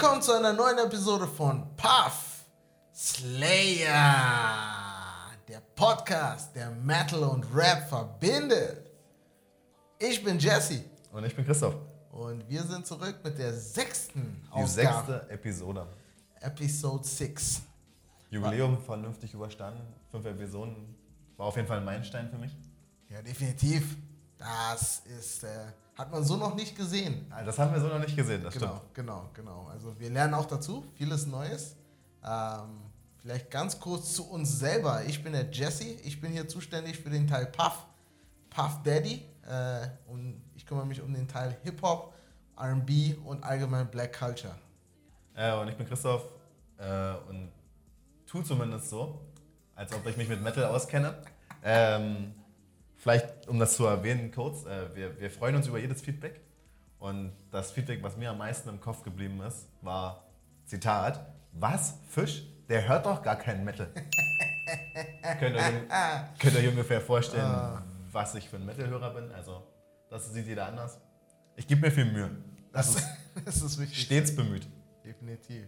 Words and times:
Willkommen 0.00 0.22
zu 0.22 0.32
einer 0.32 0.54
neuen 0.54 0.78
Episode 0.78 1.26
von 1.26 1.76
Puff 1.76 2.46
Slayer, 2.94 3.92
der 5.46 5.60
Podcast, 5.74 6.56
der 6.56 6.70
Metal 6.70 7.22
und 7.24 7.44
Rap 7.54 7.86
verbindet. 7.86 8.90
Ich 9.98 10.24
bin 10.24 10.38
Jesse 10.38 10.86
Und 11.12 11.24
ich 11.24 11.36
bin 11.36 11.44
Christoph. 11.44 11.74
und 12.12 12.48
wir 12.48 12.62
sind 12.62 12.86
zurück 12.86 13.16
mit 13.22 13.36
der 13.36 13.52
sechsten 13.52 14.42
Die 14.46 14.52
Ausgabe, 14.52 15.06
sechste 15.06 15.28
Episode. 15.28 15.86
Episode 16.40 17.06
6. 17.06 17.60
Jubiläum 18.30 18.82
vernünftig 18.82 19.34
überstanden. 19.34 19.82
Fünf 20.10 20.24
Episoden. 20.24 20.96
War 21.36 21.44
auf 21.48 21.56
jeden 21.56 21.68
Fall 21.68 21.76
ein 21.76 21.84
Meilenstein 21.84 22.30
für 22.30 22.38
mich. 22.38 22.56
Ja, 23.10 23.20
definitiv. 23.20 23.98
Das 24.38 25.02
ist, 25.18 25.44
äh, 25.44 25.66
hat 26.00 26.10
man 26.12 26.24
so 26.24 26.36
noch 26.36 26.54
nicht 26.54 26.76
gesehen. 26.76 27.26
Ah, 27.30 27.42
Das 27.42 27.58
haben 27.58 27.72
wir 27.72 27.80
so 27.80 27.88
noch 27.88 27.98
nicht 27.98 28.16
gesehen, 28.16 28.42
das 28.42 28.54
Genau, 28.54 28.76
stimmt. 28.76 28.94
genau, 28.94 29.30
genau. 29.34 29.66
Also 29.70 29.98
wir 29.98 30.10
lernen 30.10 30.34
auch 30.34 30.46
dazu, 30.46 30.84
vieles 30.94 31.26
Neues. 31.26 31.76
Ähm, 32.24 32.80
vielleicht 33.18 33.50
ganz 33.50 33.78
kurz 33.78 34.14
zu 34.14 34.28
uns 34.30 34.58
selber. 34.58 35.04
Ich 35.04 35.22
bin 35.22 35.32
der 35.32 35.50
Jesse, 35.50 35.84
ich 35.84 36.20
bin 36.20 36.32
hier 36.32 36.48
zuständig 36.48 36.98
für 36.98 37.10
den 37.10 37.26
Teil 37.26 37.46
Puff, 37.46 37.86
Puff 38.48 38.82
Daddy. 38.82 39.26
Äh, 39.46 39.88
und 40.06 40.40
ich 40.54 40.64
kümmere 40.66 40.86
mich 40.86 41.00
um 41.02 41.12
den 41.12 41.26
Teil 41.28 41.56
Hip-Hop, 41.64 42.14
RB 42.58 42.90
und 43.24 43.42
allgemein 43.42 43.90
Black 43.90 44.18
Culture. 44.18 44.54
Äh, 45.34 45.54
und 45.56 45.68
ich 45.68 45.76
bin 45.76 45.86
Christoph 45.86 46.24
äh, 46.78 47.12
und 47.28 47.50
tu 48.26 48.42
zumindest 48.42 48.90
so, 48.90 49.20
als 49.74 49.92
ob 49.94 50.06
ich 50.06 50.16
mich 50.16 50.28
mit 50.28 50.40
Metal 50.42 50.64
auskenne. 50.66 51.14
Ähm, 51.62 52.34
vielleicht, 53.00 53.48
um 53.48 53.58
das 53.58 53.74
zu 53.74 53.84
erwähnen, 53.86 54.30
kurz, 54.30 54.64
äh, 54.66 54.94
wir, 54.94 55.20
wir 55.20 55.30
freuen 55.30 55.56
uns 55.56 55.66
über 55.66 55.78
jedes 55.78 56.00
Feedback. 56.02 56.40
Und 56.98 57.32
das 57.50 57.72
Feedback, 57.72 58.02
was 58.02 58.16
mir 58.16 58.30
am 58.30 58.38
meisten 58.38 58.68
im 58.68 58.80
Kopf 58.80 59.02
geblieben 59.02 59.40
ist, 59.40 59.66
war, 59.82 60.24
Zitat, 60.66 61.26
was, 61.52 61.94
Fisch? 62.08 62.44
Der 62.68 62.86
hört 62.86 63.06
doch 63.06 63.22
gar 63.22 63.36
keinen 63.36 63.64
Metal. 63.64 63.88
könnt, 65.40 65.56
ihr, 65.56 65.88
könnt 66.38 66.54
ihr 66.54 66.60
euch 66.60 66.68
ungefähr 66.68 67.00
vorstellen, 67.00 67.42
Ah. 67.42 67.82
was 68.12 68.34
ich 68.36 68.48
für 68.48 68.56
ein 68.56 68.66
Metal-Hörer 68.66 69.14
bin? 69.14 69.32
Also, 69.32 69.66
das 70.08 70.32
sieht 70.32 70.46
jeder 70.46 70.66
anders. 70.66 71.00
Ich 71.56 71.66
gebe 71.66 71.80
mir 71.80 71.90
viel 71.90 72.04
Mühe. 72.04 72.30
Das, 72.72 72.96
das 73.44 73.62
ist 73.62 73.78
wichtig. 73.80 74.02
Stets 74.02 74.36
bemüht. 74.36 74.68
Definitiv. 75.04 75.66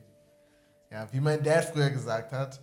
Ja, 0.91 1.08
wie 1.12 1.20
mein 1.20 1.42
Dad 1.42 1.64
früher 1.64 1.91
gesagt 1.91 2.30
hat, 2.33 2.61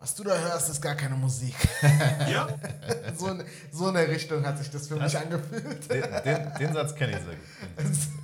was 0.00 0.14
du 0.14 0.24
da 0.24 0.36
hörst, 0.36 0.70
ist 0.70 0.80
gar 0.80 0.94
keine 0.94 1.16
Musik. 1.16 1.54
Ja. 2.28 2.48
so, 3.16 3.28
in, 3.28 3.44
so 3.72 3.88
in 3.88 3.94
der 3.94 4.08
Richtung 4.08 4.44
hat 4.46 4.58
sich 4.58 4.70
das 4.70 4.86
für 4.86 4.96
mich 4.96 5.16
angefühlt. 5.16 5.90
Den, 5.90 6.04
den, 6.24 6.54
den 6.58 6.72
Satz 6.72 6.94
kenne 6.94 7.12
ich 7.12 7.24
sehr 7.24 7.34
gut. 7.34 7.98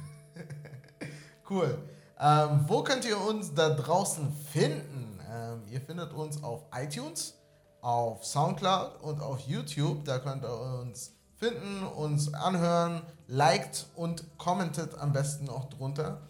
Cool. 1.50 1.76
Ähm, 2.18 2.64
wo 2.68 2.82
könnt 2.82 3.04
ihr 3.04 3.20
uns 3.20 3.52
da 3.52 3.68
draußen 3.68 4.32
finden? 4.50 5.20
Ähm, 5.30 5.62
ihr 5.68 5.80
findet 5.80 6.12
uns 6.14 6.42
auf 6.42 6.62
iTunes, 6.74 7.34
auf 7.82 8.24
Soundcloud 8.24 9.02
und 9.02 9.20
auf 9.20 9.40
YouTube. 9.40 10.04
Da 10.06 10.18
könnt 10.20 10.42
ihr 10.42 10.80
uns 10.80 11.12
finden, 11.36 11.84
uns 11.84 12.32
anhören, 12.32 13.02
liked 13.26 13.86
und 13.94 14.24
commentet 14.38 14.96
am 14.98 15.12
besten 15.12 15.50
auch 15.50 15.68
drunter. 15.68 16.22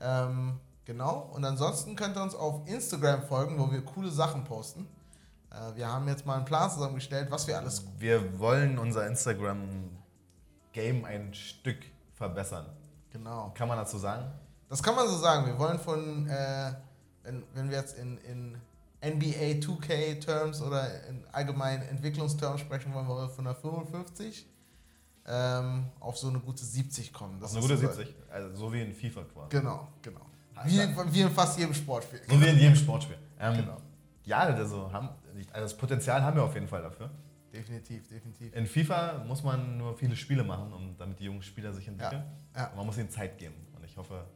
Ähm, 0.00 0.58
genau. 0.86 1.30
Und 1.34 1.44
ansonsten 1.44 1.94
könnt 1.96 2.16
ihr 2.16 2.22
uns 2.22 2.34
auf 2.34 2.66
Instagram 2.66 3.22
folgen, 3.24 3.58
wo 3.58 3.70
wir 3.70 3.82
coole 3.84 4.10
Sachen 4.10 4.44
posten. 4.44 4.88
Äh, 5.50 5.76
wir 5.76 5.86
haben 5.92 6.08
jetzt 6.08 6.24
mal 6.24 6.36
einen 6.36 6.44
Plan 6.46 6.70
zusammengestellt, 6.70 7.30
was 7.30 7.46
wir 7.46 7.58
alles. 7.58 7.84
Wir 7.98 8.38
wollen 8.38 8.78
unser 8.78 9.06
Instagram-Game 9.06 11.04
ein 11.04 11.34
Stück 11.34 11.78
verbessern. 12.14 12.66
Genau. 13.10 13.52
Kann 13.54 13.68
man 13.68 13.78
dazu 13.78 13.98
sagen? 13.98 14.30
Das 14.68 14.82
kann 14.82 14.94
man 14.96 15.06
so 15.08 15.16
sagen. 15.16 15.46
Wir 15.46 15.58
wollen 15.58 15.78
von, 15.78 16.28
äh, 16.28 16.72
wenn, 17.22 17.44
wenn 17.54 17.70
wir 17.70 17.78
jetzt 17.78 17.96
in, 17.98 18.18
in 18.18 18.58
NBA 19.04 19.60
2K 19.60 20.20
Terms 20.20 20.60
oder 20.60 21.06
in 21.06 21.24
allgemeinen 21.32 21.82
Entwicklungsterms 21.82 22.60
sprechen, 22.60 22.92
wollen 22.94 23.06
wir 23.06 23.28
von 23.28 23.46
einer 23.46 23.54
55 23.54 24.46
ähm, 25.28 25.86
auf 26.00 26.16
so 26.18 26.28
eine 26.28 26.40
gute 26.40 26.64
70 26.64 27.12
kommen. 27.12 27.40
Das 27.40 27.50
ist 27.52 27.56
eine 27.58 27.66
gute 27.66 27.76
so- 27.78 27.86
70. 27.92 28.14
Also 28.30 28.56
so 28.56 28.72
wie 28.72 28.82
in 28.82 28.92
FIFA 28.92 29.22
quasi. 29.24 29.48
Genau, 29.50 29.86
genau. 30.02 30.25
Wie, 30.64 30.78
wie 31.12 31.20
in 31.20 31.30
fast 31.30 31.58
jedem 31.58 31.74
Sportspiel. 31.74 32.20
So 32.28 32.40
wie 32.40 32.46
in 32.46 32.58
jedem 32.58 32.76
Sportspiel. 32.76 33.18
Ähm, 33.38 33.56
Genau. 33.56 33.76
Ja, 34.24 34.38
also, 34.38 34.92
haben, 34.92 35.10
also 35.52 35.64
das 35.64 35.76
Potenzial 35.76 36.22
haben 36.22 36.36
wir 36.36 36.42
auf 36.42 36.54
jeden 36.54 36.66
Fall 36.66 36.82
dafür. 36.82 37.10
Definitiv, 37.52 38.08
definitiv. 38.08 38.54
In 38.54 38.66
FIFA 38.66 39.24
muss 39.26 39.42
man 39.42 39.78
nur 39.78 39.94
viele 39.96 40.16
Spiele 40.16 40.42
machen, 40.44 40.72
um, 40.72 40.96
damit 40.98 41.20
die 41.20 41.24
jungen 41.24 41.42
Spieler 41.42 41.72
sich 41.72 41.86
entwickeln. 41.88 42.24
Ja, 42.54 42.60
ja. 42.62 42.66
Und 42.68 42.76
man 42.76 42.86
muss 42.86 42.98
ihnen 42.98 43.08
Zeit 43.08 43.38
geben. 43.38 43.54
Und 43.74 43.84
ich 43.84 43.96
hoffe, 43.96 44.26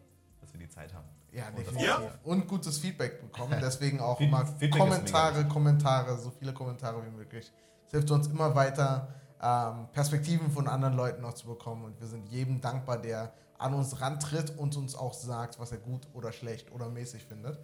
dass 0.40 0.52
wir 0.52 0.60
die 0.60 0.68
Zeit 0.68 0.94
haben. 0.94 1.06
Ja, 1.32 1.48
Und 1.48 1.58
definitiv. 1.58 2.18
Und 2.24 2.48
gutes 2.48 2.78
Feedback 2.78 3.20
bekommen. 3.20 3.56
Deswegen 3.60 4.00
auch 4.00 4.18
immer 4.20 4.44
Kommentare, 4.70 5.46
Kommentare, 5.46 6.16
so 6.18 6.30
viele 6.30 6.52
Kommentare 6.52 7.04
wie 7.04 7.10
möglich. 7.16 7.52
Es 7.86 7.92
hilft 7.92 8.10
uns 8.10 8.28
immer 8.28 8.54
weiter, 8.54 9.08
ähm, 9.42 9.88
Perspektiven 9.92 10.50
von 10.50 10.68
anderen 10.68 10.94
Leuten 10.94 11.22
noch 11.22 11.34
zu 11.34 11.46
bekommen. 11.46 11.84
Und 11.84 12.00
wir 12.00 12.06
sind 12.06 12.28
jedem 12.28 12.60
dankbar, 12.60 12.98
der 12.98 13.32
an 13.60 13.74
uns 13.74 14.00
rantritt 14.00 14.56
und 14.58 14.76
uns 14.76 14.94
auch 14.94 15.14
sagt, 15.14 15.58
was 15.58 15.72
er 15.72 15.78
gut 15.78 16.06
oder 16.14 16.32
schlecht 16.32 16.72
oder 16.72 16.88
mäßig 16.88 17.24
findet. 17.24 17.58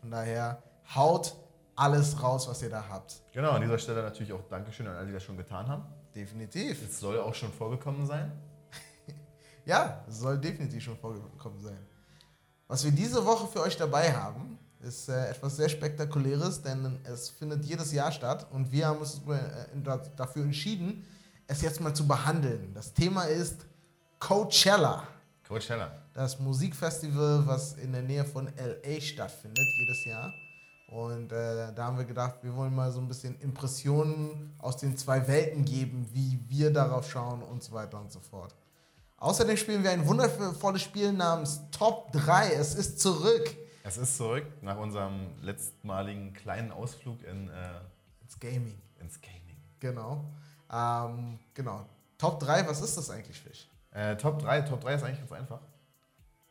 Von 0.00 0.10
daher 0.10 0.62
haut 0.94 1.34
alles 1.76 2.22
raus, 2.22 2.48
was 2.48 2.62
ihr 2.62 2.70
da 2.70 2.84
habt. 2.88 3.22
Genau, 3.32 3.50
an 3.50 3.62
dieser 3.62 3.78
Stelle 3.78 4.02
natürlich 4.02 4.32
auch 4.32 4.42
Dankeschön 4.48 4.86
an 4.86 4.96
alle, 4.96 5.06
die 5.06 5.12
das 5.12 5.22
schon 5.22 5.36
getan 5.36 5.66
haben. 5.66 5.84
Definitiv. 6.14 6.82
Es 6.82 7.00
soll 7.00 7.18
auch 7.18 7.34
schon 7.34 7.52
vorgekommen 7.52 8.06
sein. 8.06 8.32
Ja, 9.66 10.02
es 10.08 10.18
soll 10.18 10.38
definitiv 10.38 10.82
schon 10.82 10.96
vorgekommen 10.96 11.60
sein. 11.60 11.78
Was 12.66 12.82
wir 12.82 12.90
diese 12.90 13.24
Woche 13.24 13.46
für 13.46 13.60
euch 13.60 13.76
dabei 13.76 14.10
haben, 14.12 14.58
ist 14.80 15.08
äh, 15.08 15.28
etwas 15.28 15.56
sehr 15.56 15.68
Spektakuläres, 15.68 16.62
denn 16.62 16.98
es 17.04 17.28
findet 17.28 17.64
jedes 17.64 17.92
Jahr 17.92 18.10
statt 18.10 18.46
und 18.52 18.72
wir 18.72 18.86
haben 18.86 18.98
uns 18.98 19.20
äh, 19.28 19.98
dafür 20.16 20.44
entschieden, 20.44 21.06
es 21.46 21.60
jetzt 21.60 21.80
mal 21.80 21.94
zu 21.94 22.08
behandeln. 22.08 22.72
Das 22.74 22.94
Thema 22.94 23.24
ist 23.24 23.66
Coachella, 24.18 25.06
Coachella. 25.50 25.90
das 26.14 26.38
Musikfestival, 26.38 27.44
was 27.44 27.72
in 27.72 27.90
der 27.92 28.02
Nähe 28.02 28.24
von 28.24 28.46
LA 28.46 29.00
stattfindet 29.00 29.66
jedes 29.80 30.04
Jahr. 30.04 30.32
Und 30.86 31.32
äh, 31.32 31.72
da 31.74 31.86
haben 31.86 31.98
wir 31.98 32.04
gedacht, 32.04 32.36
wir 32.42 32.54
wollen 32.54 32.72
mal 32.72 32.92
so 32.92 33.00
ein 33.00 33.08
bisschen 33.08 33.36
Impressionen 33.40 34.54
aus 34.58 34.76
den 34.76 34.96
zwei 34.96 35.26
Welten 35.26 35.64
geben, 35.64 36.08
wie 36.12 36.38
wir 36.48 36.72
darauf 36.72 37.10
schauen 37.10 37.42
und 37.42 37.64
so 37.64 37.72
weiter 37.72 38.00
und 38.00 38.12
so 38.12 38.20
fort. 38.20 38.54
Außerdem 39.16 39.56
spielen 39.56 39.82
wir 39.82 39.90
ein 39.90 40.06
wundervolles 40.06 40.82
Spiel 40.82 41.12
namens 41.12 41.60
Top 41.72 42.12
3. 42.12 42.52
Es 42.52 42.76
ist 42.76 43.00
zurück 43.00 43.56
Es 43.82 43.98
ist 43.98 44.16
zurück 44.16 44.46
nach 44.62 44.78
unserem 44.78 45.32
letztmaligen 45.42 46.32
kleinen 46.32 46.70
Ausflug 46.70 47.24
in, 47.24 47.48
äh, 47.48 47.80
ins 48.22 48.38
Gaming. 48.38 48.80
ins 49.00 49.20
Gaming. 49.20 49.56
Genau. 49.80 50.24
Ähm, 50.72 51.40
genau. 51.54 51.86
Top 52.18 52.38
3, 52.38 52.68
was 52.68 52.80
ist 52.82 52.96
das 52.96 53.10
eigentlich, 53.10 53.40
Fisch? 53.40 53.66
Äh, 53.92 54.16
Top 54.16 54.38
3. 54.38 54.62
Top 54.62 54.80
3 54.80 54.94
ist 54.94 55.02
eigentlich 55.02 55.18
ganz 55.20 55.32
einfach. 55.32 55.60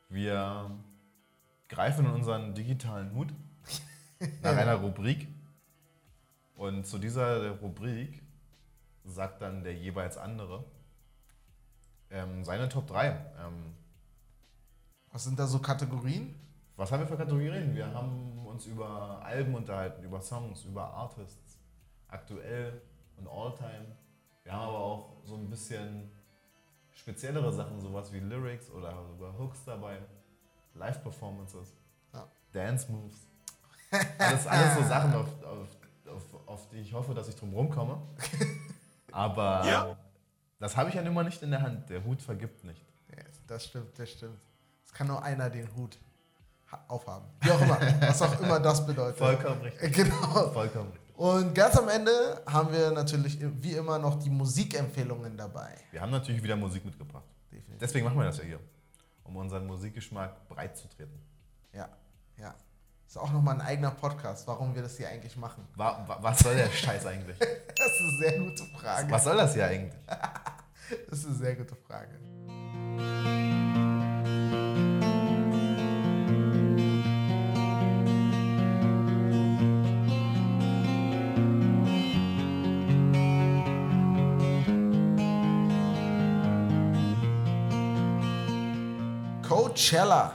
Wir 0.10 0.72
greifen 1.68 2.06
in 2.06 2.12
unseren 2.12 2.54
digitalen 2.54 3.14
Hut 3.14 3.34
nach 4.42 4.58
einer 4.58 4.76
Rubrik. 4.76 5.28
Und 6.56 6.86
zu 6.86 6.98
dieser 6.98 7.52
Rubrik 7.60 8.22
sagt 9.06 9.42
dann 9.42 9.64
der 9.64 9.74
jeweils 9.74 10.18
andere 10.18 10.66
ähm, 12.12 12.44
seine 12.44 12.68
Top 12.68 12.88
3. 12.88 13.08
Ähm, 13.08 13.76
Was 15.12 15.24
sind 15.24 15.40
da 15.40 15.48
so 15.48 15.60
Kategorien? 15.60 16.36
Was 16.76 16.92
haben 16.92 17.02
wir 17.02 17.08
für 17.08 17.18
Kategorien? 17.18 17.76
Wir 17.76 17.94
haben 17.94 18.46
uns 18.46 18.66
über 18.66 19.22
Alben 19.24 19.54
unterhalten, 19.54 20.04
über 20.04 20.22
Songs, 20.22 20.64
über 20.66 20.86
Artists, 20.86 21.58
aktuell 22.08 22.82
und 23.18 23.28
Alltime. 23.28 23.98
Wir 24.44 24.54
haben 24.54 24.70
aber 24.70 24.78
auch 24.80 25.22
so 25.24 25.36
ein 25.36 25.50
bisschen 25.50 26.10
speziellere 27.00 27.52
Sachen, 27.52 27.80
sowas 27.82 28.12
wie 28.14 28.20
Lyrics 28.20 28.70
oder 28.70 28.94
sogar 29.08 29.38
Hooks 29.38 29.64
dabei, 29.66 29.98
Live-Performances, 30.76 31.74
Ja. 32.14 32.28
Dance 32.54 32.92
Moves. 32.92 33.28
Alles, 34.20 34.46
alles 34.46 34.76
so 34.76 34.84
Sachen, 34.84 35.14
auf, 35.16 35.28
auf, 35.44 35.68
auf, 36.14 36.48
auf 36.48 36.68
die 36.70 36.78
ich 36.78 36.94
hoffe, 36.94 37.14
dass 37.14 37.28
ich 37.28 37.36
drum 37.36 37.54
rumkomme. 37.54 38.00
Aber 39.12 39.98
das 40.60 40.78
habe 40.78 40.90
ich 40.90 40.96
ja 40.96 41.02
nun 41.02 41.14
mal 41.14 41.24
nicht 41.24 41.42
in 41.42 41.52
der 41.52 41.62
Hand. 41.62 41.90
Der 41.90 42.04
Hut 42.04 42.22
vergibt 42.22 42.64
nicht. 42.64 42.86
Ja, 43.16 43.24
das 43.48 43.66
stimmt, 43.66 43.98
das 43.98 44.12
stimmt. 44.12 44.38
Es 44.86 44.94
kann 44.94 45.08
nur 45.08 45.24
einer 45.24 45.50
den 45.50 45.68
Hut 45.76 45.98
ha- 46.72 46.84
aufhaben. 46.88 47.26
Wie 47.42 47.52
auch 47.52 47.62
immer. 47.62 47.80
was 48.02 48.22
auch 48.22 48.40
immer 48.42 48.60
das 48.60 48.86
bedeutet. 48.86 49.18
Vollkommen 49.18 49.62
richtig. 49.62 49.94
Genau. 49.94 50.50
Vollkommen 50.52 50.92
richtig. 50.92 51.09
Und 51.20 51.54
ganz 51.54 51.76
am 51.76 51.90
Ende 51.90 52.42
haben 52.46 52.72
wir 52.72 52.92
natürlich 52.92 53.38
wie 53.42 53.74
immer 53.74 54.00
noch 54.00 54.18
die 54.20 54.30
Musikempfehlungen 54.30 55.36
dabei. 55.36 55.76
Wir 55.92 56.00
haben 56.00 56.12
natürlich 56.12 56.42
wieder 56.42 56.56
Musik 56.56 56.86
mitgebracht. 56.86 57.26
Definitiv. 57.52 57.78
Deswegen 57.78 58.06
machen 58.06 58.20
wir 58.20 58.24
das 58.24 58.38
ja 58.38 58.46
hier, 58.46 58.60
um 59.26 59.36
unseren 59.36 59.68
Musikgeschmack 59.68 60.48
breit 60.48 60.78
zu 60.78 60.88
treten. 60.88 61.20
Ja, 61.74 61.90
ja. 62.38 62.56
Ist 63.06 63.18
auch 63.18 63.34
nochmal 63.34 63.56
ein 63.56 63.62
eigener 63.62 63.92
Podcast, 63.92 64.48
warum 64.48 64.74
wir 64.74 64.82
das 64.82 64.96
hier 64.96 65.10
eigentlich 65.10 65.36
machen. 65.36 65.68
Wa 65.76 66.06
wa 66.08 66.20
was 66.22 66.40
soll 66.40 66.56
der 66.56 66.70
Scheiß 66.70 67.06
eigentlich? 67.06 67.38
Das 67.76 67.92
ist 67.92 68.00
eine 68.02 68.18
sehr 68.20 68.40
gute 68.40 68.64
Frage. 68.78 69.12
Was 69.12 69.24
soll 69.26 69.36
das 69.36 69.54
hier 69.54 69.66
eigentlich? 69.66 70.00
Das 71.10 71.20
ist 71.20 71.26
eine 71.26 71.36
sehr 71.36 71.56
gute 71.56 71.76
Frage. 71.76 72.18
Coachella. 89.80 90.34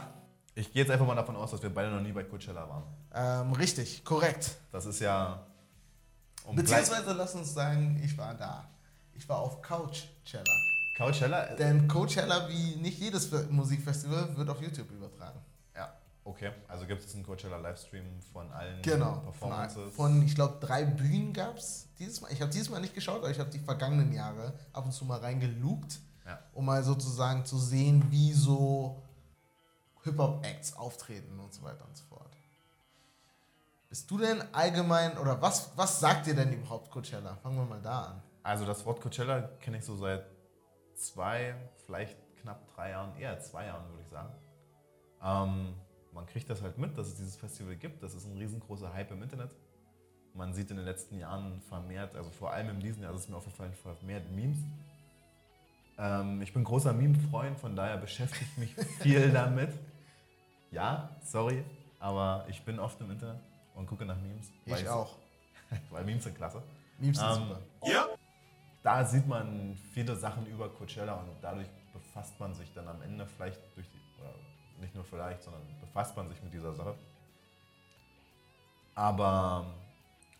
Ich 0.55 0.71
gehe 0.73 0.81
jetzt 0.81 0.91
einfach 0.91 1.05
mal 1.05 1.13
davon 1.15 1.35
aus, 1.35 1.51
dass 1.51 1.61
wir 1.61 1.69
beide 1.73 1.91
noch 1.91 2.01
nie 2.01 2.11
bei 2.11 2.23
Coachella 2.23 2.67
waren. 2.67 2.83
Ähm, 3.13 3.53
richtig, 3.53 4.03
korrekt. 4.03 4.55
Das 4.71 4.85
ist 4.87 4.99
ja. 4.99 5.45
Um 6.45 6.55
Beziehungsweise 6.55 7.13
lass 7.13 7.35
uns 7.35 7.53
sagen, 7.53 8.01
ich 8.03 8.17
war 8.17 8.33
da. 8.33 8.67
Ich 9.13 9.27
war 9.29 9.37
auf 9.39 9.61
Couchella. 9.61 10.43
Coachella? 10.97 11.45
Denn 11.55 11.87
Coachella, 11.87 12.47
wie 12.49 12.75
nicht 12.77 12.99
jedes 12.99 13.31
Musikfestival, 13.51 14.35
wird 14.35 14.49
auf 14.49 14.61
YouTube 14.61 14.89
übertragen. 14.91 15.39
Ja, 15.75 15.93
okay. 16.23 16.51
Also 16.67 16.85
gibt 16.87 17.03
es 17.05 17.13
einen 17.13 17.23
Coachella-Livestream 17.23 18.19
von 18.33 18.51
allen 18.51 18.81
Genau. 18.81 19.13
Von, 19.13 19.23
Performances. 19.25 19.93
von 19.95 20.21
ich 20.23 20.33
glaube, 20.35 20.57
drei 20.59 20.85
Bühnen 20.85 21.33
gab 21.33 21.57
es 21.57 21.87
dieses 21.99 22.19
Mal. 22.21 22.31
Ich 22.31 22.41
habe 22.41 22.51
dieses 22.51 22.69
Mal 22.69 22.79
nicht 22.81 22.95
geschaut, 22.95 23.17
aber 23.17 23.29
ich 23.29 23.39
habe 23.39 23.49
die 23.51 23.59
vergangenen 23.59 24.11
Jahre 24.13 24.53
ab 24.73 24.85
und 24.85 24.91
zu 24.91 25.05
mal 25.05 25.19
reingelugt, 25.19 25.99
Ja. 26.25 26.39
um 26.53 26.65
mal 26.65 26.83
sozusagen 26.83 27.45
zu 27.45 27.57
sehen, 27.59 28.05
wie 28.09 28.31
so 28.33 29.01
Hip-Hop-Acts 30.05 30.77
auftreten 30.77 31.39
und 31.39 31.53
so 31.53 31.63
weiter 31.63 31.85
und 31.85 31.97
so 31.97 32.05
fort. 32.05 32.35
Bist 33.89 34.09
du 34.09 34.17
denn 34.17 34.41
allgemein, 34.53 35.17
oder 35.17 35.41
was, 35.41 35.71
was 35.75 35.99
sagt 35.99 36.27
dir 36.27 36.35
denn 36.35 36.53
überhaupt 36.53 36.89
Coachella? 36.91 37.35
Fangen 37.35 37.57
wir 37.57 37.65
mal 37.65 37.81
da 37.81 38.03
an. 38.03 38.23
Also 38.43 38.65
das 38.65 38.85
Wort 38.85 39.01
Coachella 39.01 39.41
kenne 39.59 39.77
ich 39.77 39.85
so 39.85 39.95
seit 39.95 40.25
zwei, 40.95 41.55
vielleicht 41.85 42.17
knapp 42.41 42.65
drei 42.73 42.91
Jahren, 42.91 43.17
eher 43.17 43.39
zwei 43.39 43.65
Jahren 43.65 43.87
würde 43.89 44.03
ich 44.03 44.09
sagen. 44.09 44.33
Ähm, 45.23 45.73
man 46.13 46.25
kriegt 46.27 46.49
das 46.49 46.61
halt 46.61 46.77
mit, 46.77 46.97
dass 46.97 47.07
es 47.07 47.15
dieses 47.15 47.35
Festival 47.35 47.75
gibt. 47.75 48.03
Das 48.03 48.13
ist 48.13 48.25
ein 48.25 48.37
riesengroßer 48.37 48.93
Hype 48.93 49.11
im 49.11 49.23
Internet. 49.23 49.51
Man 50.33 50.53
sieht 50.53 50.69
in 50.69 50.77
den 50.77 50.85
letzten 50.85 51.17
Jahren 51.17 51.61
vermehrt, 51.61 52.15
also 52.15 52.29
vor 52.29 52.51
allem 52.51 52.69
in 52.69 52.79
diesem 52.79 53.03
Jahr 53.03 53.13
ist 53.13 53.21
es 53.21 53.29
mir 53.29 53.37
aufgefallen, 53.37 53.73
vermehrt 53.73 54.29
Memes. 54.31 54.57
Ähm, 55.97 56.41
ich 56.41 56.53
bin 56.53 56.63
großer 56.63 56.91
Meme-Freund, 56.93 57.57
von 57.57 57.75
daher 57.75 57.97
beschäftige 57.97 58.45
ich 58.45 58.57
mich 58.57 58.75
viel 58.99 59.31
damit. 59.31 59.69
Ja, 60.71 61.09
sorry, 61.21 61.63
aber 61.99 62.45
ich 62.49 62.63
bin 62.63 62.79
oft 62.79 62.99
im 63.01 63.11
Internet 63.11 63.41
und 63.75 63.85
gucke 63.87 64.05
nach 64.05 64.17
Memes. 64.19 64.51
weil 64.65 64.81
Ich 64.81 64.89
auch. 64.89 65.15
Weil 65.89 66.03
Memes 66.03 66.23
sind 66.23 66.35
klasse. 66.35 66.61
Memes 66.99 67.17
sind 67.17 67.27
Ähm, 67.27 67.35
super. 67.81 68.17
da 68.83 69.03
sieht 69.03 69.27
man 69.27 69.75
viele 69.93 70.15
Sachen 70.15 70.45
über 70.45 70.69
Coachella 70.69 71.15
und 71.15 71.29
dadurch 71.41 71.67
befasst 71.91 72.39
man 72.39 72.53
sich 72.53 72.71
dann 72.73 72.87
am 72.87 73.01
Ende 73.01 73.25
vielleicht 73.25 73.59
durch 73.75 73.87
die, 73.89 74.21
oder 74.21 74.33
nicht 74.79 74.93
nur 74.93 75.03
vielleicht, 75.03 75.41
sondern 75.43 75.61
befasst 75.81 76.15
man 76.15 76.29
sich 76.29 76.41
mit 76.43 76.53
dieser 76.53 76.73
Sache. 76.73 76.95
Aber 78.93 79.65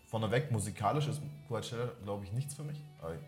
vorneweg, 0.07 0.51
musikalisch 0.51 1.07
ist 1.07 1.21
Coachella, 1.47 1.89
glaube 2.03 2.23
ich, 2.25 2.31
nichts 2.31 2.53
für 2.53 2.63
mich. 2.63 2.79
Aber 3.01 3.15
ich, 3.15 3.21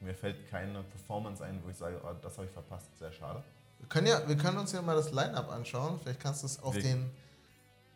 mir 0.00 0.14
fällt 0.14 0.48
keine 0.50 0.82
Performance 0.82 1.44
ein, 1.44 1.62
wo 1.64 1.68
ich 1.70 1.76
sage, 1.76 2.00
oh, 2.04 2.12
das 2.20 2.36
habe 2.36 2.46
ich 2.46 2.52
verpasst, 2.52 2.94
sehr 2.98 3.12
schade. 3.12 3.42
Wir 3.80 3.88
können, 3.88 4.06
ja, 4.06 4.28
wir 4.28 4.36
können 4.36 4.58
uns 4.58 4.72
ja 4.72 4.82
mal 4.82 4.94
das 4.94 5.10
Line-Up 5.10 5.50
anschauen. 5.50 5.98
Vielleicht 6.00 6.20
kannst 6.20 6.42
du 6.42 6.46
es 6.46 6.62
auf 6.62 6.78
den, 6.78 7.10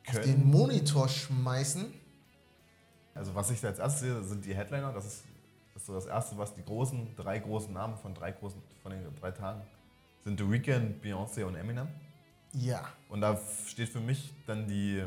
auf 0.08 0.20
den 0.20 0.44
Monitor 0.44 1.08
schmeißen. 1.08 1.94
Also 3.14 3.34
was 3.34 3.50
ich 3.50 3.64
als 3.64 3.78
erstes 3.78 4.00
sehe, 4.00 4.22
sind 4.24 4.44
die 4.44 4.54
Headliner. 4.54 4.92
Das 4.92 5.06
ist, 5.06 5.24
das 5.72 5.82
ist 5.82 5.86
so 5.86 5.94
das 5.94 6.06
Erste, 6.06 6.36
was 6.36 6.54
die 6.54 6.64
großen, 6.64 7.14
drei 7.16 7.38
großen 7.38 7.72
Namen 7.72 7.96
von, 7.96 8.12
drei 8.14 8.32
großen, 8.32 8.60
von 8.82 8.90
den 8.90 9.14
drei 9.20 9.30
Tagen 9.30 9.62
sind 10.24 10.40
The 10.40 10.50
Weeknd, 10.50 11.04
Beyoncé 11.04 11.44
und 11.44 11.54
Eminem. 11.54 11.88
Ja. 12.52 12.88
Und 13.08 13.20
da 13.20 13.38
steht 13.66 13.90
für 13.90 14.00
mich 14.00 14.32
dann 14.46 14.66
die, 14.66 15.04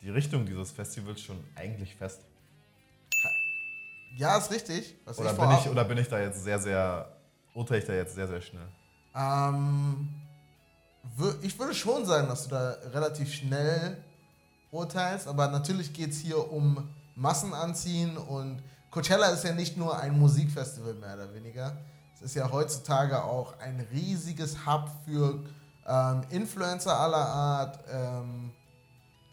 die 0.00 0.10
Richtung 0.10 0.46
dieses 0.46 0.70
Festivals 0.70 1.20
schon 1.20 1.42
eigentlich 1.56 1.94
fest. 1.96 2.20
Ja, 4.16 4.38
ist 4.38 4.50
richtig. 4.50 4.96
Was 5.04 5.18
Oder 5.18 5.32
ich 5.32 5.38
bin, 5.38 5.50
ich, 5.50 5.68
oder 5.68 5.84
bin 5.84 5.98
ich 5.98 6.08
da 6.08 6.20
jetzt 6.20 6.42
sehr, 6.42 6.58
sehr, 6.58 7.16
urteile 7.54 7.80
ich 7.80 7.86
da 7.86 7.92
jetzt 7.92 8.14
sehr, 8.14 8.28
sehr 8.28 8.40
schnell? 8.40 8.68
Ähm, 9.14 10.08
ich 11.42 11.58
würde 11.58 11.74
schon 11.74 12.06
sagen, 12.06 12.28
dass 12.28 12.44
du 12.44 12.50
da 12.50 12.76
relativ 12.92 13.32
schnell 13.32 13.96
urteilst, 14.70 15.26
aber 15.26 15.48
natürlich 15.48 15.92
geht 15.92 16.10
es 16.10 16.18
hier 16.18 16.52
um 16.52 16.88
Massen 17.16 17.52
anziehen 17.52 18.16
und 18.16 18.62
Coachella 18.90 19.28
ist 19.28 19.44
ja 19.44 19.52
nicht 19.52 19.76
nur 19.76 19.98
ein 19.98 20.18
Musikfestival 20.18 20.94
mehr 20.94 21.14
oder 21.14 21.34
weniger. 21.34 21.76
Es 22.14 22.22
ist 22.22 22.34
ja 22.34 22.50
heutzutage 22.50 23.22
auch 23.22 23.58
ein 23.60 23.86
riesiges 23.92 24.66
Hub 24.66 24.90
für 25.04 25.40
ähm, 25.86 26.22
Influencer 26.30 26.98
aller 26.98 27.26
Art, 27.26 27.78
ähm, 27.90 28.52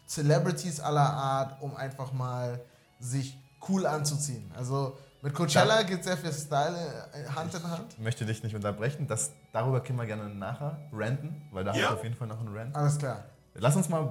Celebrities 0.06 0.80
aller 0.80 1.12
Art, 1.12 1.60
um 1.60 1.76
einfach 1.76 2.12
mal 2.12 2.60
sich 3.00 3.36
cool 3.68 3.86
anzuziehen. 3.86 4.50
Also 4.56 4.96
mit 5.22 5.34
Coachella 5.34 5.82
geht 5.82 6.04
sehr 6.04 6.16
viel 6.16 6.32
Style 6.32 6.76
äh, 7.12 7.28
Hand 7.28 7.54
in 7.54 7.62
Hand. 7.70 7.92
Ich 7.94 7.98
möchte 7.98 8.24
dich 8.24 8.42
nicht 8.42 8.54
unterbrechen. 8.54 9.06
Das, 9.06 9.30
darüber 9.52 9.80
können 9.80 9.98
wir 9.98 10.06
gerne 10.06 10.28
nachher 10.28 10.78
ranten, 10.92 11.42
weil 11.52 11.64
da 11.64 11.70
habe 11.72 11.80
ich 11.80 11.86
auf 11.88 12.02
jeden 12.04 12.14
Fall 12.16 12.28
noch 12.28 12.40
einen 12.40 12.56
Rant. 12.56 12.74
Alles 12.76 12.98
klar. 12.98 13.24
Lass 13.54 13.74
uns 13.76 13.88
mal 13.88 14.08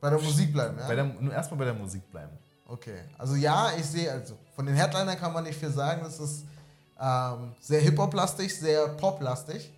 Bei 0.00 0.10
der 0.10 0.18
Musik 0.18 0.52
bleiben, 0.52 0.76
ja? 0.78 0.86
bei 0.86 0.94
der, 0.94 1.04
nur 1.04 1.32
erstmal 1.32 1.58
bei 1.58 1.64
der 1.64 1.74
Musik 1.74 2.10
bleiben. 2.10 2.36
okay. 2.68 3.00
Also 3.16 3.34
ja, 3.36 3.70
ich 3.78 3.86
sehe, 3.86 4.10
also 4.12 4.36
von 4.54 4.66
den 4.66 4.74
Headlinern 4.74 5.18
kann 5.18 5.32
man 5.32 5.44
nicht 5.44 5.58
viel 5.58 5.70
sagen. 5.70 6.02
Das 6.04 6.18
ist 6.20 6.44
ähm, 7.00 7.54
sehr 7.60 7.80
Hip-Hop-lastig, 7.80 8.54
sehr 8.58 8.88
Pop-lastig. 8.88 9.72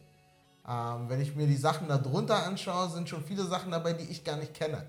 Ähm, 0.69 1.09
wenn 1.09 1.21
ich 1.21 1.37
mir 1.37 1.47
die 1.47 1.57
Sachen 1.57 1.87
da 1.89 1.99
drunter 1.99 2.45
anschaue, 2.47 2.89
sind 2.91 3.09
schon 3.09 3.23
viele 3.23 3.45
Sachen 3.45 3.71
dabei, 3.71 3.93
die 3.93 4.05
ich 4.05 4.25
gar 4.25 4.37
nicht 4.37 4.55
kenne. 4.55 4.85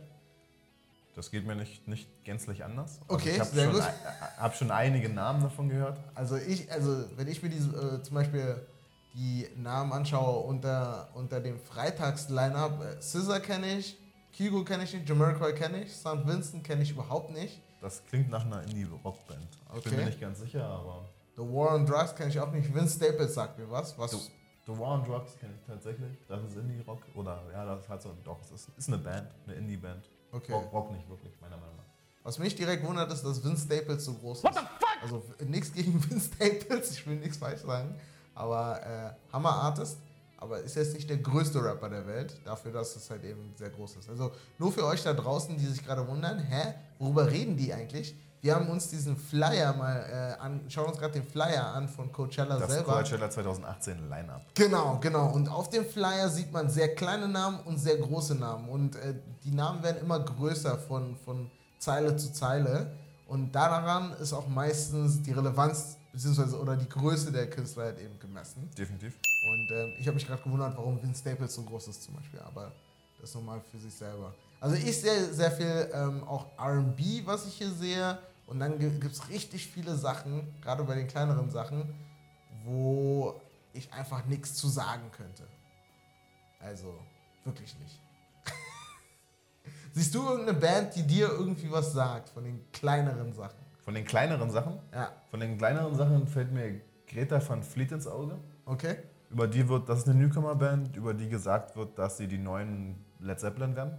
Das 1.15 1.31
geht 1.31 1.45
mir 1.47 1.55
nicht, 1.55 1.87
nicht 1.87 2.09
gänzlich 2.25 2.63
anders. 2.65 2.99
Okay, 3.07 3.31
ich 3.31 3.39
habe 3.39 3.49
sehr 3.49 3.65
schon, 3.65 3.73
gut. 3.73 3.81
ein- 3.83 4.37
hab 4.41 4.55
schon 4.55 4.69
einige 4.71 5.07
Namen 5.09 5.41
davon 5.41 5.69
gehört. 5.69 5.97
Also 6.13 6.35
ich, 6.35 6.69
also 6.71 7.05
wenn 7.15 7.27
ich 7.29 7.41
mir 7.41 7.49
die, 7.49 7.57
äh, 7.57 8.01
zum 8.01 8.15
Beispiel 8.15 8.65
die 9.13 9.47
Namen 9.55 9.93
anschaue 9.93 10.39
unter, 10.45 11.07
unter 11.13 11.39
dem 11.39 11.57
Freitags-Line-Up, 11.59 12.83
äh, 12.83 13.01
Scissor 13.01 13.39
kenne 13.39 13.77
ich, 13.77 13.97
Kygo 14.33 14.65
kenne 14.65 14.83
ich 14.83 14.93
nicht, 14.93 15.07
Jamiroquai 15.07 15.53
kenne 15.53 15.83
ich, 15.83 15.95
St. 15.95 16.25
Vincent 16.25 16.63
kenne 16.65 16.83
ich 16.83 16.91
überhaupt 16.91 17.31
nicht. 17.31 17.61
Das 17.81 18.05
klingt 18.07 18.29
nach 18.29 18.45
einer 18.45 18.63
Indie-Rockband. 18.63 19.47
Ich 19.77 19.83
bin 19.83 19.93
Okay. 19.93 19.95
mir 20.01 20.05
nicht 20.07 20.19
ganz 20.19 20.39
sicher, 20.39 20.65
aber. 20.65 21.05
The 21.37 21.41
War 21.43 21.75
on 21.75 21.85
Drugs 21.85 22.13
kenne 22.15 22.29
ich 22.29 22.39
auch 22.39 22.51
nicht. 22.51 22.73
Vince 22.73 22.95
Staples 22.97 23.33
sagt 23.33 23.57
mir 23.57 23.69
was. 23.69 23.97
was 23.97 24.11
The, 24.11 24.17
The 24.65 24.71
War 24.77 24.93
on 24.99 25.03
Drugs 25.05 25.37
kenne 25.37 25.53
ich 25.57 25.65
tatsächlich. 25.65 26.17
Das 26.27 26.41
ist 26.43 26.57
Indie-Rock. 26.57 26.99
Oder 27.15 27.41
ja, 27.53 27.65
das 27.75 27.87
hat 27.87 28.01
so. 28.01 28.13
Doch, 28.23 28.41
es 28.41 28.51
ist, 28.51 28.69
ist 28.77 28.87
eine 28.89 28.97
Band, 28.97 29.27
eine 29.45 29.55
Indie-Band. 29.55 30.03
Okay. 30.35 30.51
Rock, 30.51 30.73
Rock 30.73 30.91
nicht 30.91 31.07
wirklich, 31.09 31.33
meiner 31.39 31.57
Meinung 31.57 31.77
nach. 31.77 31.83
Was 32.23 32.39
mich 32.39 32.55
direkt 32.55 32.85
wundert, 32.85 33.11
ist, 33.11 33.23
dass 33.23 33.43
Vince 33.43 33.65
Staples 33.65 34.03
so 34.03 34.13
groß 34.15 34.43
ist. 34.43 34.59
Also 35.01 35.23
nichts 35.47 35.71
gegen 35.71 35.93
Vince 36.09 36.31
Staples, 36.33 36.91
ich 36.91 37.07
will 37.07 37.15
nichts 37.17 37.37
falsch 37.37 37.61
sagen. 37.61 37.95
Aber 38.33 38.81
äh, 38.85 39.31
Hammer 39.31 39.51
Artist. 39.53 39.97
Aber 40.37 40.59
ist 40.59 40.75
jetzt 40.75 40.93
nicht 40.93 41.09
der 41.09 41.17
größte 41.17 41.63
Rapper 41.63 41.89
der 41.89 42.05
Welt, 42.05 42.35
dafür, 42.43 42.71
dass 42.73 42.95
es 42.95 43.09
halt 43.09 43.23
eben 43.23 43.53
sehr 43.55 43.69
groß 43.69 43.95
ist. 43.95 44.09
Also 44.09 44.31
nur 44.59 44.71
für 44.71 44.85
euch 44.85 45.01
da 45.01 45.13
draußen, 45.13 45.57
die 45.57 45.65
sich 45.65 45.83
gerade 45.83 46.05
wundern, 46.07 46.39
hä, 46.39 46.73
worüber 46.99 47.31
reden 47.31 47.55
die 47.55 47.73
eigentlich? 47.73 48.13
Wir 48.45 48.53
haben 48.53 48.69
uns 48.69 48.89
diesen 48.89 49.17
Flyer 49.17 49.73
mal 49.73 50.37
äh, 50.37 50.39
an, 50.39 50.61
schauen 50.69 50.89
uns 50.89 50.99
gerade 50.99 51.13
den 51.13 51.23
Flyer 51.23 51.65
an 51.73 51.89
von 51.89 52.11
Coachella 52.11 52.59
Das 52.59 52.69
selber. 52.69 52.93
Coachella 52.93 53.27
2018 53.27 54.07
Line-Up. 54.07 54.43
Genau, 54.53 54.99
genau. 55.01 55.31
Und 55.31 55.49
auf 55.49 55.71
dem 55.71 55.83
Flyer 55.83 56.29
sieht 56.29 56.51
man 56.51 56.69
sehr 56.69 56.93
kleine 56.93 57.27
Namen 57.27 57.59
und 57.61 57.79
sehr 57.79 57.97
große 57.97 58.35
Namen. 58.35 58.69
Und 58.69 58.97
äh, 58.97 59.15
die 59.43 59.49
Namen 59.49 59.81
werden 59.81 59.97
immer 59.99 60.19
größer 60.19 60.77
von, 60.77 61.17
von 61.25 61.49
Zeile 61.79 62.15
zu 62.17 62.31
Zeile. 62.33 62.91
Und 63.27 63.51
daran 63.51 64.13
ist 64.21 64.31
auch 64.31 64.47
meistens 64.47 65.23
die 65.23 65.31
Relevanz 65.31 65.97
beziehungsweise 66.13 66.59
oder 66.59 66.75
die 66.75 66.87
Größe 66.87 67.31
der 67.31 67.49
Künstler 67.49 67.85
halt 67.85 67.99
eben 67.99 68.19
gemessen. 68.19 68.69
Definitiv. 68.77 69.15
Und 69.43 69.71
ähm, 69.71 69.93
ich 69.99 70.05
habe 70.05 70.13
mich 70.13 70.27
gerade 70.27 70.43
gewundert, 70.43 70.77
warum 70.77 71.01
Vince 71.01 71.21
Staples 71.21 71.55
so 71.55 71.63
groß 71.63 71.87
ist 71.87 72.03
zum 72.03 72.13
Beispiel. 72.13 72.41
Aber 72.41 72.71
das 73.19 73.33
nochmal 73.33 73.59
für 73.71 73.79
sich 73.79 73.95
selber. 73.95 74.35
Also 74.59 74.75
ich 74.75 75.01
sehe 75.01 75.33
sehr 75.33 75.49
viel 75.49 75.89
ähm, 75.93 76.23
auch 76.25 76.45
RB, 76.59 77.25
was 77.25 77.47
ich 77.47 77.55
hier 77.55 77.71
sehe. 77.71 78.19
Und 78.47 78.59
dann 78.59 78.77
gibt 78.79 79.03
es 79.05 79.29
richtig 79.29 79.67
viele 79.67 79.95
Sachen, 79.95 80.53
gerade 80.61 80.83
bei 80.83 80.95
den 80.95 81.07
kleineren 81.07 81.49
Sachen, 81.49 81.93
wo 82.63 83.41
ich 83.73 83.91
einfach 83.91 84.25
nichts 84.25 84.53
zu 84.53 84.67
sagen 84.67 85.11
könnte. 85.11 85.43
Also 86.59 86.99
wirklich 87.43 87.77
nicht. 87.79 87.99
Siehst 89.93 90.13
du 90.13 90.23
irgendeine 90.23 90.57
Band, 90.59 90.95
die 90.95 91.03
dir 91.03 91.27
irgendwie 91.29 91.71
was 91.71 91.93
sagt 91.93 92.29
von 92.29 92.43
den 92.43 92.71
kleineren 92.71 93.33
Sachen? 93.33 93.57
Von 93.83 93.93
den 93.93 94.05
kleineren 94.05 94.49
Sachen, 94.49 94.79
Ja, 94.91 95.11
von 95.29 95.39
den 95.39 95.57
kleineren 95.57 95.95
Sachen 95.95 96.27
fällt 96.27 96.51
mir 96.51 96.81
Greta 97.07 97.39
van 97.47 97.61
Fleet 97.63 97.91
ins 97.91 98.07
Auge. 98.07 98.37
okay. 98.65 98.97
Über 99.31 99.47
die 99.47 99.67
wird, 99.67 99.89
das 99.89 99.99
ist 99.99 100.07
eine 100.07 100.19
Newcomer-Band, 100.19 100.95
über 100.95 101.13
die 101.13 101.27
gesagt 101.27 101.75
wird, 101.75 101.97
dass 101.97 102.17
sie 102.17 102.27
die 102.27 102.37
neuen 102.37 103.03
Led 103.19 103.39
Zeppelin 103.39 103.75
werden. 103.75 103.97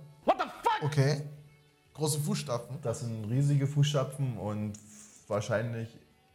Okay. 0.82 1.22
Große 1.96 2.20
Fußstapfen. 2.20 2.76
Das 2.82 3.00
sind 3.00 3.24
riesige 3.24 3.66
Fußstapfen 3.66 4.36
und 4.36 4.74
wahrscheinlich, 5.28 5.88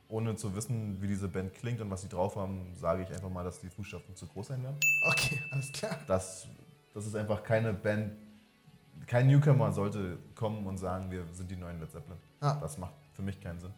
ohne 0.10 0.36
zu 0.36 0.56
wissen, 0.56 1.00
wie 1.02 1.08
diese 1.08 1.28
Band 1.28 1.54
klingt 1.54 1.80
und 1.82 1.92
was 1.92 2.02
sie 2.02 2.10
drauf 2.10 2.36
haben, 2.36 2.74
sage 2.76 3.04
ich 3.04 3.10
einfach 3.14 3.30
mal, 3.30 3.44
dass 3.44 3.60
die 3.62 3.70
Fußstapfen 3.70 4.16
zu 4.16 4.26
groß 4.26 4.48
sein 4.48 4.64
werden. 4.64 4.78
Okay, 5.12 5.40
alles 5.52 5.72
klar. 5.72 6.00
Das, 6.08 6.48
das 6.96 7.06
ist 7.06 7.16
einfach 7.16 7.44
keine 7.44 7.74
Band, 7.74 8.12
kein 9.06 9.28
Newcomer 9.28 9.72
sollte 9.72 10.18
kommen 10.34 10.66
und 10.66 10.80
sagen, 10.80 11.12
wir 11.12 11.26
sind 11.32 11.52
die 11.52 11.56
neuen 11.56 11.80
Led 11.80 11.92
Zeppelin. 11.92 12.18
Ja. 12.42 12.56
Das 12.56 12.80
macht 12.80 12.96
für 13.14 13.22
mich 13.22 13.40
keinen 13.40 13.60
Sinn. 13.60 13.74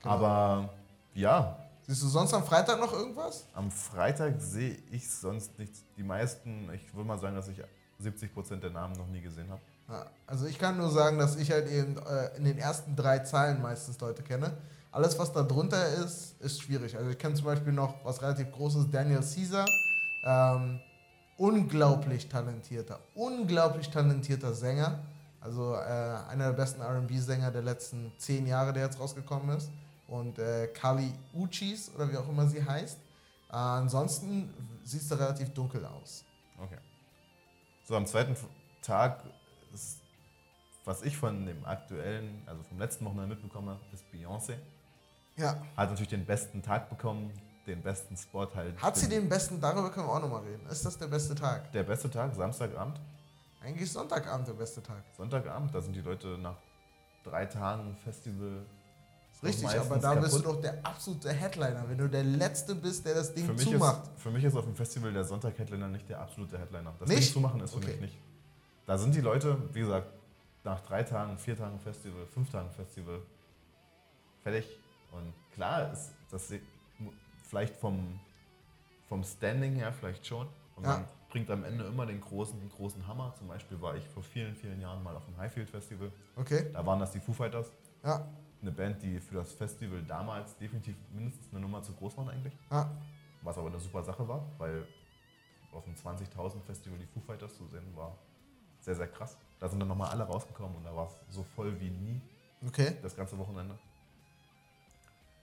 Genau. 0.00 0.14
Aber 0.14 0.74
ja, 1.12 1.58
Siehst 1.88 2.02
du 2.02 2.08
sonst 2.08 2.34
am 2.34 2.44
Freitag 2.44 2.80
noch 2.80 2.92
irgendwas? 2.92 3.46
Am 3.52 3.70
Freitag 3.70 4.40
sehe 4.40 4.76
ich 4.90 5.08
sonst 5.08 5.56
nichts. 5.58 5.84
Die 5.96 6.02
meisten, 6.02 6.68
ich 6.72 6.92
würde 6.94 7.06
mal 7.06 7.18
sagen, 7.18 7.36
dass 7.36 7.46
ich 7.46 7.62
70% 8.02 8.56
der 8.56 8.70
Namen 8.70 8.94
noch 8.96 9.06
nie 9.06 9.20
gesehen 9.20 9.48
habe. 9.50 9.60
Also 10.26 10.46
ich 10.46 10.58
kann 10.58 10.76
nur 10.76 10.90
sagen, 10.90 11.18
dass 11.18 11.36
ich 11.36 11.52
halt 11.52 11.70
eben 11.70 11.96
äh, 11.98 12.36
in 12.36 12.44
den 12.44 12.58
ersten 12.58 12.96
drei 12.96 13.20
Zeilen 13.20 13.62
meistens 13.62 14.00
Leute 14.00 14.22
kenne. 14.22 14.56
Alles, 14.90 15.18
was 15.18 15.32
da 15.32 15.42
drunter 15.42 15.86
ist, 15.88 16.40
ist 16.40 16.62
schwierig. 16.62 16.96
Also 16.96 17.10
ich 17.10 17.18
kenne 17.18 17.34
zum 17.34 17.44
Beispiel 17.44 17.72
noch 17.72 18.04
was 18.04 18.20
relativ 18.22 18.50
Großes, 18.50 18.90
Daniel 18.90 19.20
Caesar. 19.20 19.66
Ähm, 20.24 20.80
unglaublich 21.36 22.28
talentierter, 22.28 22.98
unglaublich 23.14 23.90
talentierter 23.90 24.54
Sänger. 24.54 24.98
Also 25.40 25.74
äh, 25.74 25.78
einer 26.28 26.46
der 26.46 26.52
besten 26.54 26.82
RB-Sänger 26.82 27.50
der 27.52 27.62
letzten 27.62 28.12
zehn 28.18 28.46
Jahre, 28.46 28.72
der 28.72 28.84
jetzt 28.84 28.98
rausgekommen 28.98 29.56
ist. 29.56 29.70
Und 30.08 30.38
äh, 30.38 30.68
Kali 30.68 31.12
Uchis, 31.34 31.92
oder 31.94 32.10
wie 32.10 32.16
auch 32.16 32.28
immer 32.28 32.46
sie 32.48 32.64
heißt. 32.64 32.98
Äh, 33.50 33.54
ansonsten 33.54 34.52
sieht 34.82 35.02
es 35.02 35.08
da 35.08 35.16
relativ 35.16 35.52
dunkel 35.52 35.84
aus. 35.84 36.24
Okay. 36.58 36.78
So, 37.84 37.96
am 37.96 38.06
zweiten 38.06 38.36
Tag, 38.82 39.22
was 40.86 41.02
ich 41.02 41.16
von 41.16 41.44
dem 41.44 41.64
aktuellen, 41.66 42.42
also 42.46 42.62
vom 42.62 42.78
letzten 42.78 43.04
Wochenende 43.04 43.34
mitbekomme, 43.34 43.78
ist 43.92 44.04
Beyoncé. 44.12 44.54
Ja. 45.36 45.60
Hat 45.76 45.90
natürlich 45.90 46.08
den 46.08 46.24
besten 46.24 46.62
Tag 46.62 46.88
bekommen, 46.88 47.32
den 47.66 47.82
besten 47.82 48.16
Spot 48.16 48.48
halt. 48.54 48.80
Hat 48.80 48.96
sie 48.96 49.08
den 49.08 49.28
besten, 49.28 49.60
darüber 49.60 49.90
können 49.90 50.06
wir 50.06 50.14
auch 50.14 50.20
nochmal 50.20 50.42
reden. 50.44 50.64
Ist 50.70 50.86
das 50.86 50.96
der 50.96 51.08
beste 51.08 51.34
Tag? 51.34 51.72
Der 51.72 51.82
beste 51.82 52.08
Tag, 52.08 52.34
Samstagabend? 52.34 53.00
Eigentlich 53.60 53.82
ist 53.82 53.94
Sonntagabend 53.94 54.46
der 54.46 54.52
beste 54.52 54.80
Tag. 54.80 55.02
Sonntagabend, 55.16 55.74
da 55.74 55.80
sind 55.80 55.94
die 55.94 56.00
Leute 56.00 56.38
nach 56.38 56.56
drei 57.24 57.46
Tagen 57.46 57.96
Festival. 57.96 58.64
Richtig, 59.42 59.68
aber 59.68 59.98
da 59.98 60.14
bist 60.14 60.36
du 60.36 60.38
doch 60.38 60.60
der 60.60 60.78
absolute 60.86 61.30
Headliner, 61.32 61.84
wenn 61.88 61.98
du 61.98 62.08
der 62.08 62.22
Letzte 62.22 62.76
bist, 62.76 63.04
der 63.04 63.14
das 63.14 63.34
Ding 63.34 63.44
für 63.44 63.52
mich 63.52 63.64
zumacht. 63.64 64.04
Ist, 64.04 64.22
für 64.22 64.30
mich 64.30 64.44
ist 64.44 64.56
auf 64.56 64.64
dem 64.64 64.76
Festival 64.76 65.12
der 65.12 65.24
Sonntag-Headliner 65.24 65.88
nicht 65.88 66.08
der 66.08 66.20
absolute 66.20 66.58
Headliner. 66.58 66.94
Das 66.98 67.08
nicht? 67.08 67.26
Ding 67.26 67.32
zumachen 67.34 67.60
ist 67.60 67.72
für 67.72 67.78
okay. 67.78 67.92
mich 67.92 68.00
nicht. 68.00 68.18
Da 68.86 68.96
sind 68.96 69.14
die 69.14 69.20
Leute, 69.20 69.58
wie 69.74 69.80
gesagt, 69.80 70.06
nach 70.66 70.80
drei 70.80 71.02
Tagen, 71.02 71.38
vier 71.38 71.56
Tagen 71.56 71.78
Festival, 71.78 72.26
fünf 72.26 72.50
Tagen 72.50 72.70
Festival 72.70 73.22
fertig. 74.42 74.68
Und 75.12 75.32
klar 75.54 75.90
ist 75.92 76.12
das 76.30 76.52
vielleicht 77.48 77.76
vom, 77.76 78.20
vom 79.08 79.24
Standing 79.24 79.76
her 79.76 79.92
vielleicht 79.92 80.26
schon. 80.26 80.46
Und 80.74 80.84
ja. 80.84 80.90
man 80.90 81.04
bringt 81.30 81.50
am 81.50 81.64
Ende 81.64 81.84
immer 81.84 82.04
den 82.04 82.20
großen, 82.20 82.68
großen 82.76 83.06
Hammer. 83.06 83.32
Zum 83.38 83.48
Beispiel 83.48 83.80
war 83.80 83.96
ich 83.96 84.06
vor 84.08 84.22
vielen, 84.22 84.54
vielen 84.54 84.80
Jahren 84.80 85.02
mal 85.02 85.16
auf 85.16 85.24
dem 85.24 85.36
Highfield 85.38 85.70
Festival. 85.70 86.10
Okay. 86.34 86.70
Da 86.72 86.84
waren 86.84 86.98
das 86.98 87.12
die 87.12 87.20
Foo 87.20 87.32
Fighters. 87.32 87.72
Ja. 88.04 88.28
Eine 88.60 88.72
Band, 88.72 89.02
die 89.02 89.20
für 89.20 89.36
das 89.36 89.52
Festival 89.52 90.02
damals 90.02 90.56
definitiv 90.58 90.96
mindestens 91.12 91.46
eine 91.52 91.60
Nummer 91.60 91.82
zu 91.82 91.92
groß 91.92 92.16
waren 92.16 92.28
eigentlich. 92.28 92.54
Ja. 92.70 92.90
Was 93.42 93.56
aber 93.56 93.68
eine 93.68 93.78
super 93.78 94.02
Sache 94.02 94.26
war, 94.26 94.44
weil 94.58 94.86
auf 95.72 95.84
dem 95.84 95.94
20.000 95.94 96.60
Festival 96.62 96.98
die 96.98 97.06
Foo 97.06 97.20
Fighters 97.20 97.56
zu 97.56 97.66
sehen 97.66 97.94
war 97.94 98.18
sehr, 98.80 98.94
sehr 98.94 99.08
krass. 99.08 99.36
Da 99.60 99.68
sind 99.68 99.80
dann 99.80 99.88
nochmal 99.88 100.10
alle 100.10 100.24
rausgekommen 100.24 100.76
und 100.76 100.84
da 100.84 100.94
war 100.94 101.06
es 101.06 101.34
so 101.34 101.42
voll 101.54 101.78
wie 101.80 101.90
nie. 101.90 102.20
Okay. 102.66 102.96
Das 103.02 103.16
ganze 103.16 103.38
Wochenende. 103.38 103.78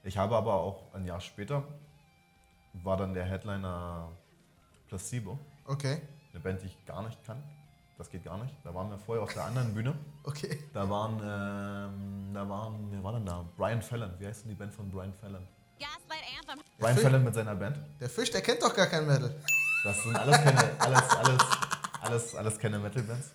Ich 0.02 0.16
habe 0.18 0.36
aber 0.36 0.54
auch 0.54 0.82
ein 0.94 1.04
Jahr 1.06 1.20
später 1.20 1.64
war 2.82 2.96
dann 2.96 3.14
der 3.14 3.24
Headliner 3.24 4.08
Placebo. 4.88 5.38
Okay. 5.66 6.02
Eine 6.32 6.40
Band, 6.42 6.62
die 6.62 6.66
ich 6.66 6.86
gar 6.86 7.02
nicht 7.02 7.22
kann. 7.24 7.42
Das 7.96 8.10
geht 8.10 8.24
gar 8.24 8.36
nicht. 8.42 8.52
Da 8.64 8.74
waren 8.74 8.90
wir 8.90 8.98
vorher 8.98 9.22
auf 9.22 9.32
der 9.32 9.44
anderen 9.44 9.72
Bühne. 9.72 9.94
Okay. 10.24 10.58
Da 10.72 10.88
waren, 10.90 11.14
ähm, 11.22 12.34
da 12.34 12.48
waren, 12.48 12.88
wer 12.90 13.02
war 13.04 13.12
denn 13.12 13.24
da? 13.24 13.44
Brian 13.56 13.80
Fallon. 13.80 14.12
Wie 14.18 14.26
heißt 14.26 14.42
denn 14.42 14.48
die 14.50 14.56
Band 14.56 14.74
von 14.74 14.90
Brian 14.90 15.12
Fallon? 15.14 15.46
Gaslight 15.78 16.24
Anthem. 16.40 16.64
Brian 16.78 16.94
Fisch- 16.96 17.02
Fallon 17.04 17.24
mit 17.24 17.34
seiner 17.34 17.54
Band. 17.54 17.78
Der 18.00 18.10
Fisch, 18.10 18.30
der 18.32 18.42
kennt 18.42 18.60
doch 18.62 18.74
gar 18.74 18.86
kein 18.88 19.06
Metal. 19.06 19.34
Das 19.84 20.02
sind 20.02 20.16
alles 20.16 20.36
keine, 20.42 20.80
alles, 20.80 21.10
alles, 21.10 21.42
alles, 22.00 22.34
alles 22.34 22.58
keine 22.58 22.78
Metal-Bands. 22.80 23.32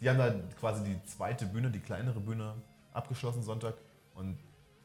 Die 0.00 0.08
haben 0.08 0.18
da 0.18 0.30
quasi 0.60 0.84
die 0.84 1.04
zweite 1.04 1.46
Bühne, 1.46 1.70
die 1.70 1.80
kleinere 1.80 2.20
Bühne, 2.20 2.54
abgeschlossen 2.92 3.42
Sonntag. 3.42 3.74
Und 4.14 4.38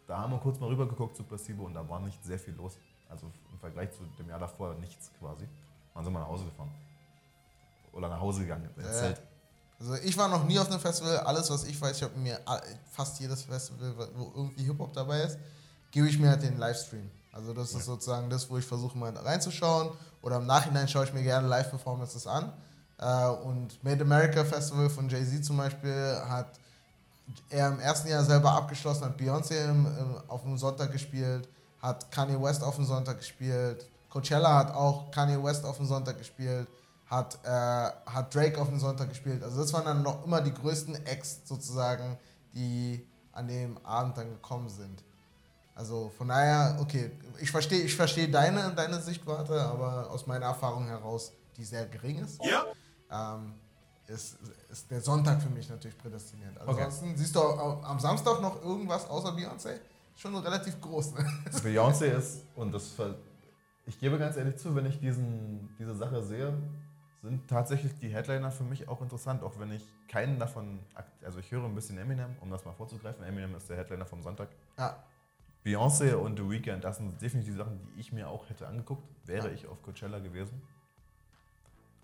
da 0.08 0.20
haben 0.20 0.32
wir 0.32 0.40
kurz 0.40 0.60
mal 0.60 0.68
rüber 0.68 0.88
geguckt 0.88 1.16
zu 1.16 1.24
Placebo 1.24 1.64
und 1.66 1.74
da 1.74 1.88
war 1.88 2.00
nicht 2.00 2.24
sehr 2.24 2.40
viel 2.40 2.54
los. 2.56 2.78
Also 3.10 3.28
im 3.52 3.60
Vergleich 3.60 3.92
zu 3.92 4.04
dem 4.18 4.28
Jahr 4.30 4.40
davor 4.40 4.74
nichts 4.76 5.12
quasi. 5.20 5.48
Dann 5.94 6.04
sind 6.04 6.14
wir 6.14 6.20
nach 6.20 6.28
Hause 6.28 6.46
gefahren. 6.46 6.72
Oder 7.92 8.10
nach 8.10 8.20
Hause 8.20 8.42
gegangen, 8.42 8.68
ins 8.76 8.86
Ja. 8.88 8.92
Zelt. 8.94 9.22
Also 9.80 9.96
ich 9.96 10.18
war 10.18 10.28
noch 10.30 10.44
nie 10.46 10.58
auf 10.58 10.68
einem 10.70 10.80
Festival. 10.80 11.18
Alles, 11.20 11.50
was 11.52 11.64
ich 11.66 11.80
weiß, 11.80 11.98
ich 11.98 12.04
habe 12.04 12.18
mir 12.18 12.40
a- 12.48 12.62
fast 12.92 13.20
jedes 13.20 13.44
Festival, 13.44 13.94
wo 14.16 14.32
irgendwie 14.36 14.64
Hip-Hop 14.64 14.94
dabei 14.94 15.22
ist, 15.22 15.38
gebe 15.92 16.08
ich 16.08 16.18
mir 16.18 16.30
halt 16.30 16.42
den 16.42 16.58
Livestream. 16.58 17.10
Also 17.32 17.54
das 17.54 17.74
ist 17.74 17.86
sozusagen 17.86 18.30
das, 18.30 18.50
wo 18.50 18.58
ich 18.58 18.66
versuche 18.66 18.98
mal 18.98 19.16
reinzuschauen. 19.16 19.92
Oder 20.22 20.38
im 20.38 20.46
Nachhinein 20.46 20.88
schaue 20.88 21.04
ich 21.06 21.14
mir 21.14 21.24
gerne 21.24 21.48
Live-Performances 21.48 22.26
an. 22.28 22.54
Äh, 23.04 23.30
Und 23.44 23.84
Made 23.84 24.04
America 24.04 24.44
Festival 24.46 24.90
von 24.90 25.10
Jay-Z 25.10 25.44
zum 25.44 25.58
Beispiel 25.58 26.18
hat 26.28 26.60
er 27.50 27.70
im 27.70 27.80
ersten 27.80 28.08
Jahr 28.10 28.24
selber 28.24 28.52
abgeschlossen, 28.52 29.06
hat 29.06 29.18
Beyoncé 29.20 29.56
auf 30.28 30.44
dem 30.44 30.58
Sonntag 30.58 30.92
gespielt, 30.92 31.48
hat 31.82 32.10
Kanye 32.12 32.42
West 32.42 32.64
auf 32.64 32.76
dem 32.76 32.86
Sonntag 32.86 33.18
gespielt, 33.18 33.88
Coachella 34.10 34.56
hat 34.56 34.74
auch 34.74 35.10
Kanye 35.12 35.42
West 35.44 35.66
auf 35.66 35.78
dem 35.78 35.86
Sonntag 35.86 36.18
gespielt, 36.18 36.68
hat, 37.08 37.38
äh, 37.44 37.50
hat 37.50 38.34
Drake 38.34 38.60
auf 38.60 38.70
dem 38.70 38.80
Sonntag 38.80 39.10
gespielt. 39.10 39.44
Also 39.44 39.62
das 39.62 39.74
waren 39.74 39.86
dann 39.86 40.04
noch 40.04 40.26
immer 40.26 40.42
die 40.42 40.54
größten 40.54 41.06
Acts 41.06 41.42
sozusagen, 41.46 42.18
die 42.54 43.06
an 43.32 43.48
dem 43.48 43.78
Abend 43.86 44.18
dann 44.18 44.30
gekommen 44.30 44.70
sind. 44.70 45.04
Also 45.76 46.12
von 46.18 46.28
daher, 46.28 46.78
okay, 46.80 47.12
ich 47.40 47.50
verstehe 47.50 47.82
ich 47.82 47.96
versteh 47.96 48.28
deine, 48.28 48.74
deine 48.76 49.02
Sichtweite, 49.02 49.60
aber 49.62 50.10
aus 50.12 50.28
meiner 50.28 50.46
Erfahrung 50.46 50.86
heraus, 50.88 51.32
die 51.58 51.66
sehr 51.66 51.86
gering 51.88 52.20
ist, 52.20 52.40
ähm, 53.14 53.54
ist, 54.08 54.38
ist 54.70 54.92
der 54.92 55.02
Sonntag 55.02 55.42
für 55.42 55.50
mich 55.50 55.70
natürlich 55.70 55.98
prädestiniert. 55.98 56.58
Ansonsten 56.60 57.16
siehst 57.16 57.36
du 57.36 57.42
am 57.42 58.00
Samstag 58.00 58.42
noch 58.42 58.62
irgendwas 58.64 59.10
außer 59.10 59.30
Beyoncé? 59.30 59.80
Schon 60.16 60.36
relativ 60.36 60.80
groß, 60.82 61.14
ne? 61.14 61.26
Beyoncé 61.64 62.06
ist, 62.06 62.44
und 62.56 62.72
das 62.74 62.94
ich 63.86 64.00
gebe 64.00 64.18
ganz 64.18 64.38
ehrlich 64.38 64.58
zu, 64.58 64.76
wenn 64.76 64.86
ich 64.86 65.00
diesen, 65.00 65.76
diese 65.78 65.96
Sache 65.96 66.22
sehe, 66.24 66.54
sind 67.22 67.48
tatsächlich 67.50 67.98
die 68.00 68.10
Headliner 68.10 68.52
für 68.52 68.64
mich 68.64 68.88
auch 68.88 69.02
interessant, 69.02 69.44
auch 69.44 69.58
wenn 69.60 69.72
ich 69.72 69.86
keinen 70.08 70.40
davon, 70.40 70.80
also 71.24 71.40
ich 71.40 71.52
höre 71.52 71.64
ein 71.66 71.76
bisschen 71.76 71.98
Eminem, 71.98 72.36
um 72.42 72.50
das 72.52 72.66
mal 72.66 72.74
vorzugreifen. 72.74 73.24
Eminem 73.24 73.56
ist 73.56 73.70
der 73.70 73.78
Headliner 73.78 74.06
vom 74.06 74.22
Sonntag. 74.22 74.50
Ja, 74.78 74.98
Beyoncé 75.66 76.14
und 76.16 76.38
The 76.38 76.50
Weeknd, 76.50 76.84
das 76.84 76.98
sind 76.98 77.22
definitiv 77.22 77.56
Sachen, 77.56 77.80
die 77.96 78.00
ich 78.02 78.12
mir 78.12 78.28
auch 78.28 78.50
hätte 78.50 78.68
angeguckt, 78.68 79.04
wäre 79.26 79.48
Ja. 79.48 79.54
ich 79.54 79.66
auf 79.68 79.82
Coachella 79.82 80.20
gewesen. 80.20 80.62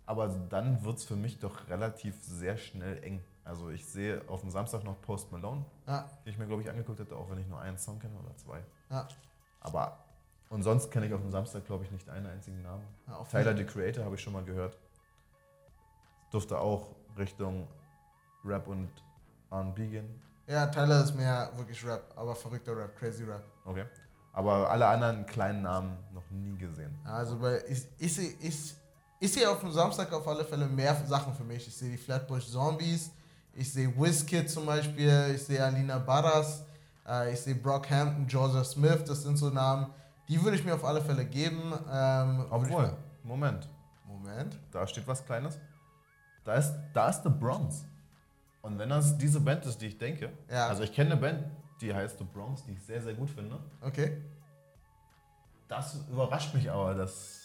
Aber 0.10 0.28
dann 0.28 0.84
wird 0.84 0.98
es 0.98 1.06
für 1.06 1.16
mich 1.16 1.38
doch 1.38 1.70
relativ 1.70 2.16
sehr 2.24 2.58
schnell 2.58 2.98
eng. 3.04 3.24
Also 3.44 3.70
ich 3.70 3.86
sehe 3.86 4.28
auf 4.28 4.42
dem 4.42 4.50
Samstag 4.50 4.84
noch 4.84 5.00
Post 5.04 5.32
Malone, 5.32 5.64
ja, 5.86 6.10
den 6.26 6.34
ich 6.34 6.40
mir 6.40 6.48
glaube 6.48 6.64
ich 6.64 6.70
angeguckt 6.70 7.00
hätte, 7.00 7.16
auch 7.16 7.30
wenn 7.30 7.38
ich 7.38 7.48
nur 7.48 7.60
einen 7.60 7.78
Song 7.78 8.00
kenne 8.00 8.18
oder 8.18 8.36
zwei. 8.36 8.60
ja. 8.90 9.08
Aber 9.62 10.00
und 10.50 10.64
sonst 10.64 10.90
kenne 10.90 11.06
ich 11.06 11.14
auf 11.14 11.22
dem 11.22 11.30
Samstag 11.30 11.64
glaube 11.64 11.84
ich 11.84 11.92
nicht 11.92 12.10
einen 12.10 12.26
einzigen 12.26 12.60
Namen. 12.64 12.82
auf 13.08 13.30
Tyler 13.30 13.56
the 13.56 13.64
Creator 13.64 14.04
habe 14.04 14.16
ich 14.16 14.22
schon 14.22 14.34
mal 14.34 14.44
gehört. 14.44 14.80
Durfte 16.32 16.58
auch 16.58 16.88
Richtung 17.16 17.68
Rap 18.44 18.68
und 18.68 18.90
R&B 19.52 19.90
gehen. 19.90 20.22
Ja, 20.48 20.66
Tyler 20.66 21.04
ist 21.04 21.14
mehr 21.14 21.52
wirklich 21.56 21.86
Rap, 21.86 22.12
aber 22.16 22.36
verrückter 22.36 22.76
Rap, 22.76 22.98
crazy 22.98 23.26
Rap. 23.26 23.44
Okay. 23.64 23.86
Aber 24.34 24.72
alle 24.72 24.88
anderen 24.88 25.28
kleinen 25.28 25.62
Namen 25.62 25.98
noch 26.14 26.28
nie 26.32 26.58
gesehen. 26.58 26.98
Also 27.06 27.38
bei, 27.38 27.64
ich, 27.68 27.88
ich, 28.00 28.44
ich, 28.44 28.76
ich 29.20 29.32
sehe 29.32 29.50
auf 29.50 29.60
dem 29.60 29.72
Samstag 29.72 30.12
auf 30.14 30.28
alle 30.28 30.46
Fälle 30.46 30.66
mehr 30.66 30.96
Sachen 31.06 31.34
für 31.34 31.44
mich. 31.44 31.68
Ich 31.68 31.76
sehe 31.76 31.92
die 31.92 31.98
Flatbush 31.98 32.48
Zombies, 32.48 33.12
ich 33.54 33.72
sehe 33.72 33.94
Wizkid 33.98 34.50
zum 34.50 34.66
Beispiel, 34.66 35.32
ich 35.36 35.44
sehe 35.44 35.64
Alina 35.64 35.98
Barras, 36.00 36.64
äh, 37.08 37.34
ich 37.34 37.40
sehe 37.42 37.56
Brockhampton, 37.56 38.28
Georgia 38.28 38.64
Smith, 38.64 39.04
das 39.06 39.24
sind 39.24 39.38
so 39.38 39.50
Namen, 39.50 39.88
die 40.28 40.42
würde 40.44 40.58
ich 40.58 40.64
mir 40.64 40.76
auf 40.76 40.86
alle 40.86 41.02
Fälle 41.02 41.26
geben. 41.26 41.74
Ähm, 41.92 42.46
Obwohl, 42.50 42.96
Moment, 43.24 43.68
Moment. 44.06 44.58
da 44.72 44.86
steht 44.88 45.08
was 45.08 45.26
Kleines. 45.26 45.58
Da 46.46 46.56
ist, 46.56 46.74
da 46.94 47.10
ist 47.10 47.24
The 47.24 47.30
Bronx. 47.30 47.84
Und 48.62 48.78
wenn 48.80 48.90
das 48.90 49.18
diese 49.18 49.40
Band 49.40 49.66
ist, 49.66 49.80
die 49.82 49.88
ich 49.88 49.98
denke, 49.98 50.32
Ja. 50.50 50.68
also 50.68 50.84
ich 50.84 50.94
kenne 50.94 51.12
eine 51.12 51.20
Band, 51.22 51.44
die 51.82 51.94
heißt 51.94 52.18
The 52.18 52.26
Bronx, 52.26 52.64
die 52.66 52.72
ich 52.74 52.82
sehr, 52.84 53.02
sehr 53.02 53.14
gut 53.14 53.30
finde. 53.30 53.58
Okay. 53.82 54.22
Das 55.68 55.96
überrascht 56.12 56.54
mich 56.54 56.70
aber, 56.70 56.94
dass. 56.96 57.39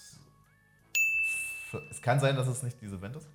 Es 1.90 2.02
kann 2.02 2.20
sein, 2.20 2.36
dass 2.36 2.46
es 2.46 2.62
nicht 2.62 2.80
diese 2.80 2.96
Band 2.98 3.16
ist. 3.16 3.28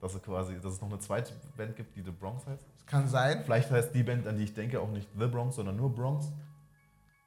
Dass 0.00 0.14
es 0.14 0.22
quasi, 0.22 0.54
dass 0.60 0.74
es 0.74 0.80
noch 0.80 0.88
eine 0.88 0.98
zweite 0.98 1.32
Band 1.56 1.76
gibt, 1.76 1.94
die 1.96 2.02
The 2.02 2.10
Bronx 2.10 2.44
heißt. 2.46 2.64
Das 2.76 2.86
kann 2.86 3.08
sein. 3.08 3.42
Vielleicht 3.44 3.70
heißt 3.70 3.94
die 3.94 4.02
Band, 4.02 4.26
an 4.26 4.36
die 4.36 4.44
ich 4.44 4.54
denke, 4.54 4.80
auch 4.80 4.90
nicht 4.90 5.08
The 5.18 5.26
Bronx, 5.26 5.56
sondern 5.56 5.76
nur 5.76 5.94
Bronx. 5.94 6.32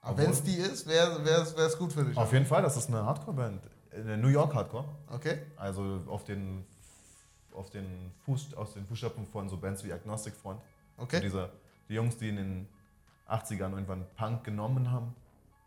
Aber 0.01 0.17
wenn 0.17 0.29
es 0.29 0.43
die 0.43 0.55
ist, 0.55 0.87
wäre 0.87 1.21
es 1.23 1.77
gut 1.77 1.93
für 1.93 2.03
dich. 2.03 2.17
Auf 2.17 2.31
jeden 2.33 2.45
Fall, 2.45 2.61
das 2.61 2.77
ist 2.77 2.89
eine 2.89 3.03
Hardcore-Band. 3.05 3.61
Eine 3.91 4.17
New 4.17 4.27
York 4.27 4.53
Hardcore. 4.53 4.85
Okay. 5.09 5.39
Also 5.55 6.01
auf 6.07 6.25
den, 6.25 6.65
auf 7.53 7.69
den 7.69 8.11
Fuß, 8.25 8.53
aus 8.55 8.73
den 8.73 8.85
Fußstapfen 8.85 9.25
von 9.25 9.49
so 9.49 9.57
Bands 9.57 9.83
wie 9.83 9.93
Agnostic 9.93 10.35
Front. 10.35 10.61
Okay. 10.97 11.21
diese, 11.21 11.49
die 11.89 11.95
Jungs, 11.95 12.17
die 12.17 12.29
in 12.29 12.35
den 12.35 12.67
80ern 13.27 13.71
irgendwann 13.71 14.05
Punk 14.15 14.43
genommen 14.43 14.91
haben 14.91 15.15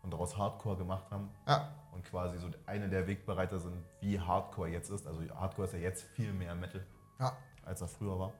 und 0.03 0.13
daraus 0.13 0.37
Hardcore 0.37 0.77
gemacht 0.77 1.05
haben 1.11 1.29
Ja, 1.47 1.69
und 1.93 2.03
quasi 2.05 2.37
so 2.37 2.47
eine 2.65 2.87
der 2.89 3.07
Wegbereiter 3.07 3.59
sind, 3.59 3.75
wie 4.01 4.19
Hardcore 4.19 4.69
jetzt 4.69 4.89
ist. 4.89 5.05
Also 5.07 5.21
Hardcore 5.35 5.67
ist 5.67 5.73
ja 5.73 5.79
jetzt 5.79 6.03
viel 6.15 6.31
mehr 6.33 6.55
Metal, 6.55 6.85
ja, 7.19 7.35
als 7.65 7.81
er 7.81 7.87
früher 7.87 8.17
war. 8.19 8.33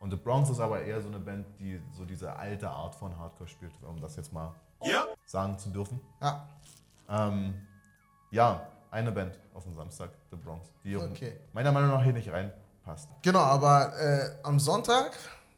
Und 0.00 0.10
The 0.10 0.16
Bronx 0.16 0.50
ist 0.50 0.60
aber 0.60 0.82
eher 0.82 1.00
so 1.00 1.08
eine 1.08 1.18
Band, 1.18 1.46
die 1.58 1.80
so 1.92 2.04
diese 2.04 2.34
alte 2.36 2.68
Art 2.68 2.94
von 2.94 3.16
Hardcore 3.18 3.48
spielt, 3.48 3.72
um 3.82 4.00
das 4.00 4.16
jetzt 4.16 4.32
mal 4.32 4.54
sagen 5.24 5.58
zu 5.58 5.70
dürfen. 5.70 6.00
ja. 6.20 6.46
Ähm, 7.08 7.54
ja, 8.32 8.66
eine 8.90 9.12
Band 9.12 9.38
auf 9.54 9.62
dem 9.64 9.72
Samstag, 9.72 10.10
The 10.30 10.36
Bronx, 10.36 10.66
die 10.82 10.96
Okay. 10.96 11.38
meiner 11.52 11.70
Meinung 11.72 11.90
nach 11.90 12.02
hier 12.02 12.12
nicht 12.12 12.30
reinpasst. 12.30 13.08
Genau, 13.22 13.38
aber 13.38 13.96
äh, 13.98 14.30
am 14.42 14.58
Sonntag, 14.58 15.12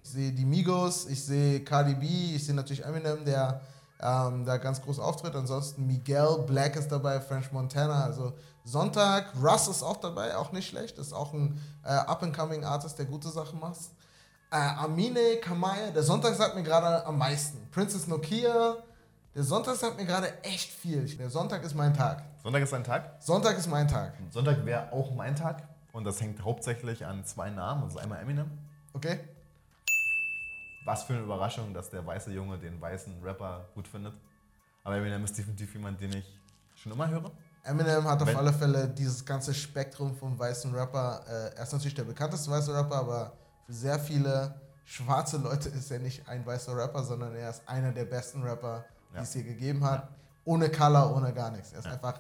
ich 0.05 0.11
sehe 0.11 0.33
die 0.33 0.45
Migos, 0.45 1.07
ich 1.07 1.25
sehe 1.25 1.65
Cardi 1.65 1.95
B, 1.95 2.07
ich 2.37 2.45
sehe 2.45 2.55
natürlich 2.55 2.85
Eminem, 2.85 3.25
der 3.25 3.61
ähm, 4.01 4.45
da 4.45 4.57
ganz 4.59 4.81
groß 4.83 4.99
auftritt. 4.99 5.35
Ansonsten 5.35 5.87
Miguel 5.87 6.45
Black 6.47 6.77
ist 6.77 6.89
dabei, 6.89 7.21
French 7.21 7.51
Montana. 7.53 8.05
Also 8.05 8.33
Sonntag, 8.65 9.33
Russ 9.43 9.69
ist 9.69 9.83
auch 9.83 9.97
dabei, 9.97 10.37
auch 10.37 10.53
nicht 10.53 10.69
schlecht. 10.69 10.99
Ist 10.99 11.13
auch 11.13 11.33
ein 11.33 11.61
äh, 11.85 11.89
up-and-coming 11.89 12.65
Artist, 12.65 12.99
der 12.99 13.07
gute 13.07 13.29
Sachen 13.29 13.61
macht. 13.61 13.79
Äh, 14.51 14.57
Amine 14.57 15.37
Kamaya, 15.43 15.91
der 15.91 16.03
Sonntag 16.03 16.35
sagt 16.35 16.55
mir 16.55 16.63
gerade 16.63 17.05
am 17.07 17.19
meisten. 17.19 17.69
Princess 17.71 18.07
Nokia, 18.07 18.77
der 19.35 19.43
Sonntag 19.43 19.77
sagt 19.77 19.99
mir 19.99 20.07
gerade 20.07 20.43
echt 20.43 20.71
viel. 20.71 21.05
Der 21.17 21.31
Sonntag 21.31 21.63
ist 21.65 21.75
mein 21.75 21.93
Tag. 21.95 22.23
Sonntag 22.43 22.63
ist 22.63 22.73
ein 22.73 22.85
Tag. 22.85 23.17
Sonntag 23.21 23.59
ist 23.59 23.69
mein 23.69 23.89
Tag. 23.89 24.15
Sonntag 24.31 24.65
wäre 24.65 24.93
auch 24.93 25.15
mein 25.15 25.37
Tag. 25.37 25.69
Und 25.93 26.05
das 26.05 26.21
hängt 26.21 26.45
hauptsächlich 26.45 27.05
an 27.05 27.25
zwei 27.25 27.51
Namen. 27.51 27.83
Das 27.83 27.95
ist 27.95 28.01
einmal 28.01 28.21
Eminem. 28.21 28.51
Okay? 28.95 29.21
Was 30.89 31.03
für 31.03 31.13
eine 31.13 31.23
Überraschung, 31.23 31.75
dass 31.75 31.91
der 31.91 32.07
weiße 32.07 32.31
Junge 32.33 32.57
den 32.59 32.81
weißen 32.81 33.23
Rapper 33.23 33.69
gut 33.75 33.87
findet. 33.87 34.15
Aber 34.85 34.97
Eminem 34.97 35.23
ist 35.23 35.37
definitiv 35.37 35.75
jemand, 35.75 36.01
den 36.01 36.15
ich 36.15 36.25
schon 36.77 36.93
immer 36.93 37.07
höre. 37.11 37.31
Eminem 37.63 38.05
hat 38.05 38.23
auf 38.23 38.29
Wenn- 38.29 38.37
alle 38.37 38.55
Fälle 38.55 38.89
dieses 38.89 39.23
ganze 39.23 39.53
Spektrum 39.53 40.17
vom 40.17 40.39
weißen 40.39 40.75
Rapper. 40.75 41.21
Äh, 41.29 41.57
er 41.57 41.63
ist 41.63 41.73
natürlich 41.75 41.95
der 41.95 42.05
bekannteste 42.05 42.51
weiße 42.51 42.73
Rapper, 42.75 42.97
aber 42.97 43.33
für 43.67 43.73
sehr 43.75 43.99
viele 43.99 44.55
schwarze 44.87 45.37
Leute 45.37 45.69
ist 45.79 45.91
er 45.91 45.99
nicht 45.99 46.27
ein 46.27 46.47
weißer 46.47 46.75
Rapper, 46.75 47.05
sondern 47.05 47.35
er 47.35 47.51
ist 47.51 47.69
einer 47.69 47.93
der 47.93 48.07
besten 48.07 48.43
Rapper, 48.43 48.87
die 49.13 49.17
Ja. 49.17 49.23
es 49.23 49.33
hier 49.35 49.43
gegeben 49.45 49.85
hat. 49.85 50.09
Ohne 50.47 50.71
Color, 50.71 51.15
ohne 51.15 51.35
gar 51.35 51.51
nichts. 51.51 51.73
Er 51.73 51.81
ist 51.81 51.85
Ja. 51.85 51.93
einfach, 51.93 52.19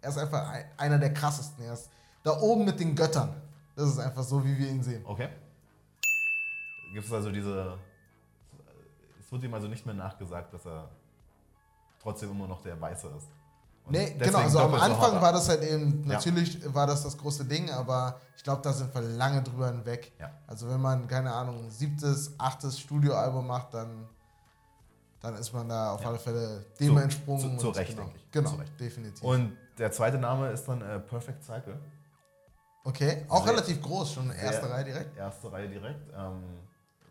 er 0.00 0.08
ist 0.10 0.18
einfach 0.18 0.48
ein, 0.48 0.64
einer 0.76 0.98
der 0.98 1.14
krassesten. 1.14 1.64
Er 1.64 1.74
ist 1.74 1.88
da 2.24 2.36
oben 2.40 2.64
mit 2.64 2.80
den 2.80 2.96
Göttern. 2.96 3.40
Das 3.76 3.88
ist 3.90 4.00
einfach 4.00 4.24
so, 4.24 4.44
wie 4.44 4.58
wir 4.58 4.68
ihn 4.68 4.82
sehen. 4.82 5.04
Okay. 5.06 5.28
Gibt 6.92 7.06
es 7.06 7.12
also 7.12 7.30
diese. 7.30 7.78
Es 9.28 9.32
wird 9.32 9.42
ihm 9.44 9.52
also 9.52 9.68
nicht 9.68 9.84
mehr 9.84 9.94
nachgesagt, 9.94 10.54
dass 10.54 10.64
er 10.64 10.88
trotzdem 12.00 12.30
immer 12.30 12.46
noch 12.48 12.62
der 12.62 12.80
Weiße 12.80 13.08
ist. 13.08 13.28
Und 13.84 13.92
Nee, 13.92 14.16
genau, 14.18 14.38
also 14.38 14.58
am 14.60 14.70
so 14.70 14.76
Anfang 14.78 15.20
war 15.20 15.34
das 15.34 15.50
halt 15.50 15.62
eben, 15.64 16.02
Ja. 16.08 16.14
natürlich 16.14 16.62
war 16.74 16.86
das 16.86 17.02
das 17.02 17.18
große 17.18 17.44
Ding, 17.44 17.70
aber 17.70 18.18
ich 18.38 18.42
glaube, 18.42 18.62
da 18.62 18.72
sind 18.72 18.94
wir 18.94 19.02
lange 19.02 19.42
drüber 19.42 19.66
hinweg. 19.66 20.12
Ja. 20.18 20.30
Also 20.46 20.66
wenn 20.70 20.80
man, 20.80 21.06
keine 21.08 21.30
Ahnung, 21.30 21.68
siebtes, 21.68 22.32
achtes 22.38 22.80
Studioalbum 22.80 23.46
macht, 23.46 23.74
dann, 23.74 24.08
dann 25.20 25.34
ist 25.34 25.52
man 25.52 25.68
da 25.68 25.92
auf 25.92 26.00
Ja. 26.00 26.08
alle 26.08 26.18
Fälle 26.18 26.64
dem 26.80 26.94
Zu- 26.94 27.02
entsprungen. 27.02 27.40
zu- 27.40 27.56
zu 27.58 27.68
und 27.68 27.76
Recht, 27.76 27.90
genau, 27.90 28.02
denke 28.04 28.16
ich. 28.18 28.30
Genau, 28.30 28.50
Zu 28.50 28.56
definitiv. 28.80 29.22
Und 29.22 29.52
der 29.76 29.92
zweite 29.92 30.16
Name 30.16 30.48
ist 30.52 30.66
dann 30.66 30.80
äh, 30.80 31.00
Perfect 31.00 31.44
Cycle. 31.44 31.78
okay, 32.84 33.26
auch 33.28 33.44
Sehr- 33.44 33.52
relativ 33.52 33.82
groß, 33.82 34.14
schon 34.14 34.30
erste 34.30 34.70
Reihe 34.70 34.84
direkt. 34.84 35.18
Erste 35.18 35.52
Reihe 35.52 35.68
direkt. 35.68 36.08
Ähm, 36.16 36.42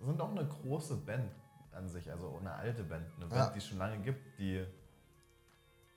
sind 0.04 0.20
auch 0.20 0.32
eine 0.32 0.48
große 0.48 0.96
Band 0.96 1.32
an 1.78 1.88
sich, 1.88 2.10
also 2.12 2.38
eine 2.40 2.52
alte 2.54 2.84
Band. 2.84 3.06
Eine 3.18 3.28
Band, 3.28 3.42
Ja. 3.42 3.50
die 3.52 3.58
es 3.60 3.68
schon 3.68 3.78
lange 3.78 3.98
gibt, 4.00 4.40
die 4.40 4.66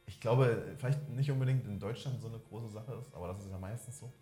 ich 0.06 0.20
glaube, 0.20 0.74
vielleicht 0.76 1.08
nicht 1.10 1.30
unbedingt 1.30 1.64
in 1.66 1.78
Deutschland 1.78 2.20
so 2.20 2.26
eine 2.28 2.38
große 2.40 2.68
Sache 2.70 2.94
ist, 2.94 3.14
aber 3.14 3.28
das 3.28 3.44
ist 3.44 3.50
ja 3.50 3.58
meistens 3.58 4.00
so. 4.00 4.12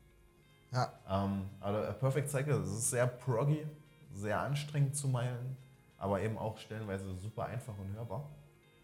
Ja, 0.71 0.93
Ähm, 1.09 1.49
aber 1.61 1.89
A 1.89 1.93
Perfect 1.93 2.29
Cycle, 2.29 2.61
es 2.61 2.69
ist 2.71 2.91
sehr 2.91 3.07
proggy, 3.07 3.67
sehr 4.13 4.39
anstrengend 4.41 4.95
zu 4.97 5.09
meilen, 5.09 5.57
aber 5.97 6.21
eben 6.21 6.37
auch 6.37 6.59
stellenweise 6.59 7.15
super 7.17 7.47
einfach 7.47 7.73
und 7.79 7.91
hörbar. 7.95 8.29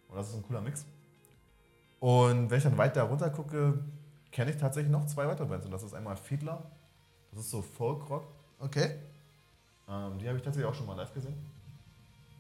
Und 0.08 0.16
das 0.16 0.30
ist 0.30 0.37
ein 0.37 0.42
cooler 0.44 0.62
Mix. 0.62 0.87
Und 2.00 2.48
wenn 2.50 2.56
ich 2.58 2.64
dann 2.64 2.78
weiter 2.78 3.02
runter 3.02 3.28
gucke, 3.30 3.84
kenne 4.32 4.50
ich 4.50 4.56
tatsächlich 4.56 4.90
noch 4.90 5.04
zwei 5.06 5.26
weitere 5.26 5.46
Bands. 5.46 5.66
Und 5.66 5.72
das 5.72 5.82
ist 5.82 5.92
einmal 5.94 6.16
Fiedler, 6.16 6.70
das 7.32 7.40
ist 7.40 7.50
so 7.50 7.60
Folkrock. 7.60 8.26
okay. 8.60 8.98
Ähm, 9.87 10.18
die 10.18 10.26
habe 10.26 10.38
ich 10.38 10.42
tatsächlich 10.42 10.70
auch 10.70 10.74
schon 10.74 10.87
mal 10.87 10.94
live 10.96 11.12
gesehen. 11.12 11.37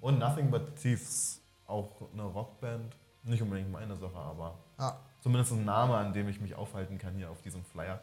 Und 0.04 0.18
Nothing 0.18 0.50
But 0.50 0.76
Thieves, 0.76 1.40
auch 1.66 1.90
eine 2.12 2.24
Rockband. 2.24 2.94
Nicht 3.22 3.40
unbedingt 3.40 3.72
meine 3.72 3.96
Sache, 3.96 4.18
aber 4.18 4.58
Ja, 4.78 4.98
zumindest 5.22 5.52
ein 5.52 5.64
Name, 5.64 5.96
an 5.96 6.12
dem 6.12 6.28
ich 6.28 6.42
mich 6.42 6.54
aufhalten 6.54 6.98
kann 6.98 7.14
hier 7.14 7.30
auf 7.30 7.40
diesem 7.40 7.64
Flyer. 7.64 7.98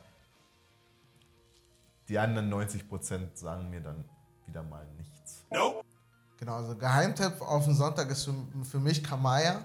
Die 2.10 2.18
anderen 2.18 2.52
90% 2.52 3.36
sagen 3.36 3.70
mir 3.70 3.82
dann 3.82 4.04
wieder 4.48 4.64
mal 4.64 4.84
nichts. 4.98 5.46
genau. 6.38 6.56
Also 6.56 6.76
Geheimtipp 6.76 7.40
auf 7.40 7.66
den 7.66 7.76
Sonntag 7.76 8.10
ist 8.10 8.26
für, 8.26 8.34
für 8.64 8.80
mich 8.80 9.04
Kamaya. 9.04 9.62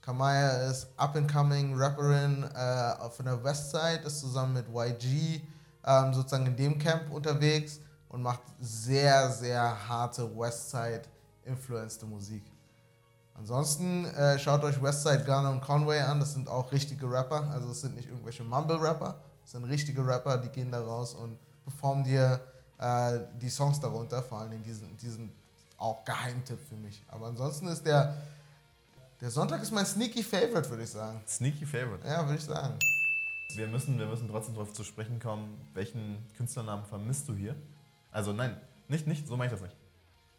Kamaya 0.00 0.70
ist 0.70 0.88
up-and-coming 0.96 1.74
Rapperin 1.76 2.44
äh, 2.44 3.10
von 3.10 3.26
der 3.26 3.44
Westside, 3.44 4.04
ist 4.06 4.20
zusammen 4.20 4.54
mit 4.54 4.68
YG 4.74 5.42
ähm, 5.84 6.14
sozusagen 6.14 6.46
in 6.46 6.56
dem 6.56 6.78
Camp 6.78 7.12
unterwegs 7.12 7.78
und 8.08 8.22
macht 8.22 8.40
sehr, 8.58 9.28
sehr 9.28 9.86
harte 9.86 10.34
Westside-influenced 11.48 12.02
Musik. 12.08 12.42
Ansonsten 13.34 14.04
äh, 14.06 14.38
schaut 14.38 14.64
euch 14.64 14.82
Westside 14.82 15.24
Gunner 15.24 15.50
und 15.50 15.60
Conway 15.60 16.00
an, 16.00 16.18
das 16.18 16.34
sind 16.34 16.48
auch 16.48 16.72
richtige 16.72 17.10
Rapper, 17.10 17.48
also 17.52 17.70
es 17.70 17.80
sind 17.80 17.94
nicht 17.94 18.08
irgendwelche 18.08 18.42
Mumble-Rapper, 18.42 19.20
es 19.44 19.52
sind 19.52 19.64
richtige 19.64 20.04
Rapper, 20.04 20.38
die 20.38 20.48
gehen 20.48 20.72
da 20.72 20.80
raus 20.80 21.14
und 21.14 21.38
performen 21.62 22.04
dir 22.04 22.40
äh, 22.78 23.20
die 23.40 23.48
Songs 23.48 23.78
darunter, 23.80 24.22
vor 24.22 24.40
allem 24.40 24.62
diesen, 24.62 24.96
diesen 24.96 25.32
auch 25.76 26.04
Geheimtipp 26.04 26.58
für 26.68 26.74
mich. 26.74 27.04
Aber 27.06 27.26
ansonsten 27.26 27.68
ist 27.68 27.86
der, 27.86 28.16
der 29.20 29.30
Sonntag 29.30 29.62
ist 29.62 29.70
mein 29.70 29.86
sneaky 29.86 30.24
Favorite, 30.24 30.68
würde 30.68 30.82
ich 30.82 30.90
sagen. 30.90 31.22
Sneaky 31.26 31.64
Favorite. 31.64 32.06
Ja, 32.06 32.26
würde 32.26 32.38
ich 32.38 32.44
sagen. 32.44 32.76
Wir 33.54 33.68
müssen, 33.68 33.98
wir 33.98 34.06
müssen 34.06 34.28
trotzdem 34.28 34.54
darauf 34.54 34.72
zu 34.72 34.82
sprechen 34.82 35.20
kommen, 35.20 35.56
welchen 35.74 36.26
Künstlernamen 36.36 36.84
vermisst 36.84 37.28
du 37.28 37.34
hier? 37.34 37.54
Also 38.10 38.32
nein, 38.32 38.60
nicht, 38.88 39.06
nicht, 39.06 39.28
so 39.28 39.36
meine 39.36 39.52
ich 39.52 39.58
das 39.58 39.62
nicht. 39.62 39.77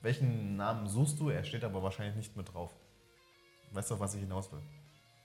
Welchen 0.02 0.56
Namen 0.56 0.88
suchst 0.88 1.20
du? 1.20 1.30
Er 1.30 1.44
steht 1.44 1.64
aber 1.64 1.84
wahrscheinlich 1.84 2.16
nicht 2.16 2.36
mit 2.38 2.54
drauf. 2.54 2.72
Weißt 3.72 3.90
du, 3.90 3.96
auf 3.96 4.00
was 4.00 4.16
ich 4.16 4.22
hinaus 4.22 4.52
will? 4.52 4.62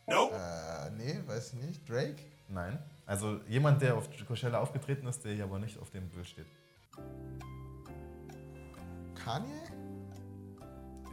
Äh, 0.07 0.91
nee, 0.97 1.21
weiß 1.27 1.55
ich 1.55 1.61
nicht. 1.61 1.89
Drake? 1.89 2.17
Nein. 2.49 2.79
Also 3.07 3.41
jemand, 3.49 3.81
der 3.81 3.97
auf 3.97 4.09
Coachella 4.27 4.61
aufgetreten 4.61 5.07
ist, 5.07 5.25
der 5.25 5.35
hier 5.35 5.45
aber 5.45 5.59
nicht 5.59 5.79
auf 5.79 5.91
dem 5.91 6.09
Bild 6.09 6.27
steht. 6.27 6.47
Kanye? 9.15 9.63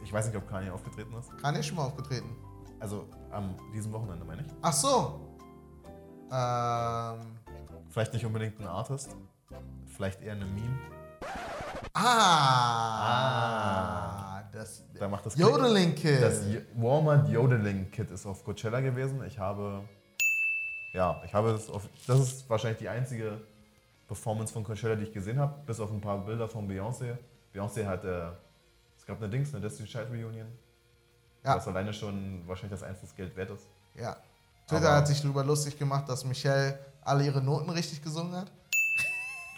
Ich 0.04 0.12
weiß 0.12 0.26
nicht, 0.26 0.36
ob 0.36 0.48
Kanye 0.48 0.70
aufgetreten 0.70 1.14
ist. 1.14 1.36
Kanye 1.38 1.60
ist 1.60 1.66
schon 1.66 1.76
mal 1.76 1.86
aufgetreten. 1.86 2.36
Also 2.80 3.08
am 3.30 3.56
diesem 3.72 3.92
Wochenende 3.92 4.24
meine 4.24 4.42
ich. 4.42 4.48
Ach 4.60 4.72
so. 4.72 5.38
Ähm. 6.30 7.38
Vielleicht 7.92 8.14
nicht 8.14 8.24
unbedingt 8.24 8.58
ein 8.58 8.66
Artist, 8.66 9.14
vielleicht 9.86 10.22
eher 10.22 10.32
eine 10.32 10.46
Meme. 10.46 10.78
Ah. 13.14 14.42
Das. 14.52 14.82
Da 14.98 15.08
macht 15.08 15.26
das 15.26 15.36
Jodeling 15.36 15.94
Kid. 15.94 16.22
Das 16.22 16.42
Walmart 16.74 17.28
Jodeling 17.28 17.90
Kit 17.90 18.10
ist 18.10 18.24
auf 18.26 18.44
Coachella 18.44 18.80
gewesen. 18.80 19.22
Ich 19.26 19.38
habe, 19.38 19.82
ja, 20.92 21.20
ich 21.24 21.32
habe 21.34 21.50
es 21.52 21.68
auf, 21.70 21.88
das 22.06 22.20
ist 22.20 22.48
wahrscheinlich 22.48 22.78
die 22.78 22.88
einzige 22.88 23.40
Performance 24.06 24.52
von 24.52 24.62
Coachella, 24.64 24.94
die 24.96 25.04
ich 25.04 25.12
gesehen 25.12 25.38
habe, 25.38 25.54
bis 25.66 25.80
auf 25.80 25.90
ein 25.90 26.00
paar 26.00 26.18
Bilder 26.24 26.48
von 26.48 26.68
Beyoncé. 26.68 27.16
Beyoncé 27.54 27.84
hat, 27.86 28.04
äh, 28.04 28.28
es 28.96 29.04
gab 29.06 29.18
eine 29.18 29.28
Dings, 29.28 29.52
eine 29.54 29.62
Destiny 29.62 29.88
Child 29.88 30.08
Reunion, 30.10 30.46
Ja. 31.44 31.56
was 31.56 31.66
alleine 31.66 31.92
schon 31.92 32.46
wahrscheinlich 32.46 32.78
das 32.78 32.88
Eintrittsgeld 32.88 33.34
wert 33.36 33.50
ist. 33.50 33.66
Ja. 33.94 34.16
Twitter 34.68 34.86
Aber- 34.88 34.96
hat 34.98 35.08
sich 35.08 35.20
darüber 35.20 35.42
lustig 35.44 35.76
gemacht, 35.78 36.08
dass 36.08 36.24
Michelle 36.24 36.78
alle 37.02 37.24
ihre 37.24 37.42
Noten 37.42 37.70
richtig 37.70 38.00
gesungen 38.02 38.36
hat. 38.36 38.52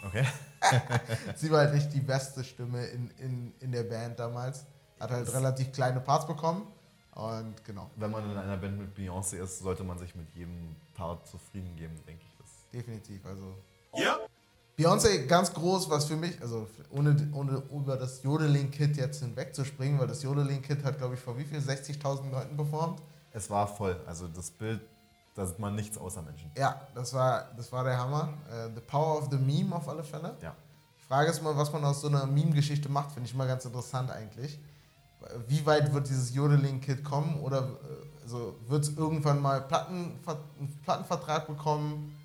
Okay. 0.07 0.25
Sie 1.35 1.51
war 1.51 1.59
halt 1.59 1.73
nicht 1.73 1.93
die 1.93 1.99
beste 1.99 2.43
Stimme 2.43 2.85
in, 2.85 3.09
in, 3.17 3.53
in 3.59 3.71
der 3.71 3.83
Band 3.83 4.19
damals. 4.19 4.65
Hat 4.99 5.11
halt 5.11 5.33
relativ 5.33 5.71
kleine 5.71 5.99
Parts 5.99 6.25
bekommen. 6.25 6.67
Und 7.15 7.63
genau, 7.63 7.89
Wenn 7.95 8.11
man 8.11 8.29
in 8.29 8.37
einer 8.37 8.57
Band 8.57 8.77
mit 8.77 8.97
Beyoncé 8.97 9.41
ist, 9.41 9.59
sollte 9.59 9.83
man 9.83 9.97
sich 9.97 10.15
mit 10.15 10.27
jedem 10.35 10.75
Part 10.93 11.25
zufrieden 11.27 11.75
geben, 11.75 11.95
denke 12.05 12.23
ich. 12.27 12.37
Das 12.37 12.69
definitiv. 12.73 13.25
Also. 13.25 13.55
Beyoncé 14.77 15.25
ganz 15.25 15.53
groß, 15.53 15.89
was 15.89 16.05
für 16.05 16.17
mich, 16.17 16.41
also 16.41 16.67
ohne, 16.89 17.15
ohne 17.31 17.63
über 17.71 17.95
das 17.95 18.21
Jodeling-Kit 18.23 18.97
jetzt 18.97 19.21
hinwegzuspringen, 19.21 19.97
weil 19.97 20.07
das 20.07 20.21
Jodeling-Kit 20.23 20.83
hat, 20.83 20.97
glaube 20.97 21.13
ich, 21.13 21.21
vor 21.21 21.37
wie 21.37 21.45
viel? 21.45 21.59
60.000 21.59 22.29
Leuten 22.29 22.57
performt. 22.57 23.01
es 23.31 23.49
war 23.49 23.67
voll. 23.67 23.97
Also 24.05 24.27
das 24.27 24.51
Bild, 24.51 24.81
da 25.35 25.45
sieht 25.45 25.59
man 25.59 25.75
nichts 25.75 25.97
außer 25.97 26.21
Menschen. 26.21 26.49
Ja, 26.57 26.81
das 26.95 27.13
war, 27.13 27.49
das 27.57 27.71
war 27.71 27.83
der 27.83 27.97
Hammer. 27.97 28.33
Äh, 28.49 28.69
the 28.73 28.81
Power 28.81 29.17
of 29.19 29.27
the 29.29 29.37
Meme 29.37 29.75
auf 29.75 29.87
alle 29.87 30.03
Fälle. 30.03 30.35
Ja. 30.41 30.55
Ich 30.97 31.05
frage 31.05 31.29
es 31.29 31.41
mal, 31.41 31.55
was 31.55 31.71
man 31.71 31.83
aus 31.83 32.01
so 32.01 32.07
einer 32.07 32.25
Meme-Geschichte 32.25 32.89
macht, 32.89 33.11
finde 33.11 33.29
ich 33.29 33.35
mal 33.35 33.47
ganz 33.47 33.65
interessant 33.65 34.09
eigentlich. 34.09 34.59
wie 35.47 35.65
weit 35.65 35.93
wird 35.93 36.07
dieses 36.07 36.33
Jodeling-Kit 36.33 37.03
kommen 37.03 37.39
oder 37.41 37.59
äh, 37.59 38.23
also 38.23 38.55
wird 38.67 38.83
es 38.83 38.97
irgendwann 38.97 39.41
mal 39.41 39.61
Platten, 39.61 40.19
einen 40.25 40.81
Plattenvertrag 40.83 41.47
bekommen, 41.47 42.17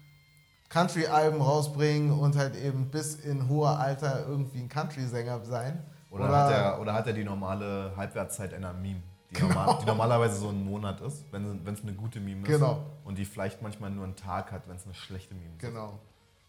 Country-Alben 0.71 1.43
rausbringen 1.43 2.13
und 2.13 2.37
halt 2.37 2.57
eben 2.57 2.91
bis 2.91 3.17
in 3.17 3.49
hoher 3.49 3.79
Alter 3.79 4.27
irgendwie 4.27 4.61
ein 4.61 4.69
Country-Sänger 4.69 5.45
sein? 5.45 5.83
Oder, 6.11 6.25
oder, 6.25 6.37
hat 6.37 6.53
er, 6.53 6.81
oder 6.81 6.95
hat 6.95 7.07
er 7.07 7.13
die 7.13 7.25
normale 7.25 7.93
Halbwertszeit 7.97 8.55
einer 8.55 8.73
Meme? 8.73 9.03
Die, 9.31 9.35
genau. 9.35 9.55
normal, 9.55 9.79
die, 9.81 9.87
normalerweise 9.87 10.37
so 10.37 10.49
einen 10.49 10.65
Monat 10.65 11.01
ist, 11.01 11.25
wenn 11.31 11.67
es 11.67 11.83
eine 11.83 11.93
gute 11.93 12.21
Meme 12.21 12.43
ist. 12.43 12.49
Genau. 12.49 12.85
Und 13.05 13.17
die 13.17 13.25
vielleicht 13.25 13.63
manchmal 13.63 13.91
nur 13.91 14.05
einen 14.05 14.17
Tag 14.17 14.51
hat, 14.51 14.69
wenn 14.69 14.77
es 14.77 14.85
eine 14.85 14.95
schlechte 14.95 15.35
Meme 15.35 15.53
ist. 15.53 15.61
Genau. 15.61 15.99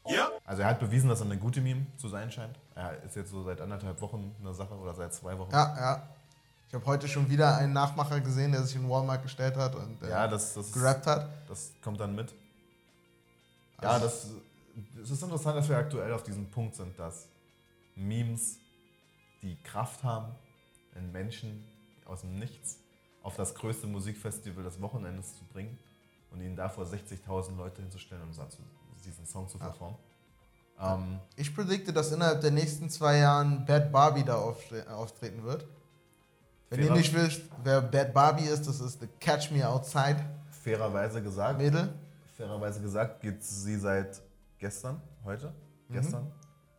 Ja. 0.08 0.30
Also 0.46 0.64
er 0.64 0.70
hat 0.70 0.80
bewiesen, 0.80 1.10
dass 1.10 1.20
er 1.20 1.28
eine 1.28 1.38
gute 1.38 1.62
Meme 1.62 1.86
zu 1.98 2.08
sein 2.08 2.32
scheint. 2.32 2.58
Er 2.74 3.04
ist 3.04 3.16
jetzt 3.16 3.30
so 3.30 3.44
seit 3.44 3.62
anderthalb 3.62 4.02
Wochen 4.02 4.36
eine 4.40 4.54
Sache 4.54 4.74
oder 4.74 4.96
seit 4.96 5.14
zwei 5.14 5.38
Wochen. 5.38 5.52
Ja, 5.52 5.76
ja. 5.78 6.10
Ich 6.68 6.74
habe 6.74 6.86
heute 6.86 7.08
schon 7.08 7.30
wieder 7.30 7.58
einen 7.58 7.74
Nachmacher 7.74 8.22
gesehen, 8.22 8.54
der 8.54 8.64
sich 8.64 8.78
in 8.78 8.90
Walmart 8.90 9.22
gestellt 9.22 9.58
hat 9.58 9.76
und 9.76 10.02
äh, 10.02 10.10
ja, 10.10 10.28
das, 10.28 10.54
das 10.54 10.72
gerappt 10.72 11.06
hat. 11.06 11.28
Das 11.50 11.74
kommt 11.84 12.00
dann 12.00 12.16
mit. 12.16 12.34
Ja, 13.82 13.90
also 13.90 14.06
das, 14.06 14.28
es 15.04 15.12
ist 15.12 15.22
interessant, 15.22 15.58
dass 15.58 15.68
wir 15.68 15.78
aktuell 15.78 16.14
auf 16.14 16.24
diesem 16.24 16.50
Punkt 16.50 16.76
sind, 16.76 16.98
dass 16.98 17.28
Memes 17.96 18.58
die 19.42 19.62
Kraft 19.64 20.04
haben, 20.04 20.34
in 20.96 21.12
Menschen 21.12 21.64
aus 22.12 22.22
dem 22.22 22.38
Nichts 22.38 22.80
auf 23.24 23.36
das 23.36 23.56
größte 23.56 23.88
Musikfestival 23.88 24.64
des 24.64 24.82
Wochenendes 24.82 25.38
zu 25.38 25.46
bringen 25.46 25.78
und 26.32 26.42
ihnen 26.42 26.56
davor 26.56 26.86
60.000 26.86 27.56
Leute 27.56 27.82
hinzustellen 27.82 28.24
und 28.24 29.06
diesen 29.06 29.26
Song 29.26 29.48
zu 29.48 29.58
performen. 29.58 29.98
Ja. 30.80 30.96
Ähm, 30.96 31.20
ich 31.36 31.54
predikte, 31.56 31.94
dass 31.94 32.12
innerhalb 32.12 32.42
der 32.42 32.52
nächsten 32.52 32.90
zwei 32.90 33.18
Jahren 33.18 33.66
Bad 33.66 33.92
Barbie 33.92 34.24
da 34.24 34.38
auftreten 34.38 35.44
wird. 35.44 35.68
Wenn 36.70 36.84
ihr 36.84 36.94
nicht 36.94 37.14
wisst, 37.14 37.42
wer 37.64 37.82
Bad 37.82 38.14
Barbie 38.14 38.46
ist, 38.46 38.66
das 38.66 38.80
ist 38.80 39.02
The 39.02 39.08
Catch 39.20 39.52
Me 39.52 39.68
Outside. 39.68 40.26
Fairerweise 40.64 41.22
gesagt. 41.22 41.60
Mädel. 41.60 41.94
Fairerweise 42.36 42.82
gesagt, 42.82 43.22
geht 43.22 43.44
sie 43.44 43.78
seit 43.78 44.22
gestern, 44.58 45.02
heute, 45.24 45.54
mhm. 45.90 45.94
gestern, 45.94 46.32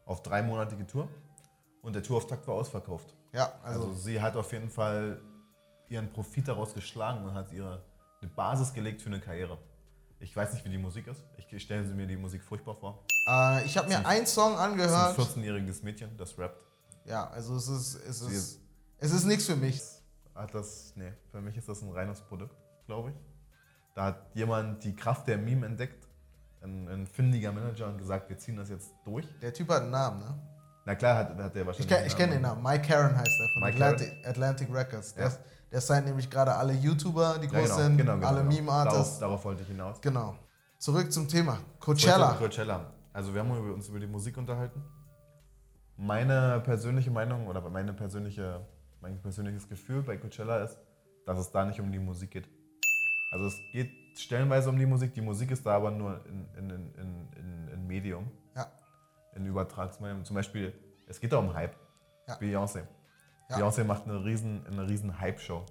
auf 0.07 0.23
dreimonatige 0.23 0.87
Tour. 0.87 1.09
Und 1.83 1.95
der 1.95 2.03
Tourauftakt 2.03 2.47
war 2.49 2.55
ausverkauft. 2.55 3.15
Ja, 3.33 3.53
also, 3.63 3.89
also 3.89 3.95
sie 3.95 4.21
hat 4.21 4.37
auf 4.37 4.53
jeden 4.53 4.71
Fall 4.71 5.21
ihren 5.89 6.13
Profit 6.13 6.49
daraus 6.49 6.75
geschlagen 6.75 7.25
und 7.25 7.35
hat 7.35 7.53
ihre 7.53 7.83
eine 8.21 8.31
Basis 8.31 8.73
gelegt 8.73 9.03
für 9.03 9.09
eine 9.09 9.21
Karriere. 9.21 9.59
Ich 10.21 10.35
weiß 10.35 10.53
nicht, 10.53 10.65
wie 10.65 10.69
die 10.69 10.79
Musik 10.79 11.09
ist. 11.09 11.25
Ich 11.37 11.63
stelle 11.63 11.83
mir 11.83 12.07
die 12.07 12.17
Musik 12.17 12.43
furchtbar 12.45 12.77
vor. 12.77 13.05
Äh, 13.27 13.65
ich 13.65 13.77
habe 13.77 13.89
mir 13.89 14.07
einen 14.07 14.27
Song 14.27 14.57
angehört. 14.57 15.19
Das 15.19 15.29
ist 15.29 15.37
ein 15.37 15.43
14-jähriges 15.43 15.83
Mädchen, 15.83 16.17
das 16.17 16.39
rappt. 16.39 16.65
Ja, 17.05 17.29
also 17.31 17.57
es 17.57 17.67
ist, 17.67 17.97
es 17.97 18.21
ist, 18.21 18.31
ist, 18.31 18.61
es 18.99 19.13
ist 19.13 19.25
nichts 19.25 19.47
für 19.47 19.57
mich. 19.57 19.83
Hat 20.35 20.55
das, 20.55 20.93
nee, 20.95 21.13
für 21.31 21.41
mich 21.41 21.57
ist 21.57 21.69
das 21.69 21.83
ein 21.83 21.91
reines 21.91 22.21
Produkt, 22.21 22.57
glaube 22.87 23.11
ich. 23.11 23.17
Da 23.95 24.05
hat 24.07 24.35
jemand 24.35 24.85
die 24.85 24.95
Kraft 24.95 25.27
der 25.27 25.37
Meme 25.37 25.67
entdeckt, 25.67 26.07
ein, 26.63 26.89
ein 26.89 27.07
findiger 27.07 27.51
Manager 27.53 27.89
und 27.89 27.99
gesagt, 27.99 28.31
wir 28.31 28.39
ziehen 28.39 28.57
das 28.57 28.71
jetzt 28.71 28.93
durch. 29.05 29.27
Der 29.41 29.53
Typ 29.53 29.69
hat 29.69 29.83
einen 29.83 29.91
Namen, 29.91 30.21
ne? 30.21 30.52
Na 30.85 30.95
klar 30.95 31.17
hat, 31.17 31.39
hat 31.39 31.55
der 31.55 31.67
wahrscheinlich. 31.67 32.01
Ich, 32.01 32.07
ich 32.07 32.17
kenne 32.17 32.33
den 32.33 32.43
Namen. 32.43 32.63
Mike 32.63 32.87
Karen 32.89 33.17
heißt 33.17 33.41
er 33.41 33.49
von 33.55 33.63
Atlantic, 33.65 34.13
Atlantic, 34.27 34.75
Records. 34.75 35.15
Der, 35.15 35.29
ja. 35.29 35.33
der 35.71 35.81
sein 35.81 36.05
nämlich 36.05 36.29
gerade 36.29 36.55
alle 36.55 36.73
YouTuber, 36.73 37.39
die 37.39 37.47
groß 37.47 37.55
ja, 37.57 37.63
genau, 37.63 37.77
sind, 37.77 37.97
genau, 37.99 38.15
genau, 38.15 38.27
alle 38.27 38.43
genau. 38.43 38.55
Meme-Artists. 38.55 39.19
Darauf, 39.19 39.21
darauf, 39.21 39.45
wollte 39.45 39.63
ich 39.63 39.69
hinaus. 39.69 40.01
Genau. 40.01 40.37
Zurück 40.79 41.13
zum 41.13 41.29
Thema. 41.29 41.59
Coachella. 41.79 42.33
Coachella. 42.33 42.93
Also 43.13 43.33
wir 43.33 43.41
haben 43.41 43.73
uns 43.73 43.89
über 43.89 44.01
die 44.01 44.07
Musik 44.07 44.37
unterhalten. 44.37 44.83
Meine 45.97 46.61
persönliche 46.65 47.11
Meinung 47.11 47.47
oder 47.47 47.61
meine 47.69 47.93
persönliche, 47.93 48.67
mein 49.01 49.21
persönliches 49.21 49.69
Gefühl 49.69 50.03
bei 50.03 50.17
Coachella 50.17 50.65
ist, 50.65 50.79
dass 51.27 51.39
es 51.39 51.53
da 51.53 51.65
nicht 51.65 51.79
um 51.79 51.93
die 51.93 52.01
Musik 52.01 52.33
geht. 52.33 52.49
Also 53.33 53.47
es 53.47 53.55
geht 53.73 53.93
stellenweise 54.19 54.69
um 54.71 54.79
die 54.79 54.87
Musik, 54.87 55.15
die 55.15 55.21
Musik 55.21 55.53
ist 55.53 55.65
da 55.65 55.77
aber 55.77 55.91
nur 55.93 56.21
in, 56.27 56.49
in, 56.59 56.71
in, 56.71 57.29
in, 57.37 57.69
in 57.73 57.87
Medium 57.87 58.29
in 59.35 59.47
Übertragsmedium. 59.47 60.25
Zum 60.25 60.35
Beispiel, 60.35 60.73
es 61.07 61.21
geht 61.21 61.33
da 61.33 61.39
um 61.39 61.55
Hype. 61.55 61.75
Ja. 62.29 62.37
Beyoncé. 62.37 62.83
Ja. 63.51 63.57
Beyoncé 63.57 63.85
macht 63.85 64.05
eine 64.05 64.25
riesen, 64.25 64.67
eine 64.67 64.89
riesen 64.89 65.19
Hype-Show. 65.19 65.65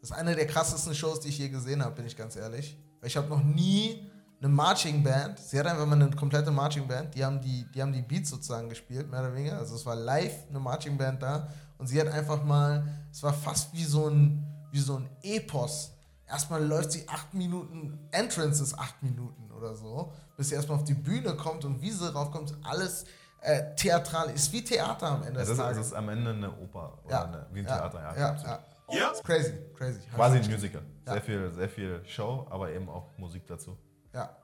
Das 0.00 0.10
ist 0.10 0.16
eine 0.16 0.34
der 0.34 0.46
krassesten 0.46 0.94
Shows, 0.94 1.20
die 1.20 1.28
ich 1.28 1.38
je 1.38 1.48
gesehen 1.48 1.82
habe, 1.84 1.94
bin 1.94 2.06
ich 2.06 2.16
ganz 2.16 2.36
ehrlich. 2.36 2.78
Ich 3.02 3.16
habe 3.16 3.28
noch 3.28 3.42
nie 3.42 4.10
eine 4.40 4.48
Marching 4.48 5.02
Band, 5.02 5.38
sie 5.38 5.58
hat 5.58 5.66
einfach 5.66 5.86
mal 5.86 5.94
eine 5.94 6.10
komplette 6.10 6.50
Marching 6.50 6.86
Band, 6.86 7.14
die 7.14 7.24
haben 7.24 7.40
die, 7.40 7.64
die 7.72 7.80
haben 7.80 7.92
die 7.92 8.02
Beats 8.02 8.30
sozusagen 8.30 8.68
gespielt, 8.68 9.10
mehr 9.10 9.20
oder 9.20 9.34
weniger. 9.34 9.58
Also 9.58 9.74
es 9.76 9.86
war 9.86 9.96
live 9.96 10.48
eine 10.48 10.60
Marching 10.60 10.98
Band 10.98 11.22
da 11.22 11.48
und 11.78 11.86
sie 11.86 12.00
hat 12.00 12.08
einfach 12.08 12.44
mal, 12.44 12.86
es 13.10 13.22
war 13.22 13.32
fast 13.32 13.72
wie 13.72 13.84
so 13.84 14.08
ein, 14.08 14.44
wie 14.70 14.78
so 14.78 14.96
ein 14.96 15.08
Epos. 15.22 15.92
Erstmal 16.28 16.64
läuft 16.64 16.92
sie 16.92 17.08
acht 17.08 17.34
Minuten, 17.34 18.08
Entrance 18.10 18.62
ist 18.62 18.78
acht 18.78 19.02
Minuten 19.02 19.50
oder 19.52 19.74
so 19.76 20.12
bis 20.36 20.50
sie 20.50 20.54
erstmal 20.54 20.78
auf 20.78 20.84
die 20.84 20.94
Bühne 20.94 21.34
kommt 21.34 21.64
und 21.64 21.80
wie 21.80 21.90
sie 21.90 22.12
raufkommt, 22.12 22.54
alles 22.62 23.04
äh, 23.40 23.74
theatral 23.74 24.30
ist 24.30 24.52
wie 24.52 24.62
Theater 24.62 25.06
am 25.06 25.22
Ende 25.22 25.40
ja, 25.40 25.46
des 25.46 25.56
Tages. 25.56 25.78
Es 25.78 25.86
ist 25.88 25.92
am 25.92 26.08
Ende 26.08 26.30
eine 26.30 26.50
Oper 26.50 26.98
oder 27.04 27.14
ja. 27.14 27.24
eine, 27.24 27.46
wie 27.52 27.60
ein 27.60 27.66
ja. 27.66 27.76
Theater. 27.76 28.00
Ja, 28.00 28.16
ja, 28.16 28.36
ja. 28.42 28.98
ja. 28.98 29.10
Ist 29.10 29.24
crazy, 29.24 29.52
crazy. 29.74 30.00
Quasi 30.14 30.38
ein 30.38 30.50
Musical. 30.50 30.82
Sehr, 31.06 31.22
viel, 31.22 31.50
sehr 31.52 31.68
viel 31.68 32.04
Show, 32.04 32.46
aber 32.50 32.70
eben 32.70 32.88
auch 32.88 33.16
Musik 33.16 33.46
dazu. 33.46 33.76
Ja. 34.12 34.36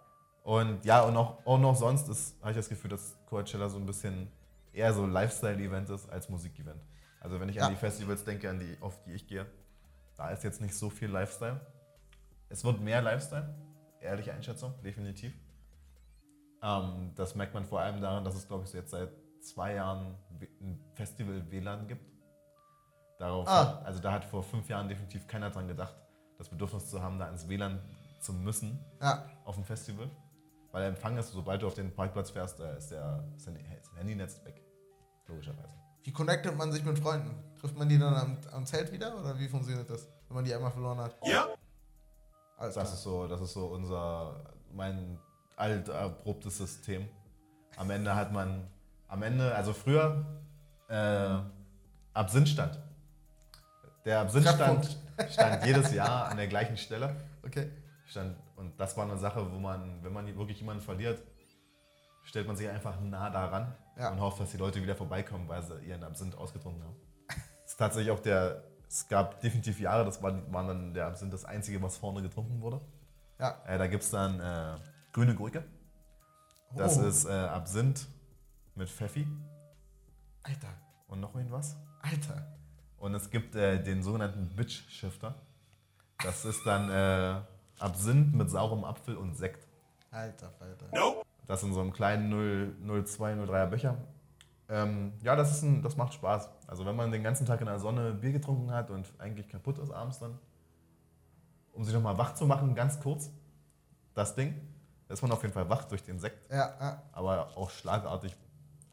Und 0.44 0.84
ja, 0.84 1.02
und 1.02 1.16
auch, 1.16 1.44
auch 1.46 1.58
noch 1.58 1.76
sonst 1.76 2.08
habe 2.40 2.50
ich 2.50 2.56
das 2.56 2.68
Gefühl, 2.68 2.90
dass 2.90 3.16
Coachella 3.26 3.68
so 3.68 3.78
ein 3.78 3.86
bisschen 3.86 4.30
eher 4.72 4.92
so 4.92 5.06
Lifestyle-Event 5.06 5.90
ist 5.90 6.08
als 6.10 6.28
Musik-Event. 6.28 6.82
Also 7.20 7.38
wenn 7.38 7.48
ich 7.48 7.62
an 7.62 7.70
die 7.70 7.76
Festivals 7.76 8.24
denke, 8.24 8.50
an 8.50 8.58
die, 8.58 8.76
auf 8.80 9.00
die 9.04 9.12
ich 9.12 9.26
gehe, 9.28 9.46
da 10.16 10.30
ist 10.30 10.42
jetzt 10.42 10.60
nicht 10.60 10.74
so 10.74 10.90
viel 10.90 11.08
Lifestyle. 11.08 11.60
Es 12.52 12.62
wird 12.64 12.82
mehr 12.82 13.00
Lifestyle, 13.00 13.48
ehrliche 13.98 14.34
Einschätzung, 14.34 14.74
definitiv. 14.84 15.32
Ähm, 16.62 17.12
das 17.16 17.34
merkt 17.34 17.54
man 17.54 17.64
vor 17.64 17.80
allem 17.80 18.02
daran, 18.02 18.24
dass 18.24 18.34
es, 18.34 18.46
glaube 18.46 18.64
ich, 18.64 18.72
jetzt 18.74 18.90
seit 18.90 19.08
zwei 19.40 19.74
Jahren 19.74 20.18
ein 20.60 20.78
Festival 20.92 21.50
WLAN 21.50 21.88
gibt. 21.88 22.04
Darauf 23.18 23.48
ah. 23.48 23.80
also 23.84 24.00
da 24.00 24.12
hat 24.12 24.26
vor 24.26 24.42
fünf 24.42 24.68
Jahren 24.68 24.86
definitiv 24.86 25.26
keiner 25.26 25.48
dran 25.48 25.66
gedacht, 25.66 25.96
das 26.36 26.50
Bedürfnis 26.50 26.90
zu 26.90 27.00
haben, 27.00 27.18
da 27.18 27.26
ins 27.30 27.48
WLAN 27.48 27.80
zu 28.20 28.34
müssen 28.34 28.78
ja. 29.00 29.24
auf 29.46 29.54
dem 29.54 29.64
Festival. 29.64 30.10
Weil 30.72 30.82
der 30.82 30.88
Empfang 30.90 31.16
ist, 31.16 31.32
sobald 31.32 31.62
du 31.62 31.66
auf 31.66 31.74
den 31.74 31.94
Parkplatz 31.94 32.30
fährst, 32.30 32.60
da 32.60 32.72
ist 32.72 32.90
der, 32.90 33.24
ist 33.34 33.46
der 33.46 33.54
Handynetz 33.96 34.44
weg. 34.44 34.62
Logischerweise. 35.26 35.74
Wie 36.02 36.12
connectet 36.12 36.54
man 36.56 36.70
sich 36.70 36.84
mit 36.84 36.98
Freunden? 36.98 37.34
Trifft 37.58 37.78
man 37.78 37.88
die 37.88 37.98
dann 37.98 38.14
am, 38.14 38.38
am 38.52 38.66
Zelt 38.66 38.92
wieder 38.92 39.18
oder 39.18 39.38
wie 39.38 39.48
funktioniert 39.48 39.88
das, 39.88 40.06
wenn 40.28 40.34
man 40.34 40.44
die 40.44 40.54
einmal 40.54 40.70
verloren 40.70 40.98
hat? 40.98 41.16
Ja. 41.24 41.48
Das 42.70 42.92
ist 42.92 43.02
so, 43.02 43.26
das 43.26 43.40
ist 43.40 43.52
so 43.52 43.66
unser, 43.66 44.40
mein 44.72 45.18
alt 45.56 45.88
erprobtes 45.88 46.58
System. 46.58 47.08
Am 47.76 47.90
Ende 47.90 48.14
hat 48.14 48.32
man, 48.32 48.68
am 49.08 49.22
Ende, 49.22 49.54
also 49.54 49.72
früher, 49.72 50.24
äh, 50.88 51.38
Absinthstand. 52.14 52.78
Der 54.04 54.20
Absinthstand 54.20 54.98
stand 55.30 55.64
jedes 55.64 55.92
Jahr 55.92 56.28
an 56.28 56.36
der 56.36 56.48
gleichen 56.48 56.76
Stelle. 56.76 57.16
Okay. 57.44 57.70
Stand, 58.06 58.36
und 58.56 58.78
das 58.78 58.96
war 58.96 59.04
eine 59.04 59.16
Sache, 59.16 59.50
wo 59.52 59.58
man, 59.58 60.02
wenn 60.02 60.12
man 60.12 60.26
wirklich 60.36 60.58
jemanden 60.58 60.82
verliert, 60.82 61.22
stellt 62.24 62.46
man 62.46 62.56
sich 62.56 62.68
einfach 62.68 63.00
nah 63.00 63.30
daran 63.30 63.74
ja. 63.98 64.10
und 64.10 64.20
hofft, 64.20 64.40
dass 64.40 64.50
die 64.50 64.56
Leute 64.56 64.82
wieder 64.82 64.94
vorbeikommen, 64.94 65.48
weil 65.48 65.62
sie 65.62 65.78
ihren 65.86 66.04
Absinth 66.04 66.36
ausgetrunken 66.36 66.82
haben. 66.82 66.96
Das 67.28 67.72
ist 67.72 67.76
tatsächlich 67.78 68.10
auch 68.12 68.20
der, 68.20 68.64
es 68.92 69.08
gab 69.08 69.40
definitiv 69.40 69.80
Jahre, 69.80 70.04
das 70.04 70.22
war, 70.22 70.52
war 70.52 70.66
dann 70.66 70.92
der 70.92 71.06
Absinth 71.06 71.32
das 71.32 71.46
einzige, 71.46 71.80
was 71.80 71.96
vorne 71.96 72.20
getrunken 72.20 72.60
wurde. 72.60 72.80
Ja. 73.38 73.58
Äh, 73.66 73.78
da 73.78 73.86
gibt 73.86 74.02
es 74.02 74.10
dann 74.10 74.38
äh, 74.38 74.76
grüne 75.12 75.34
Gurke. 75.34 75.64
Das 76.76 76.98
oh. 76.98 77.06
ist 77.06 77.24
äh, 77.24 77.32
Absinth 77.32 78.06
mit 78.74 78.90
Pfeffi. 78.90 79.26
Alter. 80.42 80.68
Und 81.08 81.20
noch 81.20 81.34
irgendwas? 81.34 81.76
Alter. 82.02 82.46
Und 82.98 83.14
es 83.14 83.30
gibt 83.30 83.54
äh, 83.54 83.82
den 83.82 84.02
sogenannten 84.02 84.54
Bitch 84.54 84.86
Shifter. 84.90 85.36
Das 86.22 86.44
ist 86.44 86.64
dann 86.66 86.90
äh, 86.90 87.40
Absinth 87.78 88.34
mit 88.34 88.50
saurem 88.50 88.84
Apfel 88.84 89.16
und 89.16 89.36
Sekt. 89.36 89.66
Alter, 90.10 90.52
Alter. 90.60 90.86
Nope. 90.92 91.22
Das 91.46 91.62
in 91.62 91.72
so 91.72 91.80
einem 91.80 91.92
kleinen 91.94 92.28
0, 92.28 93.04
02, 93.06 93.34
03er 93.34 93.66
Becher. 93.66 93.96
Ähm, 94.72 95.12
ja, 95.22 95.36
das, 95.36 95.50
ist 95.52 95.62
ein, 95.62 95.82
das 95.82 95.98
macht 95.98 96.14
Spaß. 96.14 96.48
Also 96.66 96.86
wenn 96.86 96.96
man 96.96 97.12
den 97.12 97.22
ganzen 97.22 97.44
Tag 97.44 97.60
in 97.60 97.66
der 97.66 97.78
Sonne 97.78 98.14
Bier 98.14 98.32
getrunken 98.32 98.70
hat 98.70 98.90
und 98.90 99.06
eigentlich 99.18 99.46
kaputt 99.46 99.78
ist 99.78 99.90
abends 99.90 100.18
dann, 100.18 100.38
um 101.72 101.84
sich 101.84 101.92
nochmal 101.92 102.16
wach 102.16 102.32
zu 102.32 102.46
machen, 102.46 102.74
ganz 102.74 102.98
kurz, 102.98 103.30
das 104.14 104.34
Ding, 104.34 104.58
da 105.08 105.12
ist 105.12 105.20
man 105.20 105.30
auf 105.30 105.42
jeden 105.42 105.52
Fall 105.52 105.68
wach 105.68 105.84
durch 105.84 106.02
den 106.02 106.18
Sekt. 106.18 106.50
Ja, 106.50 106.74
ja. 106.80 107.02
Aber 107.12 107.54
auch 107.54 107.68
schlagartig 107.68 108.34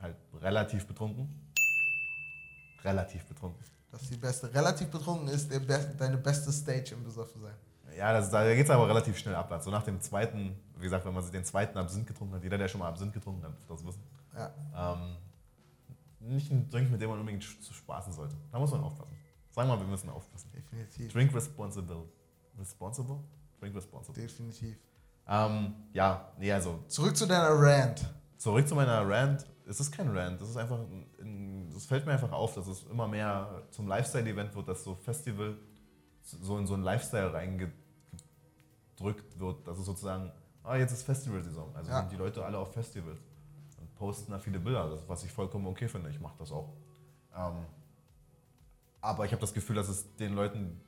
halt 0.01 0.17
relativ 0.41 0.85
betrunken. 0.85 1.29
Relativ 2.83 3.25
betrunken. 3.25 3.63
Das 3.89 4.01
ist 4.01 4.11
die 4.11 4.17
beste. 4.17 4.53
Relativ 4.53 4.89
betrunken 4.89 5.29
ist 5.29 5.49
Be 5.49 5.95
deine 5.97 6.17
beste 6.17 6.51
Stage 6.51 6.93
im 6.93 7.05
Besoffensein. 7.05 7.55
Ja, 7.97 8.11
das, 8.11 8.29
da 8.29 8.53
geht 8.53 8.65
es 8.65 8.69
aber 8.69 8.87
relativ 8.87 9.17
schnell 9.17 9.35
ab. 9.35 9.49
Also 9.49 9.71
nach 9.71 9.83
dem 9.83 10.01
zweiten, 10.01 10.59
wie 10.75 10.83
gesagt, 10.83 11.05
wenn 11.05 11.13
man 11.13 11.23
sich 11.23 11.31
den 11.31 11.45
zweiten 11.45 11.77
Absinth 11.77 12.05
getrunken 12.05 12.35
hat, 12.35 12.43
jeder, 12.43 12.57
der 12.57 12.67
schon 12.67 12.79
mal 12.79 12.89
Absinth 12.89 13.13
getrunken 13.13 13.43
hat, 13.43 13.53
wird 13.53 13.69
das 13.69 13.85
wissen. 13.85 14.03
Ja. 14.35 14.93
Ähm, 14.93 15.15
nicht 16.21 16.51
ein 16.51 16.69
Drink, 16.69 16.91
mit 16.91 17.01
dem 17.01 17.09
man 17.09 17.19
unbedingt 17.19 17.43
zu 17.43 17.73
spaßen 17.73 18.13
sollte. 18.13 18.35
Da 18.51 18.59
muss 18.59 18.71
man 18.71 18.81
aufpassen. 18.81 19.15
Sag 19.51 19.67
mal, 19.67 19.79
wir 19.79 19.87
müssen 19.87 20.09
aufpassen. 20.09 20.51
Definitiv. 20.53 21.11
Drink 21.11 21.33
responsible. 21.33 22.03
Responsible? 22.57 23.19
Drink 23.59 23.75
responsible. 23.75 24.21
Definitiv. 24.21 24.77
Ähm, 25.27 25.73
ja, 25.93 26.31
nee, 26.37 26.51
also 26.51 26.83
Zurück 26.87 27.15
zu 27.15 27.25
deiner 27.27 27.49
Rant. 27.51 28.13
zurück 28.37 28.67
zu 28.67 28.75
meiner 28.75 29.07
Rant. 29.07 29.45
Es 29.65 29.79
ist 29.79 29.91
kein 29.91 30.09
Rant, 30.09 30.41
es 30.41 30.49
ist 30.49 30.57
einfach, 30.57 30.79
ein- 30.79 31.71
es 31.75 31.85
fällt 31.85 32.05
mir 32.07 32.13
einfach 32.13 32.31
auf, 32.31 32.55
dass 32.55 32.65
es 32.67 32.83
immer 32.85 33.07
mehr 33.07 33.63
zum 33.69 33.87
Lifestyle-Event 33.87 34.55
wird, 34.55 34.67
dass 34.67 34.83
so 34.83 34.95
Festival 34.95 35.55
so 36.21 36.57
in 36.57 36.65
so 36.65 36.73
ein 36.73 36.81
Lifestyle 36.81 37.31
reingedrückt 37.33 37.73
wird, 39.39 39.67
dass 39.67 39.77
es 39.77 39.85
sozusagen, 39.85 40.31
ah, 40.63 40.75
jetzt 40.75 40.91
ist 40.91 41.03
Festival-Saison. 41.03 41.75
Also 41.75 41.91
Ja. 41.91 41.99
sind 42.01 42.11
die 42.11 42.15
Leute 42.17 42.43
alle 42.43 42.57
auf 42.57 42.73
Festivals 42.73 43.19
posten 43.99 44.31
da 44.31 44.39
viele 44.39 44.59
Bilder, 44.59 44.89
das, 44.89 45.07
was 45.07 45.23
ich 45.23 45.31
vollkommen 45.31 45.67
okay 45.67 45.87
finde. 45.87 46.09
Ich 46.09 46.19
mache 46.19 46.35
das 46.39 46.51
auch. 46.51 46.73
Ähm, 47.35 47.65
aber 49.01 49.25
ich 49.25 49.31
habe 49.31 49.41
das 49.41 49.53
Gefühl, 49.53 49.75
dass 49.75 49.89
es 49.89 50.15
den 50.15 50.33
Leuten 50.33 50.81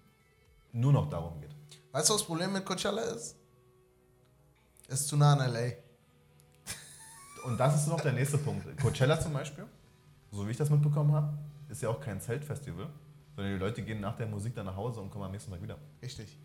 nur 0.72 0.94
noch 0.94 1.10
darum 1.10 1.40
geht. 1.40 1.52
Weißt 1.92 2.10
du, 2.10 2.14
was 2.14 2.22
das 2.22 2.28
Problem 2.28 2.54
mit 2.54 2.66
Coachella 2.66 3.02
ist? 3.02 3.36
Es 4.88 5.02
ist 5.02 5.08
zu 5.10 5.18
nah 5.18 5.34
an 5.34 5.42
L.A. 5.42 5.74
Und 7.48 7.58
das 7.58 7.76
ist 7.76 7.88
noch 7.88 8.00
der 8.00 8.14
nächste 8.14 8.38
Punkt. 8.38 8.66
Coachella 8.82 9.20
zum 9.20 9.34
Beispiel, 9.34 9.66
so 10.32 10.48
wie 10.48 10.52
ich 10.52 10.58
das 10.58 10.70
mitbekommen 10.70 11.12
habe, 11.12 11.34
ist 11.70 11.82
ja 11.82 11.90
auch 11.90 12.00
kein 12.00 12.22
Zeltfestival, 12.22 12.90
sondern 13.36 13.54
die 13.54 13.60
Leute 13.60 13.82
gehen 13.82 14.00
nach 14.00 14.16
der 14.16 14.28
Musik 14.28 14.56
dann 14.56 14.66
nach 14.66 14.76
Hause 14.76 15.02
und 15.02 15.10
kommen 15.10 15.26
am 15.26 15.32
nächsten 15.32 15.52
Tag 15.52 15.62
wieder. 15.62 15.78
Richtig. 16.02 16.38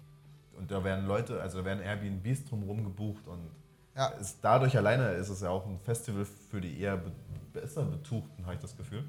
Und 0.56 0.70
da 0.70 0.82
werden 0.82 1.06
Leute, 1.06 1.40
also 1.40 1.58
da 1.58 1.64
werden 1.64 1.82
Airbnbs 1.82 2.46
drumherum 2.46 2.82
gebucht 2.82 3.28
und 3.28 3.50
Ja. 3.96 4.08
ist, 4.08 4.38
dadurch 4.42 4.76
alleine 4.76 5.12
ist 5.12 5.28
es 5.30 5.40
ja 5.40 5.48
auch 5.50 5.66
ein 5.66 5.80
Festival 5.80 6.24
für 6.24 6.60
die 6.60 6.80
eher 6.80 6.96
be 6.98 7.12
besser 7.52 7.84
Betuchten, 7.84 8.44
habe 8.44 8.54
ich 8.56 8.60
das 8.60 8.76
Gefühl. 8.76 9.02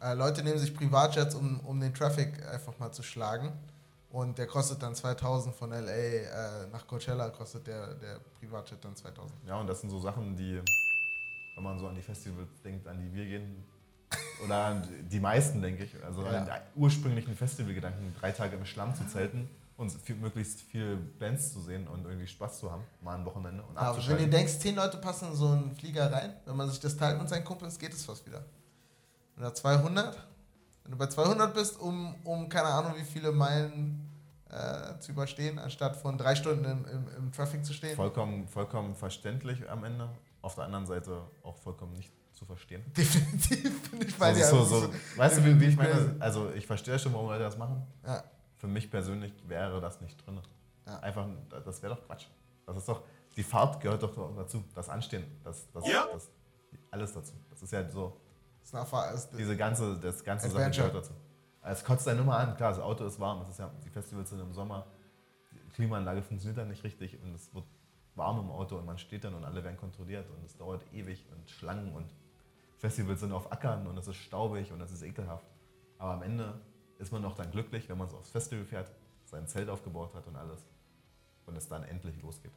Äh, 0.00 0.14
Leute 0.14 0.42
nehmen 0.42 0.58
sich 0.58 0.74
Privatjets, 0.74 1.36
um, 1.36 1.60
um 1.60 1.78
den 1.78 1.94
Traffic 1.94 2.44
einfach 2.48 2.76
mal 2.80 2.90
zu 2.90 3.04
schlagen. 3.04 3.52
Und 4.10 4.38
der 4.38 4.48
kostet 4.48 4.82
dann 4.82 4.94
2000 4.96 5.54
von 5.54 5.70
LA 5.70 5.86
äh, 5.92 6.66
nach 6.72 6.84
Coachella, 6.88 7.30
kostet 7.30 7.68
der, 7.68 7.94
der 7.94 8.18
Privatjet 8.40 8.84
dann 8.84 8.96
2000. 8.96 9.32
Ja, 9.46 9.60
und 9.60 9.68
das 9.68 9.80
sind 9.82 9.90
so 9.90 10.00
Sachen, 10.00 10.34
die, 10.36 10.60
wenn 11.54 11.62
man 11.62 11.78
so 11.78 11.86
an 11.86 11.94
die 11.94 12.02
Festivals 12.02 12.48
denkt, 12.64 12.88
an 12.88 12.98
die 12.98 13.12
wir 13.14 13.24
gehen, 13.24 13.64
oder 14.44 14.64
an 14.66 14.88
die 15.08 15.20
meisten, 15.20 15.62
denke 15.62 15.84
ich, 15.84 16.04
also 16.04 16.22
Ja. 16.24 16.40
an 16.40 16.46
den 16.46 16.54
ursprünglichen 16.74 17.36
Festivalgedanken, 17.36 18.14
drei 18.18 18.32
Tage 18.32 18.56
im 18.56 18.66
Schlamm 18.66 18.94
zu 18.96 19.06
zelten 19.06 19.48
und 19.76 19.90
viel, 19.92 20.16
möglichst 20.16 20.62
viele 20.62 20.96
Bands 20.96 21.52
zu 21.52 21.60
sehen 21.60 21.86
und 21.86 22.04
irgendwie 22.04 22.26
Spaß 22.26 22.60
zu 22.60 22.70
haben, 22.70 22.84
mal 23.02 23.16
ein 23.16 23.24
Wochenende 23.24 23.62
und 23.62 23.76
Aber 23.76 23.98
wenn 24.08 24.18
du 24.18 24.28
denkst, 24.28 24.58
10 24.58 24.74
Leute 24.74 24.96
passen 24.98 25.28
in 25.28 25.34
so 25.34 25.48
einen 25.48 25.74
Flieger 25.76 26.10
rein, 26.10 26.34
wenn 26.46 26.56
man 26.56 26.68
sich 26.70 26.80
das 26.80 26.96
teilt 26.96 27.18
mit 27.18 27.28
seinen 27.28 27.44
Kumpels, 27.44 27.78
geht 27.78 27.92
es 27.92 28.04
fast 28.04 28.24
wieder. 28.26 28.44
Wenn 29.34 29.44
du 29.44 29.52
200, 29.52 30.16
wenn 30.84 30.92
du 30.92 30.98
bei 30.98 31.06
200 31.06 31.52
bist, 31.54 31.78
um, 31.78 32.14
um 32.24 32.48
keine 32.48 32.68
Ahnung 32.68 32.94
wie 32.96 33.04
viele 33.04 33.32
Meilen 33.32 34.10
äh, 34.48 34.98
zu 35.00 35.12
überstehen, 35.12 35.58
anstatt 35.58 35.96
von 35.96 36.16
drei 36.16 36.34
Stunden 36.34 36.64
im, 36.64 36.86
im, 36.86 37.08
im 37.16 37.32
Traffic 37.32 37.64
zu 37.64 37.74
stehen. 37.74 37.96
Vollkommen, 37.96 38.48
vollkommen 38.48 38.94
verständlich 38.94 39.68
am 39.68 39.84
Ende, 39.84 40.08
auf 40.40 40.54
der 40.54 40.64
anderen 40.64 40.86
Seite 40.86 41.20
auch 41.42 41.58
vollkommen 41.58 41.92
nicht 41.92 42.12
zu 42.32 42.46
verstehen. 42.46 42.82
Definitiv 42.96 43.90
bin 43.90 44.08
ich 44.08 44.16
bei 44.16 44.32
dir. 44.32 44.46
so, 44.46 44.58
Also 44.58 44.80
so, 44.80 44.94
weißt 45.16 45.38
du, 45.38 45.60
wie, 45.60 45.64
ich 45.66 45.76
meine? 45.76 46.16
Also 46.18 46.50
ich 46.52 46.66
verstehe 46.66 46.98
schon, 46.98 47.12
warum 47.12 47.26
Leute 47.26 47.42
das 47.42 47.58
machen. 47.58 47.82
Ja, 48.06 48.22
Für 48.56 48.66
mich 48.66 48.90
persönlich 48.90 49.32
wäre 49.46 49.80
das 49.80 50.00
nicht 50.00 50.24
drin. 50.26 50.40
Ja. 50.86 50.98
Einfach, 51.00 51.26
das 51.64 51.82
wäre 51.82 51.94
doch 51.94 52.06
Quatsch. 52.06 52.26
Das 52.64 52.76
ist 52.76 52.88
doch, 52.88 53.02
die 53.36 53.42
Fahrt 53.42 53.80
gehört 53.80 54.02
doch 54.02 54.34
dazu, 54.36 54.64
das 54.74 54.88
Anstehen, 54.88 55.24
das, 55.44 55.70
das, 55.72 55.84
das, 55.84 56.30
alles 56.90 57.12
dazu. 57.12 57.34
Das 57.50 57.62
ist 57.62 57.72
ja 57.72 57.88
so. 57.88 58.20
Ist, 58.62 59.30
diese 59.38 59.56
ganze, 59.56 59.96
das 59.98 60.24
ganze 60.24 60.48
Sache 60.48 60.70
gehört 60.70 60.94
dazu. 60.94 61.12
Es 61.62 61.84
kotzt 61.84 62.06
einen 62.08 62.20
immer 62.20 62.36
an, 62.36 62.56
klar, 62.56 62.70
das 62.70 62.80
Auto 62.80 63.04
ist 63.04 63.18
warm, 63.18 63.42
es 63.42 63.50
ist 63.50 63.58
ja, 63.58 63.70
die 63.84 63.90
Festivals 63.90 64.30
sind 64.30 64.40
im 64.40 64.52
Sommer, 64.52 64.86
die 65.52 65.58
Klimaanlage 65.74 66.22
funktioniert 66.22 66.58
dann 66.58 66.68
nicht 66.68 66.82
richtig 66.84 67.20
und 67.22 67.34
es 67.34 67.52
wird 67.54 67.64
warm 68.14 68.38
im 68.40 68.50
Auto 68.50 68.76
und 68.76 68.86
man 68.86 68.98
steht 68.98 69.24
dann 69.24 69.34
und 69.34 69.44
alle 69.44 69.62
werden 69.62 69.76
kontrolliert 69.76 70.28
und 70.30 70.44
es 70.44 70.56
dauert 70.56 70.82
ewig 70.92 71.26
und 71.32 71.50
Schlangen 71.50 71.92
und 71.92 72.12
Festivals 72.78 73.20
sind 73.20 73.32
auf 73.32 73.50
Ackern 73.52 73.86
und 73.86 73.96
es 73.98 74.06
ist 74.06 74.16
staubig 74.16 74.72
und 74.72 74.80
es 74.80 74.92
ist 74.92 75.02
ekelhaft. 75.02 75.46
Aber 75.98 76.12
am 76.12 76.22
Ende 76.22 76.60
ist 76.98 77.12
man 77.12 77.22
doch 77.22 77.34
dann 77.34 77.50
glücklich, 77.50 77.88
wenn 77.88 77.98
man 77.98 78.08
so 78.08 78.16
aufs 78.16 78.30
Festival 78.30 78.64
fährt, 78.64 78.90
sein 79.24 79.46
Zelt 79.46 79.68
aufgebaut 79.68 80.14
hat 80.14 80.26
und 80.26 80.36
alles 80.36 80.60
und 81.46 81.56
es 81.56 81.68
dann 81.68 81.84
endlich 81.84 82.20
losgeht. 82.22 82.52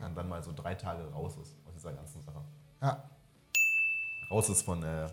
Und 0.00 0.14
dann 0.14 0.28
mal 0.28 0.42
so 0.42 0.52
drei 0.52 0.74
Tage 0.74 1.04
raus 1.12 1.36
ist 1.40 1.54
aus 1.66 1.74
dieser 1.74 1.92
ganzen 1.92 2.22
Sache. 2.22 2.42
ja, 2.82 3.10
Raus 4.30 4.48
ist 4.48 4.62
von 4.62 4.82
äh, 4.82 5.08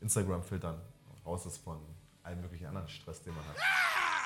Instagram-Filtern, 0.00 0.80
raus 1.24 1.44
ist 1.46 1.58
von 1.58 1.78
allen 2.22 2.40
möglichen 2.40 2.66
anderen 2.66 2.88
Stress, 2.88 3.22
den 3.22 3.34
man 3.34 3.44
hat. 3.46 3.56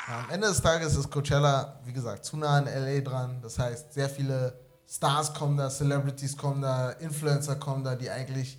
Ja, 0.08 0.20
am 0.20 0.30
Ende 0.30 0.46
des 0.46 0.62
Tages 0.62 0.94
ist 0.94 1.10
Coachella, 1.10 1.80
wie 1.84 1.92
gesagt, 1.92 2.24
zu 2.24 2.36
nah 2.36 2.58
an 2.58 2.66
LA 2.66 3.00
dran. 3.00 3.40
Das 3.42 3.58
heißt, 3.58 3.92
sehr 3.92 4.08
viele 4.08 4.58
Stars 4.88 5.34
kommen 5.34 5.56
da, 5.56 5.68
Celebrities 5.68 6.36
kommen 6.36 6.62
da, 6.62 6.90
Influencer 6.92 7.56
kommen 7.56 7.82
da, 7.82 7.96
die 7.96 8.08
eigentlich 8.08 8.58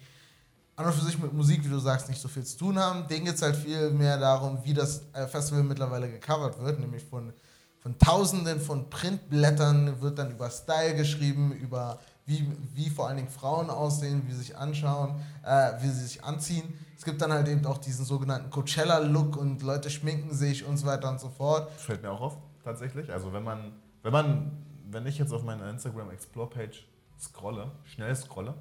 an 0.78 0.86
und 0.86 0.94
für 0.94 1.04
sich 1.04 1.18
mit 1.18 1.34
Musik, 1.34 1.66
wie 1.66 1.70
du 1.70 1.80
sagst, 1.80 2.08
nicht 2.08 2.22
so 2.22 2.28
viel 2.28 2.44
zu 2.44 2.58
tun 2.58 2.80
haben. 2.80 3.08
Denen 3.08 3.26
geht 3.26 3.36
es 3.36 3.42
halt 3.42 3.56
viel 3.56 3.90
mehr 3.90 4.18
darum, 4.18 4.60
wie 4.64 4.76
das 4.76 5.02
äh, 5.12 5.28
Festival 5.28 5.64
mittlerweile 5.64 6.10
gecovert 6.10 6.60
wird, 6.62 6.80
nämlich 6.80 7.04
von, 7.04 7.34
von 7.80 7.98
Tausenden 7.98 8.62
von 8.62 8.88
Printblättern 8.90 10.00
wird 10.02 10.20
dann 10.20 10.32
über 10.32 10.50
Style 10.52 10.96
geschrieben, 10.96 11.52
über 11.52 12.00
wie, 12.28 12.46
wie 12.76 12.90
vor 12.92 13.08
allen 13.08 13.18
Dingen 13.18 13.30
Frauen 13.30 13.72
aussehen, 13.72 14.22
wie 14.28 14.34
sie 14.34 14.40
sich 14.40 14.58
anschauen, 14.58 15.16
äh, 15.44 15.72
wie 15.82 15.88
sie 15.88 16.04
sich 16.04 16.24
anziehen. 16.24 16.78
Es 16.96 17.04
gibt 17.04 17.22
dann 17.22 17.32
halt 17.32 17.48
eben 17.48 17.66
auch 17.66 17.80
diesen 17.80 18.06
sogenannten 18.06 18.52
Coachella-Look 18.52 19.36
und 19.36 19.64
Leute 19.64 19.90
schminken 19.90 20.36
sich 20.36 20.64
und 20.64 20.78
so 20.78 20.86
weiter 20.86 21.10
und 21.10 21.20
so 21.20 21.30
fort. 21.30 21.72
Fällt 21.72 22.04
mir 22.04 22.12
auch 22.12 22.22
auf, 22.22 22.38
tatsächlich. 22.64 23.12
Also 23.12 23.34
wenn 23.34 23.44
man, 23.44 23.72
wenn 24.04 24.12
man, 24.12 24.52
wenn 24.92 25.08
ich 25.08 25.18
jetzt 25.18 25.34
auf 25.34 25.44
meine 25.44 25.68
Instagram 25.72 26.12
Explore-Page 26.12 26.88
scrolle, 27.20 27.72
schnell 27.86 28.16
scrolle, 28.16 28.54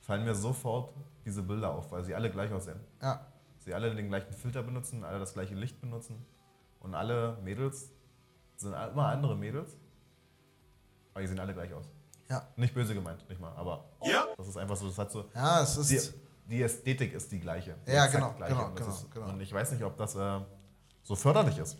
fallen 0.00 0.24
mir 0.24 0.34
sofort 0.34 0.90
diese 1.26 1.42
Bilder 1.42 1.74
auf, 1.74 1.90
weil 1.92 2.04
sie 2.04 2.14
alle 2.14 2.30
gleich 2.30 2.52
aussehen. 2.52 2.80
Ja, 3.02 3.26
Sie 3.58 3.74
alle 3.74 3.92
den 3.94 4.06
gleichen 4.08 4.32
Filter 4.32 4.62
benutzen, 4.62 5.02
alle 5.02 5.18
das 5.18 5.32
gleiche 5.34 5.54
Licht 5.56 5.80
benutzen 5.80 6.24
und 6.80 6.94
alle 6.94 7.36
Mädels 7.42 7.90
sind 8.56 8.72
immer 8.72 9.06
andere 9.08 9.34
Mädels, 9.36 9.76
aber 11.12 11.22
die 11.22 11.26
sehen 11.26 11.40
alle 11.40 11.52
gleich 11.52 11.72
aus. 11.74 11.86
ja. 12.30 12.46
Nicht 12.56 12.72
böse 12.74 12.94
gemeint, 12.94 13.28
nicht 13.28 13.40
mal, 13.40 13.52
aber 13.56 13.84
das 14.36 14.46
ist 14.48 14.56
einfach 14.56 14.76
so, 14.76 14.86
das 14.86 14.98
hat 14.98 15.10
so, 15.10 15.24
Ja, 15.34 15.62
es 15.62 15.76
ist. 15.76 15.90
die, 16.46 16.50
die 16.50 16.62
Ästhetik 16.62 17.12
ist 17.12 17.30
die 17.32 17.40
gleiche. 17.40 17.74
Die 17.86 17.90
Ja, 17.90 18.06
genau, 18.06 18.32
gleiche. 18.34 18.54
genau, 18.54 18.66
Und 18.68 18.76
genau, 18.76 18.88
ist, 18.88 19.10
genau. 19.10 19.28
Und 19.30 19.40
ich 19.40 19.52
weiß 19.52 19.72
nicht, 19.72 19.82
ob 19.82 19.96
das 19.96 20.14
äh, 20.14 20.40
so 21.02 21.16
förderlich 21.16 21.58
ist. 21.58 21.76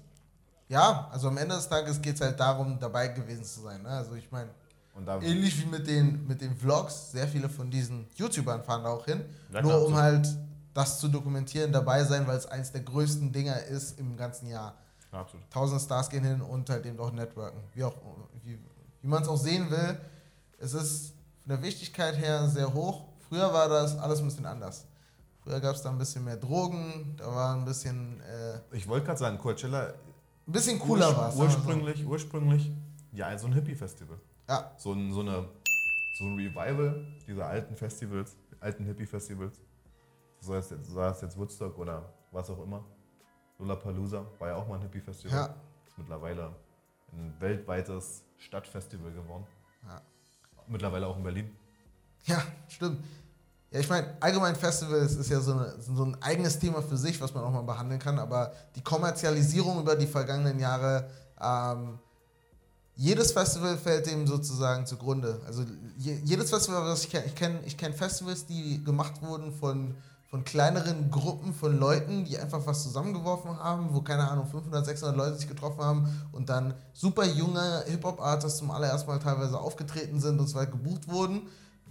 Ja, 0.68 1.08
also 1.12 1.28
am 1.28 1.36
Ende 1.36 1.54
des 1.54 1.68
Tages 1.68 2.02
geht 2.02 2.16
es 2.16 2.20
halt 2.20 2.40
darum, 2.40 2.80
dabei 2.80 3.06
gewesen 3.08 3.44
zu 3.44 3.60
sein. 3.60 3.80
Ne? 3.82 3.90
Also 3.90 4.14
ich 4.16 4.28
meine, 4.32 4.50
ähnlich 5.22 5.60
wie 5.62 5.66
mit 5.66 5.86
den, 5.86 6.26
mit 6.26 6.40
den 6.40 6.56
Vlogs, 6.56 7.12
sehr 7.12 7.28
viele 7.28 7.48
von 7.48 7.70
diesen 7.70 8.06
YouTubern 8.16 8.62
fahren 8.64 8.84
da 8.84 8.90
auch 8.90 9.04
hin, 9.04 9.24
Ja, 9.52 9.62
nur 9.62 9.84
um 9.86 9.92
so. 9.94 9.98
halt 10.00 10.28
das 10.74 10.98
zu 11.00 11.08
dokumentieren, 11.08 11.72
dabei 11.72 12.04
sein, 12.04 12.26
weil 12.26 12.36
es 12.36 12.46
eins 12.46 12.72
der 12.72 12.82
größten 12.82 13.32
Dinger 13.32 13.62
ist 13.64 13.98
im 13.98 14.16
ganzen 14.16 14.46
Jahr. 14.48 14.74
ja, 15.12 15.20
absolut. 15.20 15.50
Tausend 15.50 15.80
Stars 15.80 16.08
gehen 16.10 16.24
hin 16.24 16.40
und 16.42 16.68
halt 16.70 16.84
eben 16.86 16.98
auch 17.00 17.12
networken. 17.12 17.60
Wie, 17.74 17.82
auch, 17.84 17.94
wie, 18.44 18.58
wie 19.02 19.08
man 19.08 19.22
es 19.22 19.28
auch 19.28 19.38
sehen 19.38 19.70
will, 19.70 19.98
es 20.58 20.74
ist 20.74 21.08
von 21.42 21.50
der 21.56 21.62
Wichtigkeit 21.62 22.16
her 22.18 22.48
sehr 22.48 22.72
hoch. 22.74 23.04
Früher 23.28 23.52
war 23.52 23.68
das 23.68 23.96
alles 23.98 24.18
ein 24.20 24.26
bisschen 24.26 24.46
anders. 24.46 24.86
Früher 25.42 25.60
gab 25.60 25.74
es 25.76 25.82
da 25.82 25.90
ein 25.90 25.98
bisschen 25.98 26.24
mehr 26.24 26.36
Drogen, 26.36 27.14
da 27.16 27.26
war 27.26 27.54
ein 27.54 27.64
bisschen, 27.64 28.20
äh, 28.20 28.58
Ich 28.76 28.86
wollte 28.88 29.06
gerade 29.06 29.18
sagen, 29.18 29.38
Coachella 29.38 29.94
ein 30.46 30.52
bisschen 30.52 30.78
cooler 30.78 31.16
war 31.16 31.28
es. 31.30 31.36
ursprünglich, 31.36 32.04
ursprünglich, 32.06 32.70
ja, 33.12 33.36
so 33.38 33.46
ein 33.46 33.52
Hippie-Festival. 33.54 34.18
Ja, 34.48 34.72
So 34.76 34.92
ein, 34.92 35.12
so, 35.12 35.20
eine, 35.20 35.48
so 36.18 36.24
ein 36.24 36.36
Revival 36.36 37.04
dieser 37.26 37.46
alten 37.46 37.76
Festivals, 37.76 38.36
alten 38.60 38.84
Hippie-Festivals. 38.84 39.60
So 40.40 40.54
heißt 40.54 40.70
jetzt, 40.70 40.94
heißt 40.94 41.22
jetzt 41.22 41.36
Woodstock 41.36 41.76
oder 41.78 42.12
was 42.30 42.48
auch 42.50 42.62
immer. 42.62 42.84
Lollapalooza 43.58 44.26
war 44.38 44.48
ja 44.48 44.56
auch 44.56 44.68
mal 44.68 44.76
ein 44.76 44.82
Hippie-Festival. 44.82 45.36
Ja. 45.36 45.54
Ist 45.86 45.98
mittlerweile 45.98 46.54
ein 47.12 47.34
weltweites 47.40 48.24
Stadtfestival 48.38 49.12
geworden. 49.12 49.46
Ja. 49.84 50.00
Mittlerweile 50.68 51.06
auch 51.06 51.16
in 51.16 51.22
Berlin. 51.22 51.56
Ja, 52.24 52.42
stimmt. 52.68 53.04
Ja, 53.70 53.80
ich 53.80 53.88
meine, 53.88 54.16
allgemein 54.20 54.54
Festivals 54.54 55.16
ist 55.16 55.30
ja 55.30 55.40
so, 55.40 55.52
eine, 55.52 55.80
so 55.80 56.04
ein 56.04 56.20
eigenes 56.22 56.58
Thema 56.58 56.82
für 56.82 56.96
sich, 56.96 57.20
was 57.20 57.34
man 57.34 57.44
auch 57.44 57.50
mal 57.50 57.62
behandeln 57.62 58.00
kann, 58.00 58.18
aber 58.18 58.52
die 58.74 58.82
Kommerzialisierung 58.82 59.80
über 59.80 59.96
die 59.96 60.06
vergangenen 60.06 60.58
Jahre, 60.58 61.10
ähm, 61.40 61.98
jedes 62.96 63.32
Festival 63.32 63.76
fällt 63.76 64.06
dem 64.06 64.26
sozusagen 64.26 64.86
zugrunde. 64.86 65.40
Also 65.46 65.64
je, 65.98 66.18
jedes 66.24 66.50
Festival, 66.50 66.82
was 66.84 67.04
ich 67.04 67.10
kenne, 67.10 67.26
ich 67.26 67.34
kenne 67.34 67.60
ich 67.64 67.76
kenn 67.76 67.92
Festivals, 67.92 68.46
die 68.46 68.82
gemacht 68.82 69.20
wurden 69.20 69.52
von, 69.52 69.94
von 70.30 70.44
kleineren 70.44 71.10
Gruppen 71.10 71.52
von 71.52 71.78
Leuten, 71.78 72.24
die 72.24 72.38
einfach 72.38 72.66
was 72.66 72.82
zusammengeworfen 72.82 73.58
haben, 73.58 73.88
wo, 73.92 74.00
keine 74.00 74.28
Ahnung, 74.30 74.46
500, 74.46 74.86
600 74.86 75.16
Leute 75.16 75.36
sich 75.36 75.46
getroffen 75.46 75.84
haben 75.84 76.08
und 76.32 76.48
dann 76.48 76.72
super 76.94 77.26
junge 77.26 77.84
Hip-Hop-Artists 77.86 78.58
zum 78.58 78.70
allerersten 78.70 79.10
Mal 79.10 79.18
teilweise 79.18 79.60
aufgetreten 79.60 80.18
sind 80.18 80.40
und 80.40 80.48
zwar 80.48 80.64
gebucht 80.64 81.06
wurden, 81.06 81.42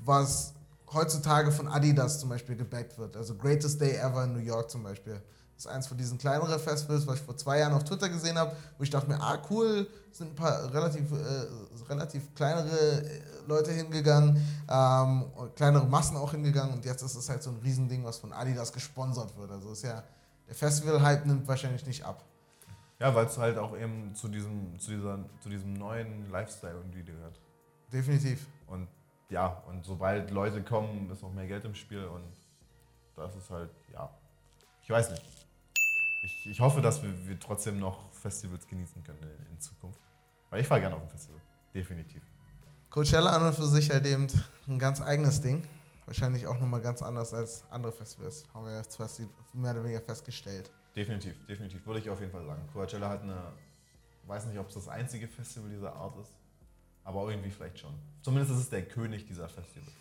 was 0.03 0.53
heutzutage 0.91 1.51
von 1.51 1.67
Adidas 1.67 2.19
zum 2.19 2.29
Beispiel 2.29 2.55
gebackt 2.55 2.97
wird. 2.97 3.15
Also 3.15 3.35
Greatest 3.35 3.79
Day 3.79 3.95
Ever 3.95 4.23
in 4.23 4.33
New 4.33 4.39
York 4.39 4.71
zum 4.71 4.81
Beispiel. 4.81 5.21
Das 5.55 5.65
ist 5.65 5.71
eins 5.71 5.87
von 5.87 5.97
diesen 5.97 6.17
kleineren 6.17 6.59
Festivals, 6.59 7.07
was 7.07 7.15
ich 7.15 7.21
vor 7.21 7.37
zwei 7.37 7.59
Jahren 7.59 7.73
auf 7.73 7.85
Twitter 7.85 8.09
gesehen 8.09 8.37
habe, 8.37 8.55
wo 8.77 8.83
ich 8.83 8.89
dachte 8.89 9.07
mir, 9.07 9.19
ah 9.21 9.41
cool, 9.49 9.87
sind 10.11 10.31
ein 10.31 10.35
paar 10.35 10.73
relativ, 10.73 11.11
äh, 11.11 11.47
relativ 11.89 12.35
kleinere 12.35 13.03
äh, 13.03 13.21
Leute 13.47 13.71
hingegangen, 13.71 14.35
ähm, 14.69 15.25
kleinere 15.55 15.85
Massen 15.85 16.17
auch 16.17 16.31
hingegangen 16.31 16.73
und 16.73 16.83
jetzt 16.83 17.01
ist 17.01 17.15
es 17.15 17.29
halt 17.29 17.41
so 17.41 17.51
ein 17.51 17.59
Riesending, 17.63 18.03
was 18.03 18.17
von 18.17 18.33
Adidas 18.33 18.73
gesponsert 18.73 19.37
wird. 19.37 19.49
Also 19.49 19.71
ist 19.71 19.83
ja, 19.83 20.03
der 20.47 20.55
Festival-Hype 20.55 21.25
nimmt 21.25 21.47
wahrscheinlich 21.47 21.85
nicht 21.85 22.03
ab. 22.03 22.23
Ja, 22.99 23.13
weil 23.15 23.25
es 23.25 23.37
halt 23.37 23.57
auch 23.57 23.77
eben 23.77 24.13
zu 24.13 24.27
diesem, 24.27 24.77
zu, 24.79 24.91
dieser, 24.91 25.19
zu 25.41 25.49
diesem 25.49 25.73
neuen 25.73 26.29
Lifestyle 26.31 26.73
irgendwie 26.73 27.03
gehört. 27.03 27.39
Definitiv. 27.91 28.47
Und 28.67 28.87
ja, 29.29 29.63
und 29.67 29.85
sobald 29.85 30.31
Leute 30.31 30.63
kommen, 30.63 31.09
ist 31.11 31.21
noch 31.21 31.31
mehr 31.31 31.47
Geld 31.47 31.65
im 31.65 31.75
Spiel 31.75 32.05
und 32.05 32.23
das 33.15 33.35
ist 33.35 33.49
halt, 33.49 33.71
ja, 33.93 34.09
ich 34.83 34.89
weiß 34.89 35.11
nicht. 35.11 35.44
Ich, 36.25 36.47
ich 36.47 36.59
hoffe, 36.59 36.81
dass 36.81 37.03
wir, 37.03 37.27
wir 37.27 37.39
trotzdem 37.39 37.77
noch 37.77 38.11
Festivals 38.11 38.67
genießen 38.67 39.03
können 39.03 39.21
in, 39.21 39.53
in 39.53 39.59
Zukunft. 39.59 39.99
Weil 40.49 40.61
ich 40.61 40.67
fahre 40.67 40.81
gerne 40.81 40.95
auf 40.95 41.03
ein 41.03 41.09
Festival, 41.09 41.39
definitiv. 41.73 42.23
Coachella 42.89 43.29
an 43.29 43.45
und 43.45 43.53
für 43.53 43.67
sich 43.67 43.91
halt 43.91 44.07
eben 44.07 44.27
ein 44.67 44.79
ganz 44.79 45.01
eigenes 45.01 45.41
Ding. 45.41 45.67
Wahrscheinlich 46.07 46.47
auch 46.47 46.59
nochmal 46.59 46.81
ganz 46.81 47.03
anders 47.03 47.33
als 47.33 47.63
andere 47.69 47.91
Festivals, 47.91 48.45
haben 48.53 48.65
wir 48.65 48.75
jetzt 48.75 48.99
mehr 49.53 49.71
oder 49.71 49.83
weniger 49.83 50.01
festgestellt. 50.01 50.71
Definitiv, 50.95 51.45
definitiv, 51.45 51.85
würde 51.85 51.99
ich 51.99 52.09
auf 52.09 52.19
jeden 52.19 52.31
Fall 52.31 52.45
sagen. 52.45 52.67
Coachella 52.73 53.09
hat 53.09 53.21
eine, 53.21 53.53
weiß 54.25 54.47
nicht, 54.47 54.57
ob 54.57 54.67
es 54.69 54.75
das 54.75 54.87
einzige 54.87 55.27
Festival 55.27 55.69
dieser 55.69 55.93
Art 55.93 56.17
ist, 56.17 56.31
aber 57.03 57.29
irgendwie 57.29 57.51
vielleicht 57.51 57.77
schon. 57.79 57.93
Zumindest 58.23 58.51
ist 58.51 58.59
es 58.59 58.69
der 58.69 58.83
König 58.87 59.27
dieser 59.27 59.47
Festivals. 59.47 59.93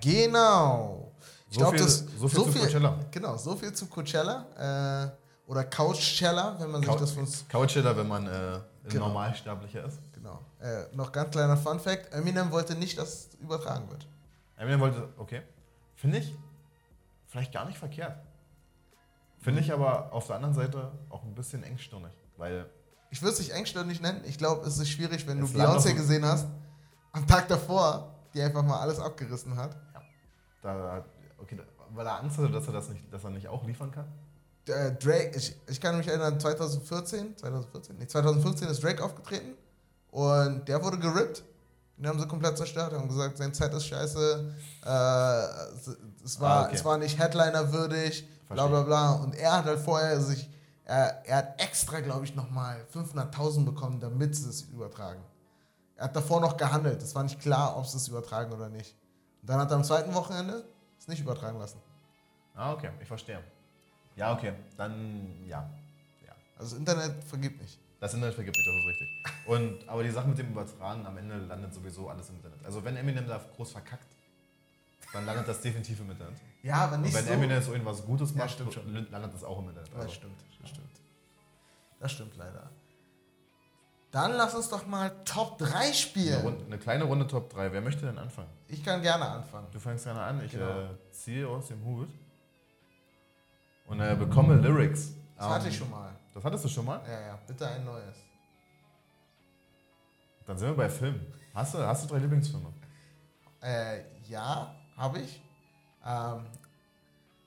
Genau. 0.00 1.12
Ich 1.50 1.54
So 1.54 1.60
glaube, 1.60 1.76
viel- 1.78 1.86
das 1.86 2.04
so 2.18 2.28
viel 2.28 2.44
zu 2.44 2.58
Coachella. 2.60 2.98
Genau, 3.10 3.36
so 3.36 3.56
viel 3.56 3.72
zu 3.72 3.86
Coachella 3.86 4.46
äh, 5.06 5.50
oder 5.50 5.64
Couchella, 5.64 6.56
wenn 6.58 6.70
man 6.70 6.82
sich 6.82 6.94
das 6.94 7.12
von 7.12 7.26
Coachella, 7.50 7.96
wenn 7.96 8.08
man 8.08 8.26
äh, 8.26 8.58
Genau. 8.88 9.06
Normalsterblicher 9.08 9.84
ist. 9.84 9.98
Genau. 10.18 10.40
Äh, 10.60 10.94
noch 10.94 11.12
ganz 11.12 11.30
kleiner 11.30 11.56
Fun 11.56 11.80
Fact: 11.80 12.12
Eminem 12.12 12.50
wollte 12.50 12.74
nicht, 12.74 12.98
dass 12.98 13.08
es 13.28 13.34
übertragen 13.40 13.88
wird. 13.90 14.06
Eminem 14.56 14.80
wollte, 14.80 15.08
okay. 15.16 15.42
Finde 15.94 16.18
ich 16.18 16.36
vielleicht 17.26 17.52
gar 17.52 17.64
nicht 17.66 17.78
verkehrt. 17.78 18.18
Finde 19.40 19.60
ich 19.60 19.72
aber 19.72 20.12
auf 20.12 20.26
der 20.26 20.36
anderen 20.36 20.54
Seite 20.54 20.90
auch 21.10 21.22
ein 21.22 21.34
bisschen 21.34 21.62
engstirnig, 21.62 22.12
weil 22.36 22.66
Ich 23.10 23.22
würde 23.22 23.32
es 23.34 23.38
nicht 23.38 23.52
engstirnig 23.52 24.00
nennen. 24.00 24.22
Ich 24.26 24.36
glaube, 24.38 24.66
es 24.66 24.78
ist 24.78 24.90
schwierig, 24.90 25.26
wenn 25.26 25.40
du 25.40 25.46
Beyoncé 25.46 25.94
gesehen 25.94 26.24
hast, 26.24 26.46
am 27.12 27.26
Tag 27.26 27.48
davor, 27.48 28.14
die 28.34 28.42
einfach 28.42 28.62
mal 28.62 28.80
alles 28.80 28.98
abgerissen 28.98 29.56
hat. 29.56 29.76
da, 30.62 31.04
okay, 31.38 31.56
da- 31.56 31.62
weil 31.90 32.06
er 32.06 32.18
Angst 32.20 32.36
hatte, 32.36 32.50
dass 32.50 32.66
er 32.66 32.72
das 32.74 32.88
nicht, 32.90 33.10
dass 33.12 33.24
er 33.24 33.30
nicht 33.30 33.48
auch 33.48 33.64
liefern 33.64 33.90
kann. 33.90 34.06
äh, 34.68 34.92
Drake, 34.92 35.32
ich, 35.36 35.56
ich 35.68 35.80
kann 35.80 35.96
mich 35.96 36.06
erinnern, 36.08 36.38
2014, 36.38 37.36
2014, 37.38 37.96
nee, 37.96 38.06
2015 38.06 38.68
ist 38.68 38.82
Drake 38.82 39.02
aufgetreten 39.02 39.54
und 40.10 40.66
der 40.68 40.82
wurde 40.82 40.98
gerippt. 40.98 41.42
Den 41.96 42.06
haben 42.06 42.20
sie 42.20 42.28
komplett 42.28 42.56
zerstört, 42.56 42.92
haben 42.92 43.08
gesagt, 43.08 43.36
sein 43.38 43.52
Set 43.52 43.72
ist 43.74 43.86
scheiße, 43.86 44.54
äh, 44.84 45.42
es- 46.24 46.40
war, 46.40 46.50
Ah, 46.60 46.64
okay. 46.66 46.76
es 46.76 46.84
war 46.84 46.96
nicht 46.98 47.18
Headliner 47.18 47.72
würdig, 47.72 48.26
bla 48.48 48.66
bla 48.68 48.82
bla. 48.82 49.12
Und 49.14 49.34
er 49.34 49.52
hat 49.58 49.64
halt 49.64 49.80
vorher 49.80 50.20
sich, 50.20 50.48
er, 50.84 51.24
er 51.26 51.36
hat 51.38 51.60
extra, 51.60 51.98
glaube 52.00 52.24
ich, 52.24 52.34
nochmal 52.36 52.86
500.000 52.92 53.64
bekommen, 53.64 53.98
damit 53.98 54.36
sie 54.36 54.48
es 54.48 54.62
übertragen. 54.62 55.20
Er 55.96 56.04
hat 56.04 56.14
davor 56.14 56.40
noch 56.40 56.56
gehandelt, 56.56 57.02
es 57.02 57.14
war 57.16 57.24
nicht 57.24 57.40
klar, 57.40 57.76
ob 57.76 57.84
sie 57.86 57.96
es 57.96 58.06
übertragen 58.06 58.52
oder 58.52 58.68
nicht. 58.68 58.94
Und 59.42 59.50
dann 59.50 59.58
hat 59.60 59.70
er 59.70 59.76
am 59.76 59.84
zweiten 59.84 60.14
Wochenende 60.14 60.64
es 61.00 61.08
nicht 61.08 61.20
übertragen 61.20 61.58
lassen. 61.58 61.80
Ah, 62.54 62.72
okay, 62.74 62.90
ich 63.00 63.08
verstehe. 63.08 63.40
Ja, 64.14 64.32
okay, 64.34 64.52
dann 64.76 65.44
ja. 65.48 65.68
ja. 66.24 66.32
Also 66.56 66.70
das 66.70 66.78
Internet 66.78 67.24
vergibt 67.24 67.60
nicht. 67.60 67.78
Das 68.00 68.14
Internet 68.14 68.34
vergibt 68.34 68.56
sich, 68.56 68.64
das 68.64 68.74
ist 68.76 68.86
richtig. 68.86 69.08
Und, 69.46 69.88
aber 69.88 70.02
die 70.04 70.10
Sache 70.10 70.28
mit 70.28 70.38
dem 70.38 70.50
Übertragen, 70.50 71.04
am 71.04 71.16
Ende 71.16 71.36
landet 71.38 71.74
sowieso 71.74 72.08
alles 72.08 72.28
im 72.30 72.36
Internet. 72.36 72.64
Also 72.64 72.84
wenn 72.84 72.96
Eminem 72.96 73.26
da 73.26 73.40
groß 73.56 73.72
verkackt, 73.72 74.06
dann 75.12 75.26
landet 75.26 75.48
das 75.48 75.60
definitiv 75.60 75.98
im 76.00 76.10
Internet. 76.10 76.36
Ja, 76.62 76.76
aber 76.84 76.94
Und 76.96 77.02
nicht 77.02 77.14
wenn 77.14 77.24
so. 77.24 77.32
Eminem 77.32 77.62
so 77.62 77.72
irgendwas 77.72 78.04
Gutes 78.04 78.30
Ja, 78.32 78.36
macht, 78.38 78.50
stimmt 78.52 78.72
schon. 78.74 78.92
landet 79.10 79.34
das 79.34 79.42
auch 79.42 79.58
im 79.58 79.68
Internet. 79.70 79.88
Das 79.92 80.00
Also, 80.02 80.12
stimmt, 80.14 80.40
das 80.60 80.70
stimmt. 80.70 80.90
Das 81.98 82.12
stimmt 82.12 82.36
leider. 82.36 82.70
Dann 84.10 84.32
lass 84.32 84.54
uns 84.54 84.68
doch 84.68 84.86
mal 84.86 85.10
Top 85.24 85.58
3 85.58 85.66
eine, 85.74 85.94
spielen. 85.94 86.40
Runde, 86.42 86.64
eine 86.66 86.78
kleine 86.78 87.04
Runde 87.04 87.26
Top 87.26 87.50
3. 87.50 87.72
Wer 87.72 87.80
möchte 87.80 88.06
denn 88.06 88.16
anfangen? 88.18 88.48
Ich 88.68 88.82
kann 88.84 89.02
gerne 89.02 89.26
anfangen. 89.28 89.66
Du 89.72 89.78
fängst 89.80 90.04
gerne 90.04 90.20
an, 90.22 90.42
ich 90.44 90.52
Genau. 90.52 90.66
äh, 90.66 90.88
ziehe 91.10 91.46
aus 91.48 91.68
dem 91.68 91.84
Hut 91.84 92.08
und 93.86 94.00
äh, 94.00 94.14
bekomme 94.14 94.54
Lyrics. 94.56 95.12
Das 95.36 95.46
hatte 95.48 95.66
Ähm, 95.66 95.70
ich 95.72 95.76
schon 95.78 95.90
mal. 95.90 96.10
Das 96.38 96.44
hattest 96.44 96.66
du 96.66 96.68
schon 96.68 96.84
mal? 96.84 97.00
Ja, 97.04 97.20
ja, 97.20 97.38
bitte 97.48 97.66
ein 97.66 97.84
neues. 97.84 98.16
Dann 100.46 100.56
sind 100.56 100.68
wir 100.68 100.76
bei 100.76 100.88
Filmen. 100.88 101.26
Hast 101.52 101.74
du, 101.74 101.78
hast 101.78 102.04
du 102.04 102.08
drei 102.14 102.18
Lieblingsfilme? 102.18 102.72
Äh, 103.60 104.02
ja, 104.28 104.72
habe 104.96 105.18
ich. 105.18 105.42
Ähm, 106.06 106.46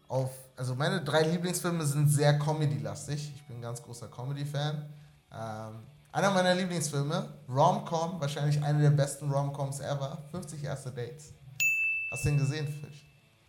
auf, 0.10 0.32
also 0.58 0.75
meine 0.75 1.01
drei 1.06 1.21
Lieblingsfilme 1.21 1.86
sind 1.86 2.10
sehr 2.10 2.38
Comedy-lastig. 2.38 3.32
Ich 3.34 3.47
bin 3.47 3.60
ein 3.60 3.62
ganz 3.62 3.82
großer 3.82 4.10
Comedy-Fan. 4.10 4.89
Ähm, 5.32 5.84
einer 6.12 6.32
meiner 6.32 6.54
Lieblingsfilme, 6.54 7.34
Rom-Com, 7.47 8.19
wahrscheinlich 8.19 8.62
eine 8.62 8.82
der 8.82 8.89
besten 8.89 9.32
Rom-Coms 9.32 9.80
ever, 9.80 10.21
50 10.32 10.65
erste 10.65 10.91
Dates. 10.91 11.34
Hast 12.12 12.25
du 12.25 12.30
den 12.30 12.39
gesehen, 12.39 12.67
Fisch? 12.67 13.06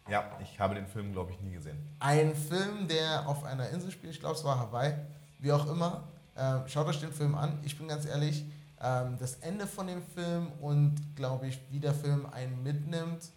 Ja, 0.09 0.38
ich 0.40 0.61
habe 0.61 0.76
den 0.76 0.87
Film, 0.87 1.12
glaube 1.12 1.33
ich, 1.33 1.40
nie 1.40 1.50
gesehen. 1.50 1.96
Ein 1.98 2.33
Film, 2.37 2.87
der 2.87 3.26
auf 3.26 3.42
einer 3.42 3.70
Insel 3.70 3.90
spielt, 3.90 4.12
ich 4.12 4.20
glaube, 4.20 4.37
es 4.37 4.44
war 4.44 4.57
Hawaii, 4.57 4.94
wie 5.42 5.52
auch 5.52 5.68
immer. 5.68 6.05
Ähm, 6.37 6.62
schaut 6.66 6.87
euch 6.87 7.00
den 7.00 7.12
Film 7.12 7.35
an. 7.35 7.59
Ich 7.62 7.76
bin 7.76 7.88
ganz 7.88 8.07
ehrlich, 8.07 8.44
ähm, 8.81 9.16
das 9.18 9.35
Ende 9.37 9.66
von 9.66 9.87
dem 9.87 10.02
Film 10.02 10.48
und 10.61 10.94
glaube 11.14 11.48
ich, 11.48 11.61
wie 11.70 11.78
der 11.78 11.92
Film 11.92 12.26
einen 12.33 12.62
mitnimmt, 12.62 13.31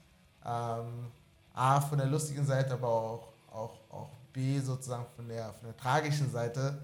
ähm, 0.46 1.12
A, 1.54 1.82
von 1.82 1.98
der 1.98 2.08
lustigen 2.08 2.46
Seite, 2.46 2.74
aber 2.74 2.88
auch, 2.88 3.28
auch, 3.52 3.80
auch 3.90 4.10
B, 4.32 4.60
sozusagen 4.60 5.06
von 5.16 5.28
der, 5.28 5.54
von 5.54 5.68
der 5.68 5.78
tragischen 5.78 6.32
Seite, 6.32 6.78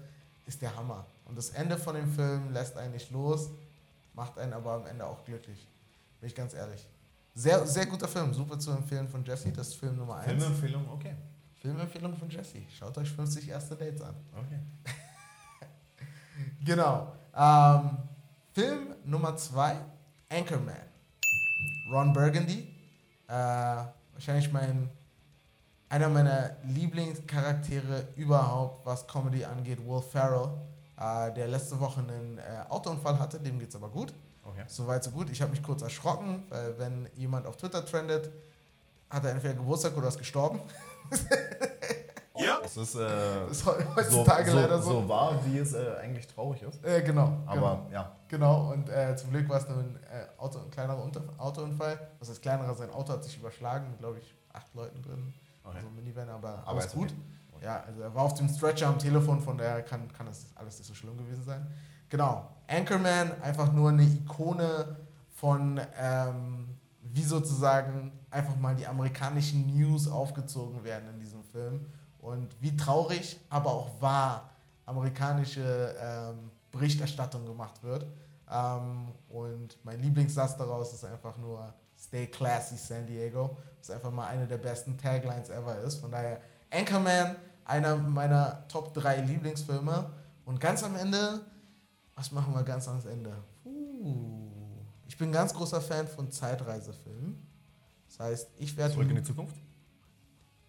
ist 0.46 0.60
der 0.60 0.74
Hammer. 0.76 1.06
Und 1.24 1.38
das 1.38 1.50
Ende 1.50 1.78
von 1.78 1.94
dem 1.94 2.12
Film 2.12 2.52
lässt 2.52 2.76
einen 2.76 2.92
nicht 2.92 3.10
los, 3.10 3.50
macht 4.14 4.38
einen 4.38 4.52
aber 4.52 4.72
am 4.72 4.86
Ende 4.86 5.06
auch 5.06 5.24
glücklich. 5.24 5.66
Bin 6.20 6.28
ich 6.28 6.34
ganz 6.34 6.52
ehrlich. 6.54 6.86
Sehr, 7.34 7.66
sehr 7.66 7.86
guter 7.86 8.08
Film, 8.08 8.34
super 8.34 8.58
zu 8.58 8.72
empfehlen 8.72 9.08
von 9.08 9.24
Jesse, 9.24 9.50
das 9.52 9.68
ist 9.68 9.74
Film 9.76 9.96
Nummer 9.96 10.16
1. 10.16 10.26
Filmempfehlung, 10.26 10.88
okay. 10.90 11.14
Filmempfehlung 11.60 12.16
von 12.16 12.28
Jesse. 12.28 12.62
Schaut 12.76 12.98
euch 12.98 13.10
50 13.10 13.48
erste 13.48 13.76
Dates 13.76 14.02
an. 14.02 14.14
okay. 14.34 14.58
Genau. 16.64 17.12
Ähm, 17.34 17.98
Film 18.52 18.94
Nummer 19.04 19.36
2, 19.36 19.76
Anchorman. 20.28 20.74
Ron 21.90 22.12
Burgundy. 22.12 22.74
Äh, 23.28 23.32
wahrscheinlich 24.12 24.52
mein, 24.52 24.90
einer 25.88 26.08
meiner 26.08 26.56
Lieblingscharaktere 26.64 28.08
überhaupt, 28.16 28.86
was 28.86 29.06
Comedy 29.06 29.44
angeht, 29.44 29.78
Will 29.86 30.02
Ferrell, 30.02 30.50
äh, 30.98 31.32
der 31.32 31.48
letzte 31.48 31.78
Woche 31.80 32.00
einen 32.00 32.38
äh, 32.38 32.42
Autounfall 32.68 33.18
hatte, 33.18 33.40
dem 33.40 33.58
geht's 33.58 33.74
aber 33.74 33.88
gut. 33.88 34.12
okay. 34.44 34.64
Soweit 34.66 35.02
so 35.02 35.10
gut. 35.10 35.30
Ich 35.30 35.40
habe 35.40 35.50
mich 35.50 35.62
kurz 35.62 35.82
erschrocken, 35.82 36.44
weil 36.48 36.78
wenn 36.78 37.08
jemand 37.16 37.46
auf 37.46 37.56
Twitter 37.56 37.84
trendet, 37.84 38.30
hat 39.10 39.24
er 39.24 39.32
entweder 39.32 39.54
Geburtstag 39.54 39.96
oder 39.96 40.08
ist 40.08 40.18
gestorben. 40.18 40.60
Es 42.64 42.76
ist 42.76 42.94
äh, 42.94 42.98
Das 43.48 43.58
ist 43.58 43.66
heutzutage 43.66 44.50
so, 44.50 44.56
so, 44.56 44.62
leider 44.62 44.82
so. 44.82 44.90
so 45.02 45.08
wahr, 45.08 45.38
wie 45.44 45.58
es 45.58 45.72
äh, 45.74 45.96
eigentlich 46.02 46.26
traurig 46.26 46.62
ist. 46.62 46.84
Äh, 46.84 47.02
genau. 47.02 47.32
Aber 47.46 47.54
genau. 47.54 47.86
ja, 47.92 48.12
Genau, 48.28 48.72
und 48.72 48.88
äh, 48.88 49.14
zum 49.14 49.30
Glück 49.30 49.46
war 49.48 49.58
es 49.58 49.68
nur 49.68 49.78
ein, 49.78 49.96
äh, 50.10 50.40
Auto, 50.40 50.58
ein 50.58 50.70
kleinerer 50.70 51.02
Unter 51.02 51.20
Autounfall. 51.36 51.98
Was 52.18 52.30
heißt 52.30 52.40
kleinerer? 52.40 52.74
Sein 52.74 52.90
Auto 52.90 53.12
hat 53.12 53.22
sich 53.24 53.36
überschlagen, 53.36 53.90
mit, 53.90 53.98
glaube 53.98 54.18
ich, 54.20 54.34
acht 54.54 54.74
Leuten 54.74 55.02
drin. 55.02 55.34
Okay. 55.62 55.78
So 55.82 55.88
ein 55.88 55.94
Minivan, 55.94 56.28
aber, 56.30 56.48
Aber 56.60 56.68
alles 56.68 56.86
ist 56.86 56.94
gut. 56.94 57.12
okay. 57.54 57.64
Ja, 57.66 57.82
also 57.86 58.00
er 58.00 58.14
war 58.14 58.22
auf 58.22 58.34
dem 58.34 58.48
Stretcher 58.48 58.88
am 58.88 58.98
Telefon, 58.98 59.40
von 59.40 59.58
daher 59.58 59.82
kann, 59.82 60.10
kann 60.12 60.24
das 60.26 60.46
alles 60.54 60.78
nicht 60.78 60.88
so 60.88 60.94
schlimm 60.94 61.16
gewesen 61.18 61.44
sein. 61.44 61.66
Genau, 62.08 62.48
Anchorman, 62.68 63.32
einfach 63.42 63.70
nur 63.72 63.90
eine 63.90 64.02
Ikone 64.02 64.96
von, 65.34 65.78
ähm, 66.00 66.68
wie 67.02 67.22
sozusagen 67.22 68.12
einfach 68.30 68.56
mal 68.56 68.74
die 68.74 68.86
amerikanischen 68.86 69.66
News 69.66 70.08
aufgezogen 70.08 70.82
werden 70.84 71.08
in 71.12 71.20
diesem 71.20 71.44
Film. 71.44 71.86
Und 72.22 72.48
wie 72.60 72.74
traurig, 72.74 73.38
aber 73.50 73.70
auch 73.70 74.00
wahr 74.00 74.48
amerikanische 74.86 75.94
ähm, 76.00 76.50
Berichterstattung 76.70 77.44
gemacht 77.44 77.82
wird. 77.82 78.06
Ähm, 78.50 79.08
und 79.28 79.76
mein 79.84 80.00
Lieblingssatz 80.00 80.56
daraus 80.56 80.92
ist 80.94 81.04
einfach 81.04 81.36
nur 81.36 81.74
Stay 81.98 82.26
classy 82.26 82.76
San 82.76 83.06
Diego, 83.06 83.56
was 83.78 83.90
einfach 83.90 84.10
mal 84.10 84.26
eine 84.26 84.46
der 84.46 84.58
besten 84.58 84.96
Taglines 84.96 85.50
ever 85.50 85.78
ist. 85.80 85.96
Von 85.96 86.10
daher 86.10 86.40
Anchorman, 86.70 87.36
einer 87.64 87.96
meiner 87.96 88.66
Top 88.68 88.94
3 88.94 89.20
Lieblingsfilme. 89.20 90.10
Und 90.44 90.60
ganz 90.60 90.82
am 90.82 90.96
Ende, 90.96 91.40
was 92.14 92.32
machen 92.32 92.54
wir 92.54 92.62
ganz 92.62 92.88
am 92.88 93.00
Ende? 93.06 93.32
Uh, 93.64 94.50
ich 95.06 95.16
bin 95.16 95.30
ganz 95.30 95.54
großer 95.54 95.80
Fan 95.80 96.08
von 96.08 96.30
Zeitreisefilmen. 96.30 97.46
Das 98.08 98.20
heißt, 98.20 98.50
ich 98.58 98.76
werde. 98.76 98.94
Zurück 98.94 99.10
in 99.10 99.16
die 99.16 99.22
Zukunft? 99.22 99.56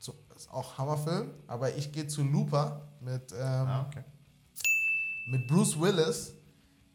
Zu, 0.03 0.13
ist 0.35 0.51
auch 0.51 0.77
Hammerfilm, 0.77 1.31
aber 1.47 1.73
ich 1.75 1.93
gehe 1.93 2.07
zu 2.07 2.23
Looper 2.23 2.81
mit, 2.99 3.31
ähm, 3.31 3.39
Ah, 3.39 3.85
okay. 3.87 4.03
mit 5.31 5.47
Bruce 5.47 5.79
Willis. 5.79 6.33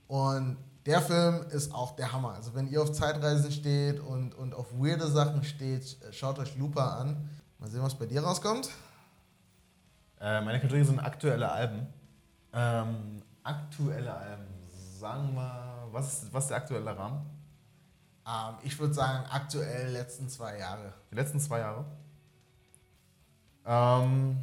Und 0.09 0.59
der 0.85 1.01
Film 1.01 1.47
ist 1.51 1.73
auch 1.73 1.97
der 1.97 2.13
Hammer. 2.13 2.35
Also, 2.35 2.55
wenn 2.55 2.67
ihr 2.69 2.83
auf 2.83 2.93
Zeitreisen 2.93 3.51
steht 3.51 3.99
und, 3.99 4.35
und 4.35 4.53
auf 4.55 4.67
weirde 4.75 5.07
Sachen 5.11 5.43
steht, 5.43 5.97
schaut 6.11 6.39
euch 6.39 6.55
Looper 6.59 6.99
an. 6.99 7.31
Mal 7.59 7.71
sehen, 7.71 7.83
was 7.83 7.95
bei 7.95 8.05
dir 8.05 8.23
rauskommt. 8.23 8.69
Äh, 10.21 10.43
meine 10.43 10.61
Kategorie 10.61 10.85
sind 10.85 10.99
aktuelle 11.01 11.51
Alben. 11.51 11.87
Ähm, 12.53 13.23
aktuelle 13.43 14.13
Alben, 14.15 14.47
sagen 14.99 15.35
wir, 15.35 15.89
was 15.93 16.25
ist, 16.25 16.35
was 16.35 16.45
ist 16.45 16.51
der 16.51 16.59
aktuelle 16.59 16.95
Rahmen? 16.95 17.25
Ähm, 18.27 18.55
ich 18.65 18.79
würde 18.79 18.93
sagen, 18.93 19.25
aktuell 19.31 19.93
letzten 19.93 20.29
zwei 20.29 20.59
Jahre. 20.59 20.93
Die 21.11 21.15
letzten 21.15 21.41
zwei 21.41 21.61
Jahre? 21.61 21.87
Ähm, 23.69 24.39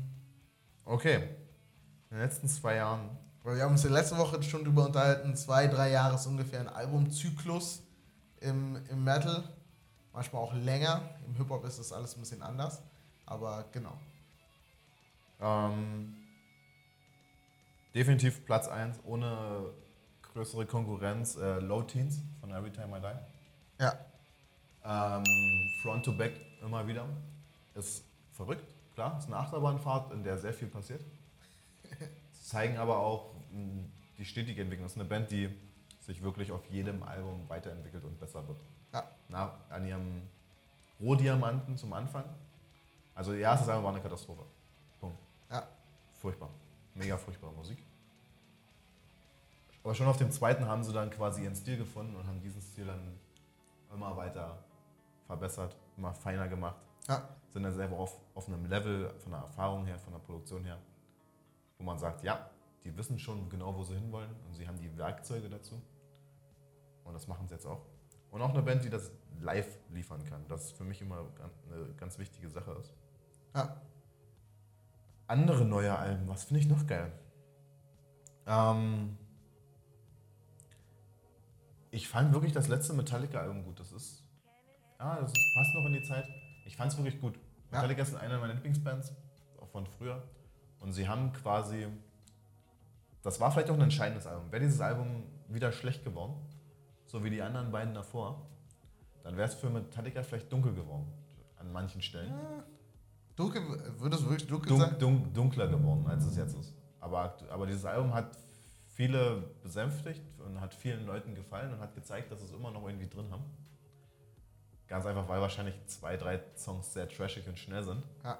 okay. 0.85 1.15
In 2.11 2.17
den 2.17 2.19
letzten 2.19 2.47
zwei 2.47 2.75
Jahren. 2.75 3.09
Wir 3.43 3.63
haben 3.63 3.71
uns 3.71 3.83
ja 3.83 3.89
letzte 3.89 4.17
Woche 4.17 4.41
schon 4.43 4.63
drüber 4.63 4.85
unterhalten, 4.85 5.35
zwei, 5.35 5.67
drei 5.67 5.91
Jahre 5.91 6.15
ist 6.15 6.25
ungefähr 6.25 6.59
ein 6.59 6.67
Albumzyklus 6.67 7.83
im, 8.39 8.79
im 8.89 9.03
Metal. 9.03 9.43
Manchmal 10.13 10.41
auch 10.41 10.53
länger. 10.53 11.01
Im 11.27 11.35
Hip-Hop 11.35 11.65
ist 11.65 11.79
das 11.79 11.91
alles 11.91 12.15
ein 12.15 12.21
bisschen 12.21 12.41
anders. 12.41 12.81
Aber 13.25 13.65
genau. 13.71 13.97
Ähm, 15.41 16.15
definitiv 17.93 18.45
Platz 18.45 18.67
1 18.67 18.99
ohne 19.03 19.73
größere 20.21 20.65
Konkurrenz. 20.65 21.35
Äh, 21.35 21.59
Low 21.59 21.81
Teens 21.83 22.21
von 22.39 22.51
Every 22.51 22.71
Time 22.71 22.97
I 22.97 23.01
Die. 23.01 23.83
Ja. 23.83 25.17
Ähm, 25.17 25.23
Front 25.81 26.05
to 26.05 26.15
Back 26.15 26.33
immer 26.61 26.87
wieder. 26.87 27.05
Ist 27.73 28.05
verrückt, 28.31 28.74
klar. 28.95 29.17
Ist 29.17 29.27
eine 29.27 29.37
Achterbahnfahrt, 29.37 30.11
in 30.11 30.23
der 30.23 30.37
sehr 30.37 30.53
viel 30.53 30.67
passiert. 30.67 31.03
Zeigen 32.41 32.77
aber 32.77 32.99
auch 32.99 33.33
mh, 33.51 33.83
die 34.17 34.25
stetige 34.25 34.61
Entwicklung. 34.61 34.85
Das 34.85 34.93
ist 34.93 34.99
eine 34.99 35.07
Band, 35.07 35.29
die 35.31 35.49
sich 35.99 36.21
wirklich 36.21 36.51
auf 36.51 36.65
jedem 36.69 37.03
Album 37.03 37.47
weiterentwickelt 37.47 38.03
und 38.03 38.19
besser 38.19 38.47
wird. 38.47 38.57
Ja. 38.93 39.03
Na, 39.29 39.53
an 39.69 39.85
ihrem 39.85 40.21
Rohdiamanten 40.99 41.77
zum 41.77 41.93
Anfang. 41.93 42.25
Also 43.13 43.33
ihr 43.33 43.41
erstes 43.41 43.69
Album 43.69 43.85
war 43.85 43.93
eine 43.93 44.01
Katastrophe. 44.01 44.43
Punkt. 44.99 45.19
Ja. 45.49 45.67
Furchtbar. 46.21 46.49
Mega 46.93 47.17
furchtbare 47.17 47.53
Musik. 47.53 47.77
Aber 49.83 49.93
schon 49.93 50.07
auf 50.07 50.17
dem 50.17 50.31
zweiten 50.31 50.65
haben 50.65 50.83
sie 50.83 50.93
dann 50.93 51.09
quasi 51.11 51.43
ihren 51.43 51.55
Stil 51.55 51.77
gefunden 51.77 52.15
und 52.15 52.25
haben 52.25 52.41
diesen 52.41 52.61
Stil 52.61 52.85
dann 52.85 53.19
immer 53.93 54.15
weiter 54.17 54.57
verbessert, 55.27 55.75
immer 55.97 56.13
feiner 56.13 56.47
gemacht. 56.47 56.77
Ja. 57.07 57.27
Sind 57.55 57.63
dann 57.63 57.73
selber 57.73 57.97
auf, 57.97 58.19
auf 58.33 58.49
einem 58.49 58.65
Level 58.65 59.09
von 59.17 59.31
der 59.31 59.39
Erfahrung 59.39 59.85
her, 59.85 59.97
von 59.97 60.11
der 60.11 60.19
Produktion 60.19 60.65
her, 60.65 60.77
wo 61.77 61.85
man 61.85 61.97
sagt, 61.97 62.21
ja, 62.21 62.49
die 62.83 62.97
wissen 62.97 63.17
schon 63.17 63.47
genau, 63.47 63.73
wo 63.73 63.81
sie 63.81 63.93
hinwollen 63.93 64.29
und 64.45 64.53
sie 64.55 64.67
haben 64.67 64.77
die 64.77 64.97
Werkzeuge 64.97 65.47
dazu. 65.47 65.81
Und 67.05 67.13
das 67.13 67.29
machen 67.29 67.47
sie 67.47 67.53
jetzt 67.53 67.65
auch. 67.65 67.85
Und 68.29 68.41
auch 68.41 68.49
eine 68.49 68.61
Band, 68.61 68.83
die 68.83 68.89
das 68.89 69.09
live 69.39 69.69
liefern 69.89 70.21
kann. 70.25 70.45
Das 70.49 70.73
für 70.73 70.83
mich 70.83 71.01
immer 71.01 71.29
eine 71.71 71.93
ganz 71.93 72.19
wichtige 72.19 72.49
Sache 72.49 72.71
ist. 72.73 72.93
Ja. 73.55 73.81
Andere 75.27 75.63
neue 75.63 75.97
Alben, 75.97 76.27
was 76.27 76.43
finde 76.43 76.59
ich 76.59 76.67
noch 76.67 76.85
geil? 76.85 77.09
Ähm, 78.47 79.17
ich 81.89 82.09
fand 82.09 82.33
wirklich 82.33 82.51
das 82.51 82.67
letzte 82.67 82.91
Metallica-Album 82.91 83.63
gut. 83.63 83.79
Das 83.79 83.93
ist, 83.93 84.25
ja, 84.99 85.21
das 85.21 85.31
ist, 85.31 85.55
passt 85.55 85.73
noch 85.73 85.85
in 85.85 85.93
die 85.93 86.03
Zeit. 86.03 86.25
Ich 86.65 86.75
fand 86.75 86.91
es 86.91 86.97
wirklich 86.97 87.21
gut. 87.21 87.39
Ja. 87.75 87.81
Metallica 87.81 88.01
ist 88.01 88.15
eine 88.15 88.37
meiner 88.37 88.53
Lieblingsbands, 88.53 89.13
auch 89.59 89.67
von 89.69 89.85
früher. 89.85 90.23
Und 90.79 90.93
sie 90.93 91.07
haben 91.07 91.33
quasi, 91.33 91.87
das 93.21 93.39
war 93.39 93.51
vielleicht 93.51 93.69
auch 93.69 93.75
ein 93.75 93.81
entscheidendes 93.81 94.27
Album. 94.27 94.51
Wäre 94.51 94.63
dieses 94.63 94.81
Album 94.81 95.23
wieder 95.47 95.71
schlecht 95.71 96.03
geworden, 96.03 96.35
so 97.05 97.23
wie 97.23 97.29
die 97.29 97.41
anderen 97.41 97.71
beiden 97.71 97.93
davor, 97.93 98.47
dann 99.23 99.37
wäre 99.37 99.47
es 99.47 99.55
für 99.55 99.69
Metallica 99.69 100.23
vielleicht 100.23 100.51
dunkel 100.51 100.73
geworden. 100.73 101.11
An 101.57 101.71
manchen 101.71 102.01
Stellen 102.01 102.33
Dunkel, 103.35 103.61
würdest 103.99 104.23
du 104.23 104.29
wirklich 104.29 104.47
dunkel 104.47 104.69
dun 104.69 104.79
sagen? 104.79 104.99
dun 104.99 105.33
dunkler 105.33 105.67
geworden, 105.67 106.05
als 106.07 106.25
es 106.25 106.37
jetzt 106.37 106.57
ist. 106.57 106.73
Aber, 107.01 107.35
aber 107.49 107.65
dieses 107.65 107.83
Album 107.83 108.13
hat 108.13 108.37
viele 108.87 109.43
besänftigt 109.61 110.23
und 110.39 110.61
hat 110.61 110.73
vielen 110.73 111.05
Leuten 111.05 111.35
gefallen 111.35 111.73
und 111.73 111.79
hat 111.79 111.93
gezeigt, 111.95 112.31
dass 112.31 112.39
sie 112.39 112.45
es 112.45 112.51
immer 112.53 112.71
noch 112.71 112.87
irgendwie 112.87 113.09
drin 113.09 113.29
haben. 113.29 113.43
Ganz 114.87 115.05
einfach, 115.05 115.27
weil 115.27 115.41
wahrscheinlich 115.41 115.75
zwei, 115.87 116.15
drei 116.17 116.39
Songs 116.55 116.93
sehr 116.93 117.07
trashig 117.09 117.47
und 117.47 117.57
schnell 117.57 117.83
sind. 117.83 118.03
Ja. 118.23 118.37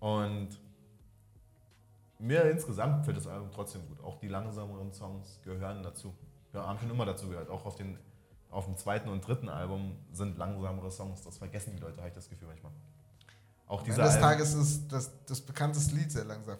Und 0.00 0.48
mir 2.18 2.44
insgesamt 2.50 3.04
fällt 3.04 3.16
das 3.18 3.26
Album 3.26 3.50
trotzdem 3.52 3.86
gut. 3.88 4.02
Auch 4.02 4.16
die 4.18 4.28
langsameren 4.28 4.92
Songs 4.92 5.40
gehören 5.44 5.82
dazu. 5.82 6.14
Wir 6.52 6.66
haben 6.66 6.78
schon 6.78 6.90
immer 6.90 7.04
dazu 7.04 7.28
gehört. 7.28 7.50
Auch 7.50 7.66
auf, 7.66 7.74
den, 7.76 7.98
auf 8.50 8.64
dem 8.64 8.76
zweiten 8.76 9.08
und 9.10 9.26
dritten 9.26 9.48
Album 9.50 9.98
sind 10.12 10.38
langsamere 10.38 10.90
Songs. 10.90 11.22
Das 11.22 11.36
vergessen 11.36 11.74
die 11.76 11.82
Leute, 11.82 11.98
habe 11.98 12.08
ich 12.08 12.14
das 12.14 12.28
Gefühl 12.30 12.48
manchmal. 12.48 12.72
Auch 13.66 13.80
Am 13.80 13.84
diese 13.84 14.00
Ende 14.00 14.14
des 14.14 14.22
Alben- 14.22 14.26
Tages 14.38 14.54
ist 14.54 14.88
das, 14.92 15.24
das 15.26 15.40
bekannteste 15.42 15.94
Lied 15.94 16.10
sehr 16.10 16.24
langsam. 16.24 16.56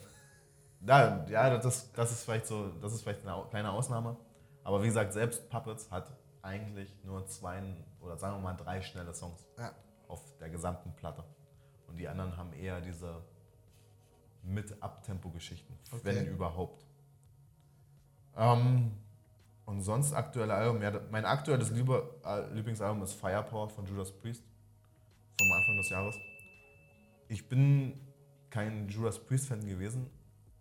ja, 0.87 1.25
ja 1.27 1.57
das, 1.59 1.91
das 1.93 2.12
ist 2.12 2.25
vielleicht 2.25 2.47
so, 2.47 2.69
das 2.83 2.93
ist 2.93 3.03
vielleicht 3.03 3.27
eine 3.27 3.43
kleine 3.49 3.71
Ausnahme. 3.73 4.17
Aber 4.62 4.83
wie 4.83 4.87
gesagt, 4.89 5.12
selbst 5.14 5.49
Puppets 5.49 5.91
hat 5.91 6.11
eigentlich 6.47 6.94
nur 7.05 7.26
zwei 7.26 7.62
oder 8.01 8.16
sagen 8.16 8.36
wir 8.36 8.40
mal 8.42 8.55
drei 8.55 8.80
schnelle 8.80 9.12
Songs 9.14 9.44
Ja. 9.59 9.72
auf 10.09 10.22
der 10.38 10.49
gesamten 10.49 10.92
Platte. 10.94 11.24
Und 11.88 11.97
die 11.99 12.09
anderen 12.09 12.36
haben 12.36 12.53
eher 12.53 12.80
diese 12.80 13.22
mit 14.42 14.80
Abtempo-Geschichten, 14.82 15.76
Okay. 15.90 16.01
wenn 16.05 16.26
überhaupt. 16.28 16.86
Ähm, 18.36 18.92
und 19.64 19.80
sonst 19.82 20.12
aktuelle 20.12 20.55
Album, 20.55 20.80
ja, 20.82 20.92
mein 21.11 21.24
aktuelles 21.24 21.70
äh, 21.72 22.55
Lieblingsalbum 22.55 23.03
ist 23.03 23.14
Firepower 23.14 23.68
von 23.68 23.84
Judas 23.86 24.12
Priest 24.12 24.44
vom 25.38 25.53
Anfang 25.53 25.76
des 25.78 25.90
Jahres. 25.90 26.14
Ich 27.28 27.49
bin 27.49 28.01
kein 28.51 28.88
Judas 28.88 29.18
Priest-Fan 29.18 29.66
gewesen 29.66 30.09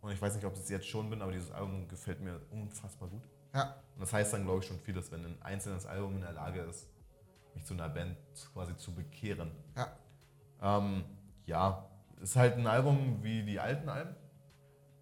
und 0.01 0.11
ich 0.11 0.21
weiß 0.21 0.35
nicht, 0.35 0.45
ob 0.45 0.53
ich 0.53 0.61
es 0.61 0.69
jetzt 0.69 0.87
schon 0.87 1.09
bin, 1.09 1.21
aber 1.21 1.31
dieses 1.31 1.51
Album 1.51 1.87
gefällt 1.87 2.21
mir 2.21 2.41
unfassbar 2.51 3.07
gut. 3.09 3.21
Ja. 3.55 3.73
Und 3.95 4.01
das 4.01 4.11
heißt 4.11 4.33
dann, 4.33 4.43
glaube 4.43 4.59
ich, 4.59 4.67
schon 4.67 4.79
vieles, 4.79 5.11
wenn 5.13 5.25
ein 5.25 5.41
einzelnes 5.41 5.85
Album 5.85 6.15
in 6.15 6.21
der 6.21 6.33
Lage 6.33 6.59
ist, 6.59 6.89
mich 7.53 7.63
zu 7.63 7.73
einer 7.73 7.87
Band 7.87 8.17
quasi 8.51 8.75
zu 8.75 8.93
bekehren. 8.93 9.49
Ja. 9.77 9.97
Ähm, 10.61 11.05
ja, 11.45 11.89
ist 12.21 12.35
halt 12.35 12.57
ein 12.57 12.67
Album 12.67 13.23
wie 13.23 13.43
die 13.43 13.59
alten 13.59 13.87
Alben. 13.87 14.13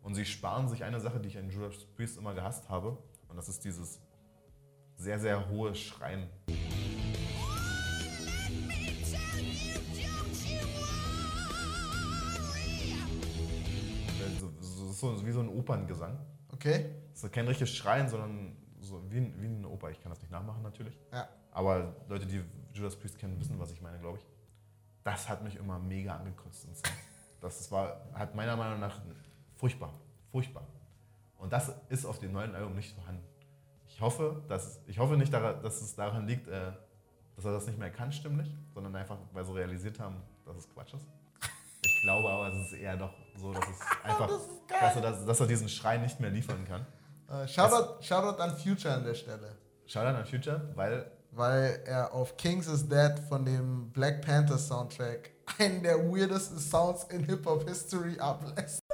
Und 0.03 0.13
sie 0.13 0.25
sparen 0.25 0.69
sich 0.69 0.83
eine 0.83 0.99
Sache, 0.99 1.19
die 1.19 1.29
ich 1.29 1.37
an 1.37 1.49
Judas 1.49 1.85
Priest 1.95 2.17
immer 2.17 2.35
gehasst 2.35 2.69
habe. 2.69 2.97
Und 3.27 3.37
das 3.37 3.49
ist 3.49 3.65
dieses 3.65 3.99
sehr, 4.97 5.19
sehr 5.19 5.49
hohe 5.49 5.73
Schreien. 5.73 6.29
So, 14.39 14.51
so, 14.59 15.15
so, 15.15 15.25
wie 15.25 15.31
so 15.31 15.39
ein 15.39 15.49
Operngesang. 15.49 16.19
Okay. 16.53 16.85
Es 17.13 17.23
ist 17.23 17.33
kein 17.33 17.47
richtiges 17.47 17.75
Schreien, 17.75 18.07
sondern 18.07 18.55
so 18.79 19.01
wie, 19.09 19.17
ein- 19.17 19.33
wie 19.41 19.45
eine 19.47 19.67
Oper. 19.67 19.91
Ich 19.91 19.99
kann 20.01 20.09
das 20.11 20.21
nicht 20.21 20.31
nachmachen 20.31 20.61
natürlich. 20.61 20.97
Ja. 21.11 21.27
Aber 21.51 21.95
Leute, 22.07 22.25
die 22.25 22.43
Judas 22.73 22.95
Priest 22.95 23.17
kennen, 23.17 23.39
wissen, 23.39 23.59
was 23.59 23.71
ich 23.71 23.81
meine, 23.81 23.99
glaube 23.99 24.17
ich. 24.19 24.25
Das 25.03 25.27
hat 25.29 25.43
mich 25.43 25.55
immer 25.55 25.79
mega 25.79 26.15
angekotzt. 26.15 26.67
Das 27.41 27.71
war, 27.71 28.01
hat 28.13 28.35
meiner 28.35 28.55
Meinung 28.55 28.79
nach 28.79 29.01
furchtbar. 29.55 29.93
Furchtbar. 30.31 30.63
Und 31.37 31.51
das 31.51 31.71
ist 31.89 32.05
auf 32.05 32.19
dem 32.19 32.31
neuen 32.31 32.55
Album 32.55 32.75
nicht 32.75 32.95
vorhanden. 32.95 33.23
Ich 33.87 33.99
hoffe, 34.01 34.41
dass, 34.47 34.79
ich 34.87 34.97
hoffe 34.97 35.17
nicht, 35.17 35.31
dass 35.33 35.81
es 35.81 35.93
daran 35.95 36.25
liegt, 36.25 36.47
äh, 36.47 36.71
dass 37.35 37.45
er 37.45 37.51
das 37.51 37.67
nicht 37.67 37.77
mehr 37.77 37.91
kann, 37.91 38.11
stimmlich, 38.11 38.49
sondern 38.73 38.95
einfach, 38.95 39.17
weil 39.33 39.43
sie 39.43 39.53
realisiert 39.53 39.99
haben, 39.99 40.21
dass 40.45 40.55
es 40.57 40.69
Quatsch 40.69 40.93
ist. 40.93 41.05
Ich 41.85 42.01
glaube 42.03 42.29
aber, 42.29 42.47
es 42.47 42.71
ist 42.71 42.79
eher 42.79 42.95
doch 42.97 43.13
so, 43.43 43.53
dass 43.53 43.65
es 43.65 43.79
einfach, 44.03 44.27
Das 44.27 44.41
ist 44.41 44.67
geil. 44.67 44.79
dass, 44.81 44.95
er, 44.95 45.01
das, 45.01 45.25
dass 45.25 45.39
er 45.41 45.47
diesen 45.47 45.69
Schrei 45.69 45.97
nicht 45.97 46.19
mehr 46.19 46.29
liefern 46.29 46.65
kann. 46.67 46.85
Äh, 47.29 47.47
Shoutout, 47.47 48.01
Shoutout 48.01 48.41
an 48.41 48.57
Future 48.57 48.93
an 48.93 49.03
der 49.03 49.13
Stelle. 49.13 49.57
Shoutout 49.85 50.17
an 50.17 50.25
Future, 50.25 50.69
weil 50.75 51.11
weil 51.35 51.81
er 51.85 52.13
auf 52.13 52.37
Kings 52.37 52.67
is 52.67 52.87
Dead 52.87 53.19
von 53.27 53.43
dem 53.43 53.91
Black 53.91 54.21
Panther 54.21 54.57
Soundtrack 54.57 55.31
einen 55.57 55.81
der 55.81 55.97
weirdesten 55.97 56.59
Sounds 56.59 57.05
in 57.05 57.23
Hip-Hop-History 57.23 58.19
ablässt. 58.19 58.81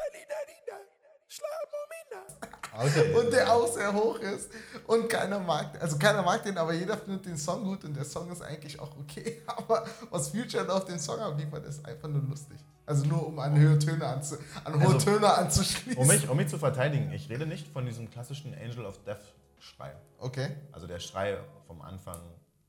Okay. 2.81 3.13
Und 3.13 3.33
der 3.33 3.51
auch 3.53 3.67
sehr 3.67 3.93
hoch 3.93 4.17
ist 4.19 4.49
und 4.87 5.09
keiner 5.09 5.37
mag, 5.37 5.81
also 5.81 5.97
keiner 5.97 6.21
mag 6.21 6.41
den, 6.43 6.57
aber 6.57 6.73
jeder 6.73 6.95
findet 6.95 7.25
den 7.25 7.35
Song 7.35 7.65
gut 7.65 7.83
und 7.83 7.93
der 7.93 8.05
Song 8.05 8.31
ist 8.31 8.41
eigentlich 8.41 8.79
auch 8.79 8.95
okay. 8.97 9.41
Aber 9.47 9.85
was 10.09 10.29
Future 10.29 10.71
auf 10.73 10.85
den 10.85 10.97
Song 10.97 11.19
abliefert, 11.19 11.65
ist 11.65 11.85
einfach 11.85 12.07
nur 12.07 12.21
lustig. 12.21 12.57
Also 12.89 13.05
nur 13.05 13.27
um 13.27 13.37
an 13.37 13.53
hohe 13.55 13.77
Töne, 13.77 14.03
anzu, 14.03 14.35
an 14.63 14.73
hohe 14.73 14.95
Also, 14.95 15.11
Töne 15.11 15.31
anzuschließen. 15.31 16.01
Um 16.01 16.07
mich, 16.07 16.27
um 16.27 16.35
mich 16.35 16.47
zu 16.47 16.57
verteidigen, 16.57 17.11
ich 17.11 17.29
rede 17.29 17.45
nicht 17.45 17.67
von 17.67 17.85
diesem 17.85 18.09
klassischen 18.09 18.51
Angel 18.55 18.83
of 18.83 19.03
Death 19.03 19.21
Schrei. 19.59 19.95
Okay. 20.17 20.55
Also 20.71 20.87
der 20.87 20.99
Schrei 20.99 21.37
vom 21.67 21.83
Anfang 21.83 22.19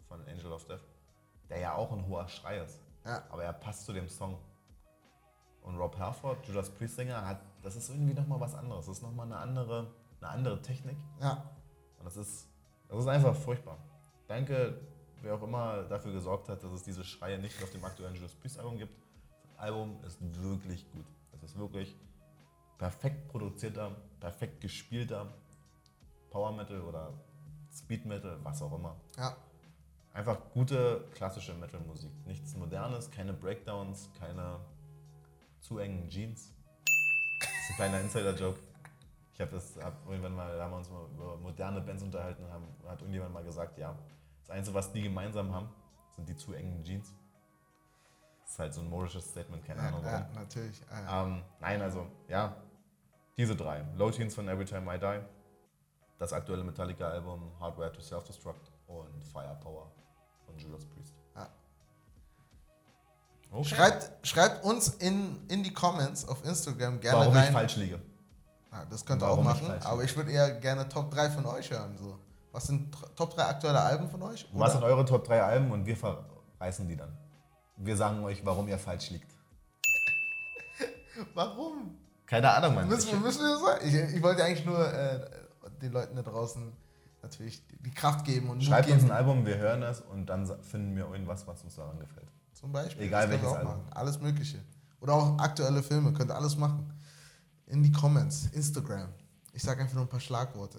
von 0.09 0.21
Angel 0.29 0.53
of 0.53 0.67
Death, 0.67 0.83
der 1.49 1.61
ja 1.61 1.75
auch 1.75 1.91
ein 1.91 2.07
hoher 2.07 2.29
Schrei 2.29 2.59
ist. 2.59 2.83
Ja. 3.07 3.23
Aber 3.31 3.45
er 3.45 3.55
passt 3.55 3.87
zu 3.87 3.95
dem 3.95 4.11
Song. 4.11 4.37
Und 5.63 5.79
Rob 5.79 5.99
Halford, 5.99 6.47
Judas 6.47 6.69
Priest 6.69 6.97
Sänger, 6.97 7.25
hat, 7.25 7.41
das 7.63 7.77
ist 7.77 7.89
irgendwie 7.89 8.13
nochmal 8.13 8.41
was 8.41 8.55
anderes. 8.55 8.85
Das 8.85 8.99
ist 8.99 9.03
nochmal 9.03 9.25
eine 9.25 9.39
andere, 9.39 9.87
eine 10.21 10.31
andere 10.31 10.61
Technik. 10.61 10.99
Ja. 11.23 11.51
Und 11.99 12.05
das 12.05 12.19
ist, 12.19 12.47
das 12.91 12.99
ist 12.99 13.07
einfach 13.07 13.35
furchtbar. 13.35 13.79
Danke, 14.29 14.83
wer 15.23 15.37
auch 15.37 15.43
immer 15.43 15.85
dafür 15.85 16.13
gesorgt 16.13 16.51
hat, 16.51 16.63
dass 16.63 16.73
es 16.73 16.83
diese 16.83 17.05
Schreie 17.05 17.39
nicht 17.39 17.63
auf 17.63 17.71
dem 17.71 17.83
aktuellen 17.87 18.15
Judas 18.15 18.35
Priest 18.35 18.59
Album 18.59 18.77
gibt. 18.77 18.93
Das 19.61 19.67
Album 19.67 20.03
ist 20.07 20.19
wirklich 20.43 20.91
gut. 20.91 21.05
Es 21.33 21.43
ist 21.43 21.59
wirklich 21.59 21.95
perfekt 22.79 23.29
produzierter, 23.29 23.95
perfekt 24.19 24.63
gespielter 24.63 25.35
Power 26.31 26.53
Metal 26.53 26.81
oder 26.81 27.13
Speed 27.71 28.07
Metal, 28.07 28.39
was 28.43 28.63
auch 28.63 28.73
immer. 28.73 28.97
Ja. 29.19 29.37
Einfach 30.15 30.39
gute 30.55 31.05
klassische 31.13 31.53
Metal-Musik. 31.53 32.11
Nichts 32.25 32.57
Modernes, 32.57 33.11
keine 33.11 33.35
Breakdowns, 33.35 34.09
keine 34.19 34.61
zu 35.61 35.77
engen 35.77 36.09
Jeans. 36.09 36.55
Das 37.39 37.51
ist 37.51 37.71
ein 37.71 37.77
kleiner 37.77 38.01
Insider-Joke. 38.01 38.61
Ich 39.35 39.43
habe 39.43 39.51
das 39.51 39.77
hab 39.77 40.09
irgendwann 40.09 40.37
mal, 40.37 40.57
da 40.57 40.65
haben 40.65 40.71
wir 40.71 40.79
uns 40.79 40.89
mal 40.89 41.05
über 41.13 41.37
moderne 41.37 41.83
Bands 41.83 42.03
unterhalten, 42.03 42.51
haben, 42.51 42.65
hat 42.87 43.03
irgendjemand 43.03 43.35
mal 43.35 43.45
gesagt, 43.45 43.77
ja, 43.77 43.95
das 44.41 44.49
Einzige, 44.49 44.75
was 44.75 44.91
die 44.91 45.03
gemeinsam 45.03 45.55
haben, 45.55 45.69
sind 46.17 46.27
die 46.31 46.37
zu 46.37 46.55
engen 46.55 46.83
Jeans. 46.83 47.15
Das 48.51 48.55
ist 48.57 48.59
halt 48.59 48.75
so 48.75 48.81
ein 48.81 48.91
modisches 48.91 49.31
Statement, 49.31 49.65
keine 49.65 49.81
Ja, 49.81 49.87
Ahnung 49.89 50.01
warum. 50.03 50.21
ja, 50.35 50.41
natürlich. 50.41 50.81
Ja. 50.91 51.23
Ähm, 51.25 51.45
nein, 51.61 51.81
also, 51.81 52.05
ja, 52.27 52.57
diese 53.37 53.55
drei. 53.55 53.85
Low 53.95 54.11
Teens 54.11 54.35
von 54.35 54.49
Every 54.49 54.65
Time 54.65 54.93
I 54.93 54.99
Die, 54.99 55.21
das 56.19 56.33
aktuelle 56.33 56.65
Metallica-Album 56.65 57.53
Hardware 57.61 57.93
to 57.93 58.01
Self-Destruct 58.03 58.73
und 58.89 59.25
Firepower 59.25 59.93
von 60.45 60.59
Judas 60.59 60.85
Priest. 60.85 61.15
Ja. 61.37 61.49
Okay. 63.53 63.65
Schreibt, 63.69 64.27
schreibt 64.27 64.65
uns 64.65 64.89
in, 64.97 65.47
in 65.49 65.63
die 65.63 65.73
Comments 65.73 66.27
auf 66.29 66.45
Instagram 66.45 66.99
gerne 66.99 67.21
Warum 67.21 67.35
rein. 67.35 67.45
ich 67.45 67.51
falsch 67.53 67.77
liege. 67.77 68.01
Ja, 68.73 68.85
das 68.85 69.07
könnt 69.07 69.23
ihr 69.23 69.27
auch 69.27 69.37
Warum 69.37 69.47
ich 69.47 69.53
machen, 69.63 69.67
falsch 69.69 69.87
aber 69.87 70.03
ich 70.03 70.17
würde 70.17 70.33
eher 70.33 70.51
gerne 70.59 70.89
Top 70.89 71.09
3 71.13 71.31
von 71.31 71.47
euch 71.47 71.71
hören. 71.71 71.97
So. 71.97 72.19
Was 72.51 72.65
sind 72.67 72.93
Top 73.15 73.33
3 73.37 73.45
aktuelle 73.45 73.81
Alben 73.81 74.09
von 74.11 74.21
euch? 74.23 74.45
Was 74.53 74.61
Oder- 74.61 74.71
sind 74.73 74.83
eure 74.83 75.05
Top 75.05 75.23
3 75.25 75.41
Alben 75.41 75.71
und 75.71 75.87
wir 75.87 75.97
verreißen 75.97 76.89
die 76.89 76.97
dann. 76.97 77.17
Wir 77.83 77.97
sagen 77.97 78.23
euch, 78.25 78.45
warum 78.45 78.69
ihr 78.69 78.79
falsch 78.79 79.11
liegt. 79.11 79.31
Warum? 81.35 81.97
Keine 82.27 82.53
Ahnung, 82.53 82.75
Mann. 82.75 82.89
Müssen, 82.89 83.09
Ich, 83.09 83.21
müssen 83.21 83.43
wir 83.43 83.57
sagen? 83.57 83.89
Ich, 83.89 84.17
ich 84.17 84.23
wollte 84.23 84.45
eigentlich 84.45 84.67
nur 84.67 84.87
äh, 84.93 85.21
den 85.81 85.93
Leuten 85.93 86.15
da 86.15 86.23
draußen 86.23 86.73
natürlich 87.23 87.67
die, 87.67 87.91
Kraft 87.91 88.25
geben 88.27 88.51
und 88.51 88.63
schreibt 88.63 88.89
uns 88.89 88.99
geben. 88.99 89.11
ein 89.11 89.17
Album, 89.17 89.47
wir 89.47 89.57
hören 89.57 89.83
es 89.83 90.01
und 90.01 90.27
dann 90.27 90.47
finden 90.63 90.95
wir 90.95 91.11
irgendwas, 91.11 91.47
was 91.47 91.63
uns 91.63 91.75
daran 91.75 91.99
gefällt. 91.99 92.29
Zum 92.53 92.71
Beispiel. 92.71 93.07
Egal 93.07 93.31
welches 93.31 93.49
Album. 93.49 93.65
machen. 93.65 93.93
Alles 93.93 94.21
Mögliche. 94.21 94.59
Oder 95.01 95.15
auch 95.15 95.39
aktuelle 95.39 95.83
Filme, 95.83 96.13
könnt 96.13 96.31
ihr 96.31 96.37
alles 96.37 96.57
machen. 96.57 96.93
In 97.67 97.83
die 97.83 97.93
Comments, 97.93 98.47
Instagram. 98.53 99.09
Ich 99.53 99.63
sage 99.63 99.81
einfach 99.81 99.95
nur 99.95 100.05
ein 100.05 100.09
paar 100.09 100.21
Schlagworte. 100.21 100.79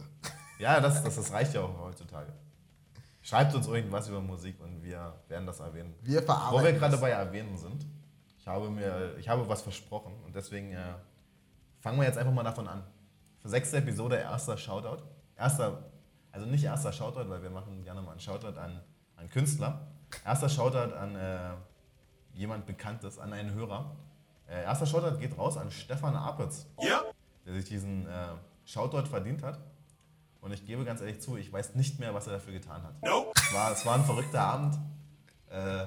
Ja, 0.59 0.79
das, 0.79 1.03
das, 1.03 1.15
das 1.15 1.31
reicht 1.31 1.55
ja 1.55 1.61
auch 1.61 1.79
heutzutage. 1.79 2.31
Schreibt 3.21 3.53
uns 3.53 3.67
irgendwas 3.67 4.07
über 4.07 4.19
Musik 4.19 4.59
und 4.61 4.83
wir 4.83 5.13
werden 5.27 5.45
das 5.45 5.59
erwähnen. 5.59 5.93
Wir 6.01 6.21
Wo 6.21 6.25
verarbeiten. 6.25 6.65
wir 6.65 6.73
gerade 6.79 6.97
bei 6.97 7.11
Erwähnen 7.11 7.55
sind, 7.55 7.85
ich 8.37 8.47
habe 8.47 8.69
mir, 8.69 9.15
ich 9.19 9.29
habe 9.29 9.47
was 9.47 9.61
versprochen 9.61 10.13
und 10.25 10.35
deswegen 10.35 10.71
äh, 10.71 10.95
fangen 11.79 11.99
wir 11.99 12.05
jetzt 12.05 12.17
einfach 12.17 12.33
mal 12.33 12.43
davon 12.43 12.67
an. 12.67 12.83
Für 13.39 13.49
sechste 13.49 13.77
Episode 13.77 14.15
erster 14.17 14.57
Shoutout. 14.57 15.03
Erster, 15.37 15.83
also 16.31 16.47
nicht 16.47 16.63
erster 16.63 16.91
Shoutout, 16.91 17.29
weil 17.29 17.43
wir 17.43 17.51
machen 17.51 17.83
gerne 17.83 18.01
mal 18.01 18.11
einen 18.11 18.19
Shoutout 18.19 18.59
an, 18.59 18.81
an 19.15 19.29
Künstler. 19.29 19.87
Erster 20.25 20.49
Shoutout 20.49 20.93
an 20.95 21.15
äh, 21.15 21.51
jemand 22.33 22.65
Bekanntes, 22.65 23.19
an 23.19 23.33
einen 23.33 23.53
Hörer. 23.53 23.95
Äh, 24.47 24.63
erster 24.63 24.87
Shoutout 24.87 25.19
geht 25.19 25.37
raus 25.37 25.57
an 25.57 25.69
Stefan 25.69 26.15
Apitz, 26.15 26.65
der 27.45 27.53
sich 27.53 27.65
diesen 27.65 28.07
äh, 28.07 28.27
Shoutout 28.65 29.07
verdient 29.07 29.43
hat. 29.43 29.59
Und 30.41 30.51
ich 30.51 30.65
gebe 30.65 30.83
ganz 30.83 31.01
ehrlich 31.01 31.21
zu, 31.21 31.37
ich 31.37 31.53
weiß 31.53 31.75
nicht 31.75 31.99
mehr, 31.99 32.13
was 32.13 32.27
er 32.27 32.33
dafür 32.33 32.53
getan 32.53 32.81
hat. 32.83 32.95
Es, 33.35 33.53
war, 33.53 33.71
es 33.71 33.85
war 33.85 33.95
ein 33.95 34.03
verrückter 34.03 34.41
Abend. 34.41 34.77
Äh, 35.49 35.85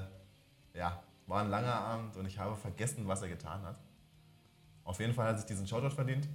ja, 0.79 1.03
war 1.27 1.43
ein 1.43 1.51
langer 1.51 1.75
Abend 1.75 2.17
und 2.17 2.27
ich 2.27 2.39
habe 2.39 2.57
vergessen, 2.57 3.07
was 3.09 3.23
er 3.23 3.29
getan 3.29 3.63
hat. 3.63 3.79
Auf 4.85 5.01
jeden 5.01 5.15
Fall 5.15 5.29
hat 5.29 5.39
sich 5.39 5.47
diesen 5.47 5.67
Shoutout 5.67 5.95
verdient. 5.95 6.29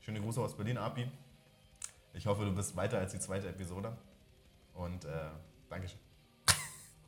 Schöne 0.00 0.20
Grüße 0.20 0.40
aus 0.40 0.56
Berlin, 0.56 0.78
Api. 0.78 1.10
Ich 2.14 2.26
hoffe, 2.26 2.44
du 2.44 2.54
bist 2.54 2.74
weiter 2.74 2.98
als 2.98 3.12
die 3.12 3.20
zweite 3.20 3.48
Episode. 3.48 3.96
Und 4.74 5.04
äh, 5.04 5.08
Dankeschön. 5.68 5.98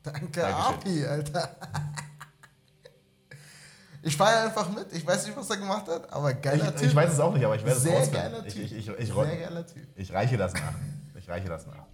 Danke, 0.03 0.41
Dankeschön. 0.41 0.75
Api, 0.75 1.05
Alter. 1.05 1.55
Ich 4.05 4.17
feiere 4.17 4.43
einfach 4.47 4.69
mit. 4.69 4.91
Ich 4.91 5.07
weiß 5.07 5.25
nicht, 5.25 5.37
was 5.37 5.49
er 5.49 5.57
gemacht 5.57 5.87
hat, 5.87 6.11
aber 6.11 6.33
geiler 6.33 6.65
Ich, 6.75 6.75
Typ. 6.81 6.89
ich 6.89 6.95
weiß 6.95 7.13
es 7.13 7.19
auch 7.21 7.33
nicht, 7.33 7.45
aber 7.45 7.55
ich 7.55 7.63
werde 7.63 7.77
es 7.77 7.83
Sehr 7.83 7.97
rausfinden. 7.97 8.31
geiler 8.31 8.43
Typ. 8.45 8.63
ich, 8.63 8.73
ich, 8.73 8.87
ich, 8.89 9.13
Sehr 9.13 9.37
geiler 9.37 9.65
Typ. 9.65 9.87
ich 9.95 10.13
reiche 10.13 10.37
das 10.37 10.53
nach. 10.53 10.73
Ich 11.17 11.29
reiche 11.29 11.47
das 11.47 11.65
nach. 11.67 11.85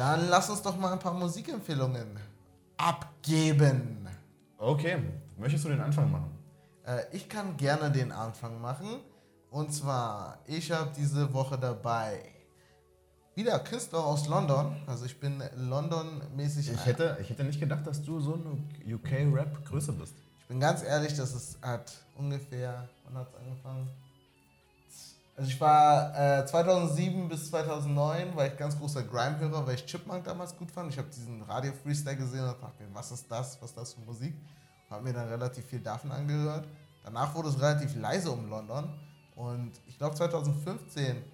Dann 0.00 0.30
lass 0.30 0.48
uns 0.48 0.62
doch 0.62 0.78
mal 0.78 0.94
ein 0.94 0.98
paar 0.98 1.12
Musikempfehlungen 1.12 2.18
abgeben. 2.78 4.08
Okay, 4.56 4.96
möchtest 5.36 5.66
du 5.66 5.68
den 5.68 5.82
Anfang 5.82 6.10
machen? 6.10 6.30
Äh, 6.86 7.02
ich 7.12 7.28
kann 7.28 7.54
gerne 7.58 7.90
den 7.90 8.10
Anfang 8.10 8.62
machen. 8.62 9.00
Und 9.50 9.74
zwar, 9.74 10.38
ich 10.46 10.72
habe 10.72 10.90
diese 10.96 11.30
Woche 11.34 11.58
dabei 11.58 12.18
wieder 13.34 13.58
Künstler 13.58 14.06
aus 14.06 14.26
London. 14.26 14.74
Also 14.86 15.04
ich 15.04 15.20
bin 15.20 15.42
London-mäßig. 15.54 16.72
Ich 16.72 16.86
hätte, 16.86 17.18
ich 17.20 17.28
hätte 17.28 17.44
nicht 17.44 17.60
gedacht, 17.60 17.86
dass 17.86 18.02
du 18.02 18.20
so 18.20 18.32
eine 18.32 18.94
UK-Rap-Größe 18.94 19.92
bist. 19.92 20.14
Ich 20.40 20.48
bin 20.48 20.60
ganz 20.60 20.82
ehrlich, 20.82 21.14
das 21.14 21.34
ist, 21.34 21.60
hat 21.60 21.92
ungefähr, 22.16 22.88
wann 23.04 23.18
hat 23.18 23.28
es 23.28 23.34
angefangen? 23.34 23.86
Also 25.40 25.52
ich 25.52 25.58
war 25.58 26.40
äh, 26.40 26.44
2007 26.44 27.26
bis 27.26 27.48
2009, 27.48 28.36
war 28.36 28.46
ich 28.46 28.58
ganz 28.58 28.78
großer 28.78 29.04
Grime-Hörer, 29.04 29.66
weil 29.66 29.76
ich 29.76 29.86
Chipmunk 29.86 30.22
damals 30.22 30.54
gut 30.54 30.70
fand. 30.70 30.92
Ich 30.92 30.98
habe 30.98 31.08
diesen 31.08 31.40
Radio-Freestyle 31.40 32.14
gesehen 32.14 32.40
und 32.40 32.62
dachte 32.62 32.82
mir, 32.82 32.94
was 32.94 33.10
ist 33.10 33.24
das, 33.30 33.56
was 33.58 33.70
ist 33.70 33.78
das 33.78 33.94
für 33.94 34.02
Musik? 34.02 34.34
Habe 34.90 35.02
mir 35.02 35.14
dann 35.14 35.28
relativ 35.28 35.64
viel 35.64 35.80
davon 35.80 36.12
angehört. 36.12 36.68
Danach 37.02 37.34
wurde 37.34 37.48
es 37.48 37.58
relativ 37.58 37.96
leise 37.96 38.30
um 38.30 38.50
London. 38.50 38.92
Und 39.34 39.72
ich 39.86 39.96
glaube 39.96 40.14
2015, 40.14 41.24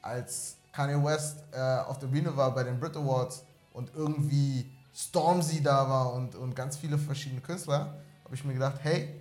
als 0.00 0.56
Kanye 0.70 1.02
West 1.02 1.42
äh, 1.50 1.58
auf 1.88 1.98
der 1.98 2.06
Bühne 2.06 2.36
war 2.36 2.54
bei 2.54 2.62
den 2.62 2.78
Brit 2.78 2.96
Awards 2.96 3.42
und 3.72 3.90
irgendwie 3.96 4.70
Stormzy 4.94 5.60
da 5.60 5.88
war 5.88 6.12
und, 6.12 6.36
und 6.36 6.54
ganz 6.54 6.76
viele 6.76 6.96
verschiedene 6.96 7.40
Künstler, 7.40 7.96
habe 8.24 8.34
ich 8.34 8.44
mir 8.44 8.52
gedacht, 8.52 8.78
hey, 8.84 9.12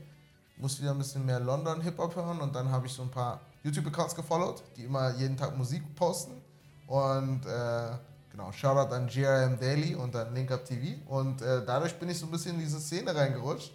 muss 0.57 0.79
wieder 0.79 0.91
ein 0.91 0.99
bisschen 0.99 1.25
mehr 1.25 1.39
London 1.39 1.81
Hip-Hop 1.81 2.15
hören 2.15 2.41
und 2.41 2.53
dann 2.53 2.69
habe 2.69 2.85
ich 2.85 2.93
so 2.93 3.01
ein 3.01 3.09
paar 3.09 3.41
YouTube-Accounts 3.63 4.15
gefollowt, 4.15 4.63
die 4.75 4.83
immer 4.85 5.13
jeden 5.15 5.37
Tag 5.37 5.57
Musik 5.57 5.83
posten. 5.95 6.41
Und 6.87 7.45
äh, 7.45 7.89
genau, 8.31 8.51
Shoutout 8.51 8.93
an 8.93 9.07
GRM 9.07 9.59
Daily 9.59 9.95
und 9.95 10.15
an 10.15 10.33
Link 10.33 10.51
Up 10.51 10.63
TV 10.63 10.97
und 11.09 11.41
äh, 11.41 11.65
dadurch 11.65 11.97
bin 11.99 12.09
ich 12.09 12.17
so 12.17 12.25
ein 12.25 12.31
bisschen 12.31 12.55
in 12.55 12.61
diese 12.61 12.79
Szene 12.79 13.13
reingerutscht 13.13 13.73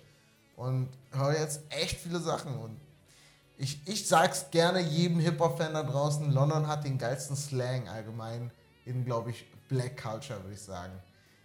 und 0.57 0.89
höre 1.11 1.39
jetzt 1.39 1.61
echt 1.69 1.99
viele 2.01 2.21
Sachen. 2.21 2.57
Und 2.57 2.81
ich, 3.59 3.87
ich 3.87 4.09
sag's 4.09 4.51
gerne 4.51 4.81
jedem 4.81 5.21
Hip-Hop-Fan 5.21 5.75
da 5.75 5.83
draußen, 5.83 6.33
London 6.33 6.67
hat 6.67 6.85
den 6.85 6.99
geilsten 6.99 7.37
Slang 7.37 7.89
allgemein 7.89 8.51
in, 8.85 9.05
glaube 9.05 9.31
ich, 9.31 9.47
Black 9.69 10.01
Culture, 10.03 10.43
würde 10.43 10.55
ich 10.55 10.63
sagen. 10.63 10.93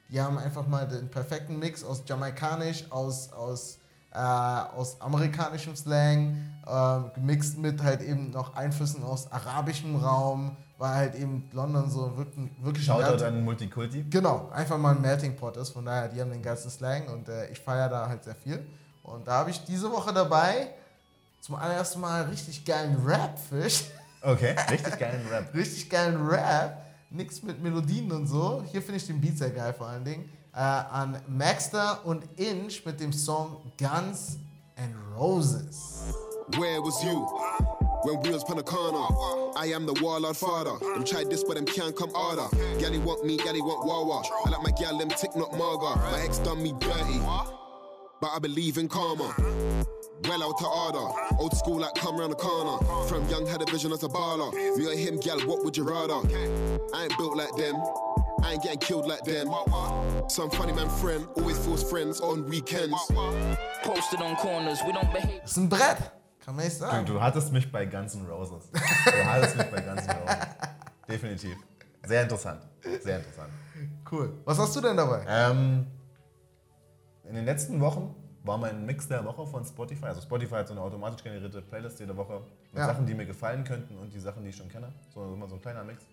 Die 0.10 0.22
haben 0.22 0.38
einfach 0.38 0.66
mal 0.68 0.88
den 0.88 1.10
perfekten 1.10 1.60
Mix 1.60 1.84
aus 1.84 2.04
Jamaikanisch, 2.06 2.90
aus, 2.92 3.32
aus 3.34 3.80
äh, 4.14 4.18
aus 4.18 5.00
amerikanischem 5.02 5.76
Slang, 5.76 6.38
äh, 6.66 7.00
gemixt 7.16 7.58
mit 7.58 7.82
halt 7.84 8.02
eben 8.02 8.32
noch 8.32 8.56
Einflüssen 8.56 9.04
aus 9.04 9.32
arabischem 9.32 9.96
Raum, 9.96 10.56
weil 10.78 10.94
halt 10.94 11.16
eben 11.16 11.50
London 11.54 11.90
so 11.90 12.18
wirklich, 12.18 12.50
wirklich 12.60 12.86
Shoutout 12.86 13.24
an 13.24 13.44
Multikulti. 13.44 14.06
Genau, 14.10 14.50
einfach 14.54 14.78
mal 14.78 14.96
ein 14.96 15.02
Melting 15.02 15.36
Pot 15.36 15.58
ist. 15.58 15.70
Von 15.70 15.86
daher, 15.86 16.08
die 16.08 16.22
haben 16.22 16.32
den 16.32 16.42
geilsten 16.42 16.72
Slang 16.72 17.08
und 17.08 17.28
äh, 17.30 17.50
ich 17.52 17.60
feiere 17.60 17.90
da 17.90 18.08
halt 18.08 18.24
sehr 18.24 18.36
viel. 18.36 18.66
Und 19.04 19.28
da 19.28 19.40
habe 19.40 19.50
ich 19.50 19.64
diese 19.64 19.92
Woche 19.92 20.14
dabei 20.14 20.70
zum 21.42 21.56
allerersten 21.56 22.02
Mal 22.02 22.24
richtig 22.24 22.66
geilen 22.66 22.98
Rap-Fisch. 23.06 23.86
Okay, 24.22 24.56
richtig 24.70 25.00
geilen 25.00 25.26
Rap. 25.28 25.54
richtig 25.54 25.90
geilen 25.90 26.28
Rap. 26.28 26.84
Nix 27.10 27.42
mit 27.42 27.62
Melodien 27.64 28.12
und 28.12 28.28
so. 28.28 28.64
Hier 28.70 28.82
finde 28.82 28.98
ich 28.98 29.08
den 29.08 29.22
Beat 29.22 29.38
sehr 29.38 29.52
geil 29.52 29.74
vor 29.74 29.88
allen 29.88 30.04
Dingen. 30.04 30.30
Äh, 30.58 30.60
an 30.60 31.22
Maxter 31.28 32.00
und 32.04 32.24
Inch 32.36 32.84
mit 32.84 33.00
dem 33.00 33.14
Song 33.14 33.58
Guns 33.78 34.40
and 34.76 34.92
Roses. 35.16 36.02
Where 36.58 36.82
was 36.82 37.04
you 37.04 37.28
when 38.04 38.20
we 38.24 38.32
was 38.32 38.44
pon 38.44 38.58
the 38.58 38.64
corner? 38.64 39.06
I 39.56 39.68
am 39.68 39.86
the 39.86 39.94
warlord 40.02 40.36
father. 40.36 40.80
Them 40.80 41.06
tried 41.06 41.30
this, 41.30 41.44
but 41.44 41.58
them 41.58 41.66
can't 41.66 41.96
come 41.96 42.12
harder. 42.12 42.48
Gally 42.80 42.98
want 42.98 43.24
me, 43.24 43.38
gally 43.38 43.62
want 43.62 43.86
Wawa. 43.86 44.24
I 44.48 44.50
like 44.50 44.64
my 44.64 44.72
gal, 44.72 44.98
them 44.98 45.10
tick 45.10 45.36
not 45.36 45.52
marga. 45.52 45.96
My 46.12 46.22
ex 46.22 46.40
done 46.40 46.64
me 46.64 46.74
dirty, 46.80 47.20
but 48.20 48.32
I 48.34 48.40
believe 48.40 48.80
in 48.80 48.88
karma. 48.88 49.36
Well 50.24 50.42
out 50.42 50.58
to 50.58 50.66
order, 50.66 51.38
old 51.40 51.56
school 51.56 51.82
like 51.82 51.94
come 51.94 52.18
round 52.18 52.32
the 52.32 52.36
corner. 52.36 52.84
From 53.08 53.30
young 53.30 53.46
had 53.46 53.62
a 53.62 53.72
vision 53.72 53.92
as 53.92 54.02
a 54.02 54.08
baller. 54.08 54.52
Me 54.76 54.88
or 54.88 54.98
him, 54.98 55.20
gal, 55.20 55.40
what 55.42 55.64
would 55.64 55.78
you 55.78 55.84
rather? 55.84 56.16
I 56.96 57.04
ain't 57.04 57.16
built 57.20 57.38
like 57.38 57.56
them. 57.58 57.76
I 58.44 58.54
ain't 58.54 58.62
getting 58.64 58.80
killed 58.80 59.08
like 59.08 59.24
them. 59.24 59.48
Some 60.30 60.50
funny 60.52 60.74
man 60.74 60.90
friend, 60.90 61.28
always 61.36 61.58
fools 61.60 61.84
friends 61.84 62.22
on 62.22 62.48
weekends. 62.50 62.96
Posted 63.84 64.22
on 64.22 64.36
corners, 64.38 64.80
we 64.86 64.92
don't 64.92 65.12
behave. 65.12 65.42
Das 65.42 65.52
ist 65.52 65.58
ein 65.58 65.70
Brett, 65.70 65.98
kann 66.44 66.56
man 66.56 66.66
nicht 66.66 66.78
Du, 66.78 66.86
sagen. 66.86 67.06
du 67.06 67.22
hattest 67.22 67.52
mich 67.52 67.72
bei 67.72 67.86
Guns 67.86 68.16
N' 68.16 68.26
Roses. 68.28 68.70
Du 68.72 69.26
hattest 69.26 69.56
mich 69.58 69.68
bei 69.68 69.82
Guns 69.82 70.06
N' 70.08 70.16
Roses. 70.16 70.38
Definitiv. 71.10 71.58
Sehr 72.06 72.24
interessant. 72.24 72.62
Sehr 73.02 73.18
interessant. 73.18 73.50
Cool. 74.10 74.34
Was 74.46 74.58
hast 74.60 74.76
du 74.76 74.82
denn 74.82 74.96
dabei? 74.98 75.26
Ähm, 75.28 75.88
in 77.26 77.36
den 77.36 77.46
letzten 77.46 77.80
Wochen 77.82 78.16
war 78.44 78.58
mein 78.58 78.86
Mix 78.86 79.08
der 79.10 79.26
Woche 79.26 79.46
von 79.46 79.66
Spotify. 79.66 80.06
Also 80.06 80.22
Spotify 80.22 80.56
hat 80.56 80.68
so 80.68 80.74
eine 80.74 80.82
automatisch 80.82 81.22
generierte 81.22 81.62
Playlist 81.62 82.00
jede 82.00 82.16
Woche 82.16 82.42
mit 82.72 82.80
Ja. 82.80 82.86
Sachen, 82.88 83.06
die 83.06 83.14
mir 83.14 83.26
gefallen 83.26 83.64
könnten 83.66 83.98
und 83.98 84.14
die 84.14 84.20
Sachen, 84.20 84.44
die 84.44 84.50
ich 84.50 84.56
schon 84.56 84.70
kenne. 84.70 84.94
So 85.14 85.24
immer 85.34 85.48
so 85.50 85.56
ein 85.56 85.62
kleiner 85.62 85.84
Mix. 85.84 86.04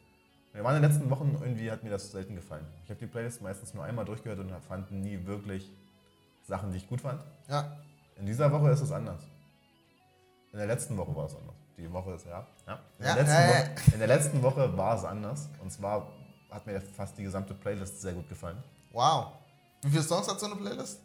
Wir 0.55 0.63
waren 0.63 0.77
in 0.77 0.83
den 0.83 0.91
letzten 0.93 1.11
Wochen, 1.11 1.37
irgendwie 1.41 1.69
hat 1.69 1.83
mir 1.83 1.91
das 1.91 2.13
selten 2.13 2.37
gefallen. 2.37 2.65
Ich 2.85 2.91
habe 2.91 3.01
die 3.01 3.09
Playlist 3.09 3.43
meistens 3.43 3.75
nur 3.75 3.83
einmal 3.83 4.05
durchgehört 4.05 4.39
und 4.39 4.53
fand 4.63 4.93
nie 4.93 5.27
wirklich 5.27 5.69
Sachen, 6.47 6.71
die 6.71 6.77
ich 6.77 6.89
gut 6.89 7.01
fand. 7.01 7.25
Ja. 7.49 7.77
In 8.17 8.25
dieser 8.25 8.53
Woche 8.53 8.71
ist 8.71 8.81
es 8.81 8.93
anders. 8.93 9.21
In 10.53 10.59
der 10.59 10.69
letzten 10.69 10.97
Woche 10.97 11.15
war 11.17 11.27
es 11.27 11.35
anders. 11.35 11.57
Die 11.77 11.93
Woche 11.93 12.13
ist 12.13 12.27
ja. 12.27 12.47
ja. 12.69 12.79
In, 13.01 13.05
Ja, 13.05 13.15
der 13.15 13.25
letzten 13.25 13.35
ja, 13.35 13.41
ja. 13.41 13.49
Woche, 13.49 13.93
in 13.95 13.99
der 13.99 14.09
letzten 14.09 14.43
Woche 14.45 14.77
war 14.79 14.97
es 14.97 15.05
anders. 15.05 15.49
Und 15.61 15.73
zwar 15.73 16.07
hat 16.53 16.65
mir 16.67 16.81
fast 16.81 17.19
die 17.19 17.25
gesamte 17.25 17.53
Playlist 17.55 18.01
sehr 18.01 18.13
gut 18.13 18.29
gefallen. 18.29 18.63
Wow. 18.93 19.33
Wie 19.83 19.91
viele 19.91 20.05
Songs 20.05 20.29
hat 20.29 20.39
so 20.39 20.47
eine 20.47 20.55
Playlist? 20.55 21.01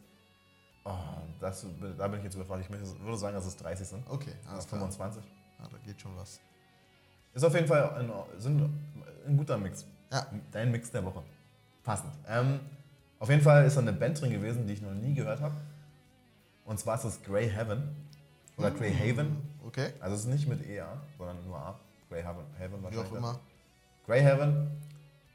Oh, 0.86 0.94
das, 1.40 1.66
da 1.98 2.08
bin 2.08 2.20
ich 2.20 2.26
jetzt 2.26 2.36
überfragt. 2.36 2.64
Ich 2.64 2.70
würde 2.70 3.18
sagen, 3.18 3.36
dass 3.36 3.48
es 3.48 3.58
30 3.58 3.88
sind. 3.88 4.08
Okay, 4.08 4.34
alles 4.48 4.66
Oder 4.66 4.78
klar. 4.78 4.92
25. 4.92 5.24
Ja, 5.58 5.68
da 5.72 5.78
geht 5.80 6.00
schon 6.00 6.16
was. 6.16 6.40
Ist 7.34 7.44
auf 7.44 7.54
jeden 7.56 7.68
Fall 7.68 7.90
ein, 7.96 8.12
sind 8.38 8.70
ein 9.30 9.38
guter 9.38 9.58
Mix. 9.58 9.86
Ja. 10.12 10.26
Dein 10.52 10.72
Mix 10.72 10.92
der 10.92 11.06
Woche. 11.06 11.24
Passend. 11.84 12.12
Ähm, 12.28 12.60
auf 13.20 13.30
jeden 13.30 13.42
Fall 13.42 13.66
ist 13.66 13.76
da 13.76 13.82
eine 13.82 13.94
Band 13.94 14.20
drin 14.20 14.32
gewesen, 14.32 14.68
die 14.68 14.74
ich 14.74 14.82
noch 14.82 14.94
nie 14.94 15.14
gehört 15.14 15.42
habe. 15.42 15.56
Und 16.66 16.80
zwar 16.80 16.96
ist 16.96 17.04
es 17.04 17.24
Grey 17.24 17.50
Heaven. 17.50 17.84
Oder 18.58 18.72
Grey 18.72 18.94
Haven. 18.94 19.38
Okay. 19.66 19.94
Also 20.00 20.16
es 20.16 20.22
ist 20.22 20.28
nicht 20.28 20.48
mit 20.48 20.68
EA, 20.68 21.02
sondern 21.18 21.46
nur 21.46 21.58
A. 21.58 21.80
Grey 22.10 22.24
Haven, 22.24 22.44
Haven 22.60 22.80
Wie 22.80 22.84
wahrscheinlich. 22.84 23.12
auch 23.12 23.16
immer. 23.16 23.40
Grey 24.06 24.22
Heaven. 24.22 24.70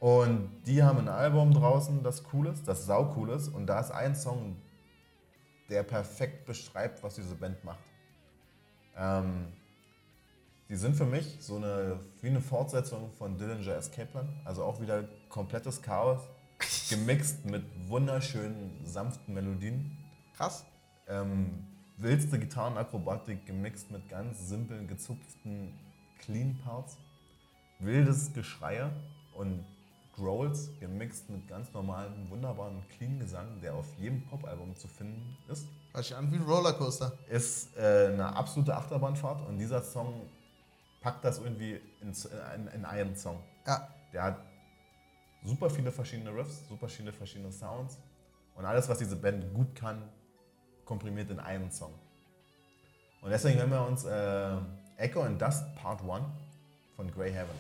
Und 0.01 0.51
die 0.67 0.83
haben 0.83 0.99
ein 0.99 1.09
Album 1.09 1.55
draußen, 1.55 2.03
das 2.03 2.25
cool 2.33 2.49
ist, 2.49 2.69
das 2.69 2.85
sau 2.85 3.15
cool 3.17 3.31
ist. 3.31 3.49
Und 3.49 3.67
da 3.67 3.81
ist 3.81 3.91
ein 3.91 4.15
Song, 4.15 4.57
der 5.71 5.83
perfekt 5.83 6.45
beschreibt, 6.45 7.03
was 7.03 7.15
diese 7.15 7.35
Band 7.35 7.65
macht. 7.65 7.79
Ähm, 8.97 9.47
die 10.69 10.77
sind 10.77 10.97
für 10.97 11.05
mich 11.05 11.37
so 11.41 11.57
eine, 11.57 12.01
wie 12.23 12.29
eine 12.29 12.41
Fortsetzung 12.41 13.11
von 13.19 13.37
Dillinger 13.37 13.77
Escape 13.77 14.07
Plan. 14.07 14.29
Also 14.45 14.65
auch 14.65 14.81
wieder 14.81 15.05
komplettes 15.29 15.83
Chaos, 15.83 16.23
gemixt 16.91 17.45
mit 17.45 17.65
wunderschönen, 17.89 18.81
sanften 18.85 19.35
Melodien. 19.35 19.97
Krass. 20.37 20.65
Ähm, 21.07 21.67
wildste 21.99 22.39
Gitarrenakrobatik 22.39 23.47
gemixt 23.47 23.91
mit 23.91 24.09
ganz 24.09 24.49
simplen, 24.49 24.89
gezupften 24.89 25.79
Clean 26.19 26.59
Parts. 26.65 26.97
Wildes 27.81 28.33
Geschreie 28.33 28.91
und 29.35 29.65
Growls 30.17 30.71
gemixt 30.79 31.29
mit 31.29 31.47
ganz 31.49 31.73
normalem, 31.73 32.31
wunderbaren 32.31 32.83
Clean 32.97 33.19
Gesang, 33.19 33.61
der 33.61 33.75
auf 33.75 33.87
jedem 33.99 34.25
Popalbum 34.27 34.77
zu 34.77 34.87
finden 34.87 35.37
ist. 35.49 35.67
Hört 35.93 36.05
sich 36.05 36.17
an 36.17 36.31
wie 36.33 36.37
ein 36.37 36.43
Rollercoaster. 36.43 37.13
Ist 37.29 37.77
äh, 37.77 38.11
eine 38.13 38.35
absolute 38.35 38.77
Achterbahnfahrt 38.77 39.47
und 39.49 39.59
dieser 39.59 39.83
Song 39.83 40.23
packt 41.05 41.23
das 41.23 41.39
irgendwie 41.39 41.79
in, 42.01 42.15
in, 42.55 42.67
in 42.69 42.85
einen 42.87 43.15
Song. 43.15 43.39
Ja. 43.67 43.89
Der 44.15 44.23
hat 44.23 44.39
super 45.45 45.69
viele 45.69 45.93
verschiedene 45.93 46.35
Riffs, 46.35 46.67
super 46.67 46.89
viele 46.89 47.13
verschiedene 47.13 47.53
Sounds 47.53 47.99
und 48.55 48.65
alles, 48.65 48.89
was 48.89 48.99
diese 48.99 49.17
Band 49.17 49.53
gut 49.53 49.75
kann, 49.75 50.03
komprimiert 50.87 51.31
in 51.31 51.41
einen 51.41 51.71
Song. 51.71 51.93
Und 53.21 53.31
deswegen 53.31 53.59
hören 53.59 53.71
wir 53.71 53.87
uns 53.87 54.05
äh, 54.05 54.57
Echo 54.97 55.23
and 55.23 55.41
Dust 55.41 55.65
Part 55.77 56.01
1 56.01 56.25
von 56.97 57.11
Grey 57.13 57.33
Heaven. 57.33 57.55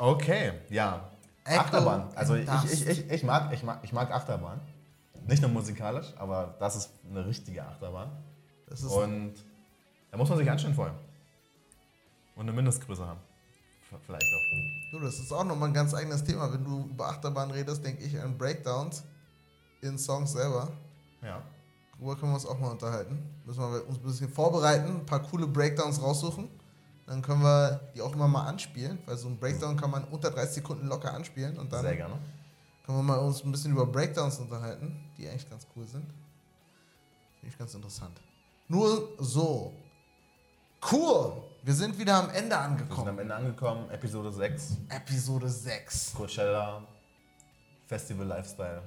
Okay, 0.00 0.52
ja. 0.70 1.10
Echo 1.44 1.60
Achterbahn. 1.60 2.08
Also 2.14 2.34
ich, 2.34 2.48
ich, 2.72 2.86
ich, 2.88 3.10
ich, 3.10 3.22
mag, 3.22 3.52
ich, 3.52 3.62
mag, 3.62 3.80
ich 3.82 3.92
mag 3.92 4.10
Achterbahn. 4.10 4.58
Nicht 5.26 5.42
nur 5.42 5.50
musikalisch, 5.50 6.14
aber 6.16 6.54
das 6.58 6.74
ist 6.76 6.90
eine 7.08 7.26
richtige 7.26 7.62
Achterbahn. 7.62 8.10
Und 8.88 9.34
da 10.10 10.16
muss 10.16 10.28
man 10.30 10.38
sich 10.38 10.50
anstellen 10.50 10.74
vorher. 10.74 10.94
Und 12.34 12.42
eine 12.42 12.52
Mindestgröße 12.52 13.06
haben. 13.06 13.20
Vielleicht 14.06 14.22
auch. 14.22 14.92
Du, 14.92 15.00
das 15.00 15.18
ist 15.18 15.32
auch 15.32 15.44
nochmal 15.44 15.68
ein 15.68 15.74
ganz 15.74 15.92
eigenes 15.92 16.24
Thema. 16.24 16.50
Wenn 16.50 16.64
du 16.64 16.88
über 16.88 17.08
Achterbahn 17.08 17.50
redest, 17.50 17.84
denke 17.84 18.02
ich 18.02 18.18
an 18.18 18.38
Breakdowns 18.38 19.04
in 19.82 19.98
Songs 19.98 20.32
selber. 20.32 20.68
Ja. 21.20 21.42
Darüber 21.92 22.16
können 22.16 22.32
wir 22.32 22.36
uns 22.36 22.46
auch 22.46 22.58
mal 22.58 22.70
unterhalten. 22.70 23.18
Müssen 23.44 23.60
wir 23.60 23.86
uns 23.86 23.98
ein 23.98 24.02
bisschen 24.02 24.30
vorbereiten, 24.30 25.00
ein 25.00 25.06
paar 25.06 25.22
coole 25.22 25.46
Breakdowns 25.46 26.00
raussuchen. 26.00 26.48
Dann 27.10 27.22
können 27.22 27.42
wir 27.42 27.80
die 27.92 28.02
auch 28.02 28.14
immer 28.14 28.28
mal 28.28 28.46
anspielen, 28.46 29.00
weil 29.04 29.16
so 29.16 29.26
ein 29.26 29.36
Breakdown 29.36 29.76
kann 29.76 29.90
man 29.90 30.04
unter 30.04 30.30
30 30.30 30.54
Sekunden 30.54 30.86
locker 30.86 31.12
anspielen 31.12 31.58
und 31.58 31.72
dann 31.72 31.82
Sehr 31.82 31.96
gerne. 31.96 32.14
können 32.86 32.98
wir 32.98 33.02
mal 33.02 33.18
uns 33.18 33.42
ein 33.42 33.50
bisschen 33.50 33.72
über 33.72 33.84
Breakdowns 33.84 34.38
unterhalten, 34.38 34.96
die 35.18 35.28
eigentlich 35.28 35.50
ganz 35.50 35.66
cool 35.74 35.84
sind. 35.88 36.04
Finde 37.40 37.52
ich 37.52 37.58
ganz 37.58 37.74
interessant. 37.74 38.16
Nur 38.68 39.08
so. 39.18 39.72
Cool! 40.88 41.32
Wir 41.64 41.74
sind 41.74 41.98
wieder 41.98 42.14
am 42.14 42.30
Ende 42.30 42.36
Wir 42.36 42.42
sind 42.44 42.52
angekommen. 42.52 43.08
am 43.08 43.18
Ende 43.18 43.34
angekommen. 43.34 43.90
Episode 43.90 44.30
6. 44.30 44.76
Episode 44.90 45.48
6. 45.48 46.14
Coachella. 46.14 46.86
Festival 47.88 48.24
Lifestyle. 48.28 48.82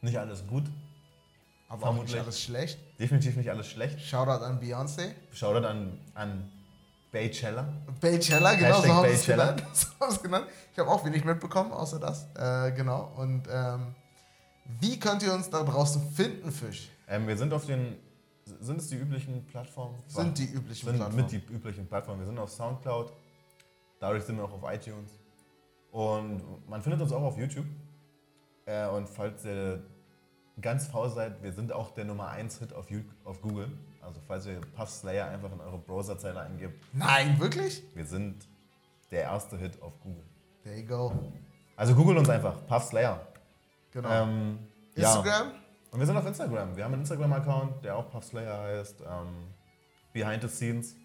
Nicht 0.00 0.18
alles 0.18 0.46
gut. 0.46 0.64
Aber 1.68 1.82
auch 1.88 1.92
nicht 1.92 2.04
Vermutlich. 2.08 2.20
alles 2.20 2.40
schlecht. 2.40 2.78
Definitiv 2.98 3.36
nicht 3.36 3.50
alles 3.50 3.66
schlecht. 3.66 4.00
Shoutout 4.00 4.42
an 4.46 4.58
Beyoncé. 4.62 5.12
Shoutout 5.30 5.66
an, 5.66 6.00
an 6.14 6.50
Baychella. 7.12 7.68
Baychella, 8.00 8.54
genau, 8.54 8.80
so 8.82 8.88
haben 8.88 9.08
sie 9.08 9.14
es 9.14 9.26
genannt. 9.26 9.64
So. 9.72 9.86
Ich 10.72 10.78
habe 10.78 10.90
auch 10.90 11.04
wenig 11.04 11.24
mitbekommen, 11.24 11.72
außer 11.72 11.98
das. 11.98 12.26
Äh, 12.36 12.72
genau. 12.72 13.12
Und 13.16 13.48
ähm, 13.50 13.94
wie 14.80 14.98
könnt 14.98 15.22
ihr 15.22 15.34
uns 15.34 15.50
da 15.50 15.62
draußen 15.62 16.10
finden, 16.12 16.52
Fisch? 16.52 16.90
Ähm, 17.08 17.26
wir 17.26 17.36
sind 17.36 17.52
auf 17.52 17.66
den. 17.66 17.96
Sind 18.60 18.80
es 18.80 18.88
die 18.88 18.96
üblichen 18.96 19.44
Plattformen? 19.46 19.96
Sind 20.06 20.38
die 20.38 20.46
üblichen 20.46 20.86
sind 20.86 20.96
Plattformen. 20.96 21.22
mit 21.22 21.32
die 21.32 21.52
üblichen 21.52 21.86
Plattformen. 21.86 22.20
Wir 22.20 22.26
sind 22.26 22.38
auf 22.38 22.50
Soundcloud. 22.50 23.12
Dadurch 24.00 24.24
sind 24.24 24.36
wir 24.36 24.44
auch 24.44 24.52
auf 24.52 24.72
iTunes. 24.72 25.10
Und 25.92 26.42
man 26.68 26.82
findet 26.82 27.00
uns 27.00 27.12
auch 27.12 27.22
auf 27.22 27.36
YouTube. 27.36 27.66
Äh, 28.66 28.88
und 28.88 29.08
falls 29.08 29.44
ihr 29.44 29.82
ganz 30.60 30.86
faul 30.86 31.10
seid, 31.10 31.42
wir 31.42 31.52
sind 31.52 31.72
auch 31.72 31.92
der 31.92 32.04
Nummer 32.04 32.28
1 32.28 32.58
Hit 32.58 32.72
auf, 32.72 32.86
auf 33.24 33.40
Google. 33.40 33.70
Also 34.10 34.20
falls 34.26 34.46
ihr 34.46 34.60
Puff 34.74 34.90
Slayer 34.90 35.28
einfach 35.28 35.52
in 35.52 35.60
eure 35.60 35.78
Browserzeile 35.78 36.40
eingebt, 36.40 36.84
Nein, 36.92 37.38
wirklich? 37.38 37.84
wir 37.94 38.04
sind 38.04 38.44
der 39.12 39.22
erste 39.22 39.56
Hit 39.56 39.80
auf 39.80 39.92
Google. 40.00 40.24
There 40.64 40.76
you 40.76 40.84
go. 40.84 41.12
Also 41.76 41.94
googelt 41.94 42.18
uns 42.18 42.28
einfach, 42.28 42.66
Puff 42.66 42.82
Slayer. 42.82 43.24
Genau. 43.92 44.10
Ähm, 44.10 44.58
ja. 44.96 45.14
Instagram? 45.14 45.52
Und 45.92 46.00
wir 46.00 46.06
sind 46.06 46.16
auf 46.16 46.26
Instagram. 46.26 46.76
Wir 46.76 46.84
haben 46.84 46.92
einen 46.92 47.02
Instagram-Account, 47.02 47.84
der 47.84 47.96
auch 47.96 48.10
Puff 48.10 48.24
Slayer 48.24 48.60
heißt. 48.60 49.00
Ähm, 49.02 49.54
Behind 50.12 50.42
the 50.42 50.48
Scenes, 50.48 50.96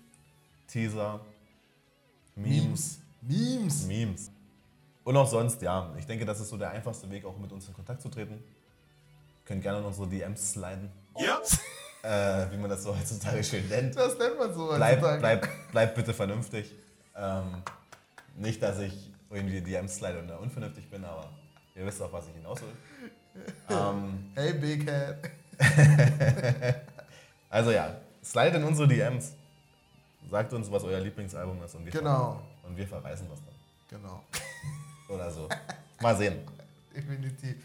Teaser, 0.66 1.20
Memes, 2.36 3.02
Memes. 3.22 3.86
Memes. 3.86 4.32
Und 5.04 5.16
auch 5.16 5.28
sonst, 5.28 5.62
ja. 5.62 5.94
Ich 6.00 6.08
denke, 6.08 6.26
das 6.26 6.40
ist 6.40 6.50
so 6.50 6.58
der 6.58 6.72
einfachste 6.72 7.08
Weg, 7.12 7.24
auch 7.24 7.38
mit 7.38 7.52
uns 7.52 7.68
in 7.68 7.76
Kontakt 7.76 8.02
zu 8.02 8.10
treten. 8.10 8.34
Ihr 8.34 9.46
könnt 9.46 9.62
gerne 9.62 9.78
in 9.78 9.86
unsere 9.86 10.08
DMs 10.08 10.54
sliden. 10.54 10.92
Äh, 12.06 12.52
wie 12.52 12.58
man 12.58 12.70
das 12.70 12.84
so 12.84 12.96
heutzutage 12.96 13.44
schön 13.44 13.68
nennt. 13.68 13.96
Das 13.96 14.18
nennt 14.20 14.38
man 14.38 14.54
so 14.54 14.68
Bleib, 14.76 15.02
heutzutage. 15.02 15.20
bleib, 15.20 15.48
bleib 15.72 15.96
bitte 15.96 16.14
vernünftig. 16.14 16.72
Ähm, 17.16 17.64
nicht, 18.38 18.62
dass 18.62 18.78
ich 18.80 19.12
irgendwie 19.32 19.60
DMs 19.62 19.96
slide 19.96 20.20
und 20.20 20.28
da 20.28 20.36
unvernünftig 20.38 20.88
bin, 20.90 21.04
aber 21.04 21.30
ihr 21.74 21.84
wisst 21.86 22.00
auch, 22.02 22.14
was 22.14 22.28
ich 22.28 22.34
hinaus 22.36 22.60
will. 22.62 22.76
Ähm, 23.70 24.32
Hey, 24.36 24.54
Big 24.54 24.88
Head. 24.88 25.32
Also 27.50 27.72
ja, 27.72 27.96
slide 28.24 28.58
in 28.58 28.64
unsere 28.66 28.88
DMs. 28.88 29.34
Sagt 30.30 30.52
uns, 30.54 30.70
was 30.72 30.84
euer 30.84 31.00
Lieblingsalbum 31.00 31.64
ist 31.64 31.74
und 31.76 31.86
wir, 31.86 31.92
Genau. 31.92 32.42
und 32.64 32.76
wir 32.76 32.88
verweisen 32.88 33.28
das 33.30 33.40
dann. 33.46 34.02
Genau. 34.02 34.24
Oder 35.10 35.32
so. 35.32 35.48
Mal 36.02 36.16
sehen. 36.18 36.40
Definitiv. 36.94 37.56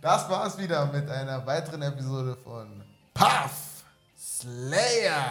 Das 0.00 0.28
war's 0.30 0.56
wieder 0.58 0.86
mit 0.92 1.10
einer 1.10 1.44
weiteren 1.46 1.82
Episode 1.82 2.36
von 2.44 2.84
Puff 3.16 3.82
Slayer. 4.14 5.24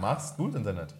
Mach's 0.00 0.36
gut, 0.36 0.54
Internet. 0.54 0.94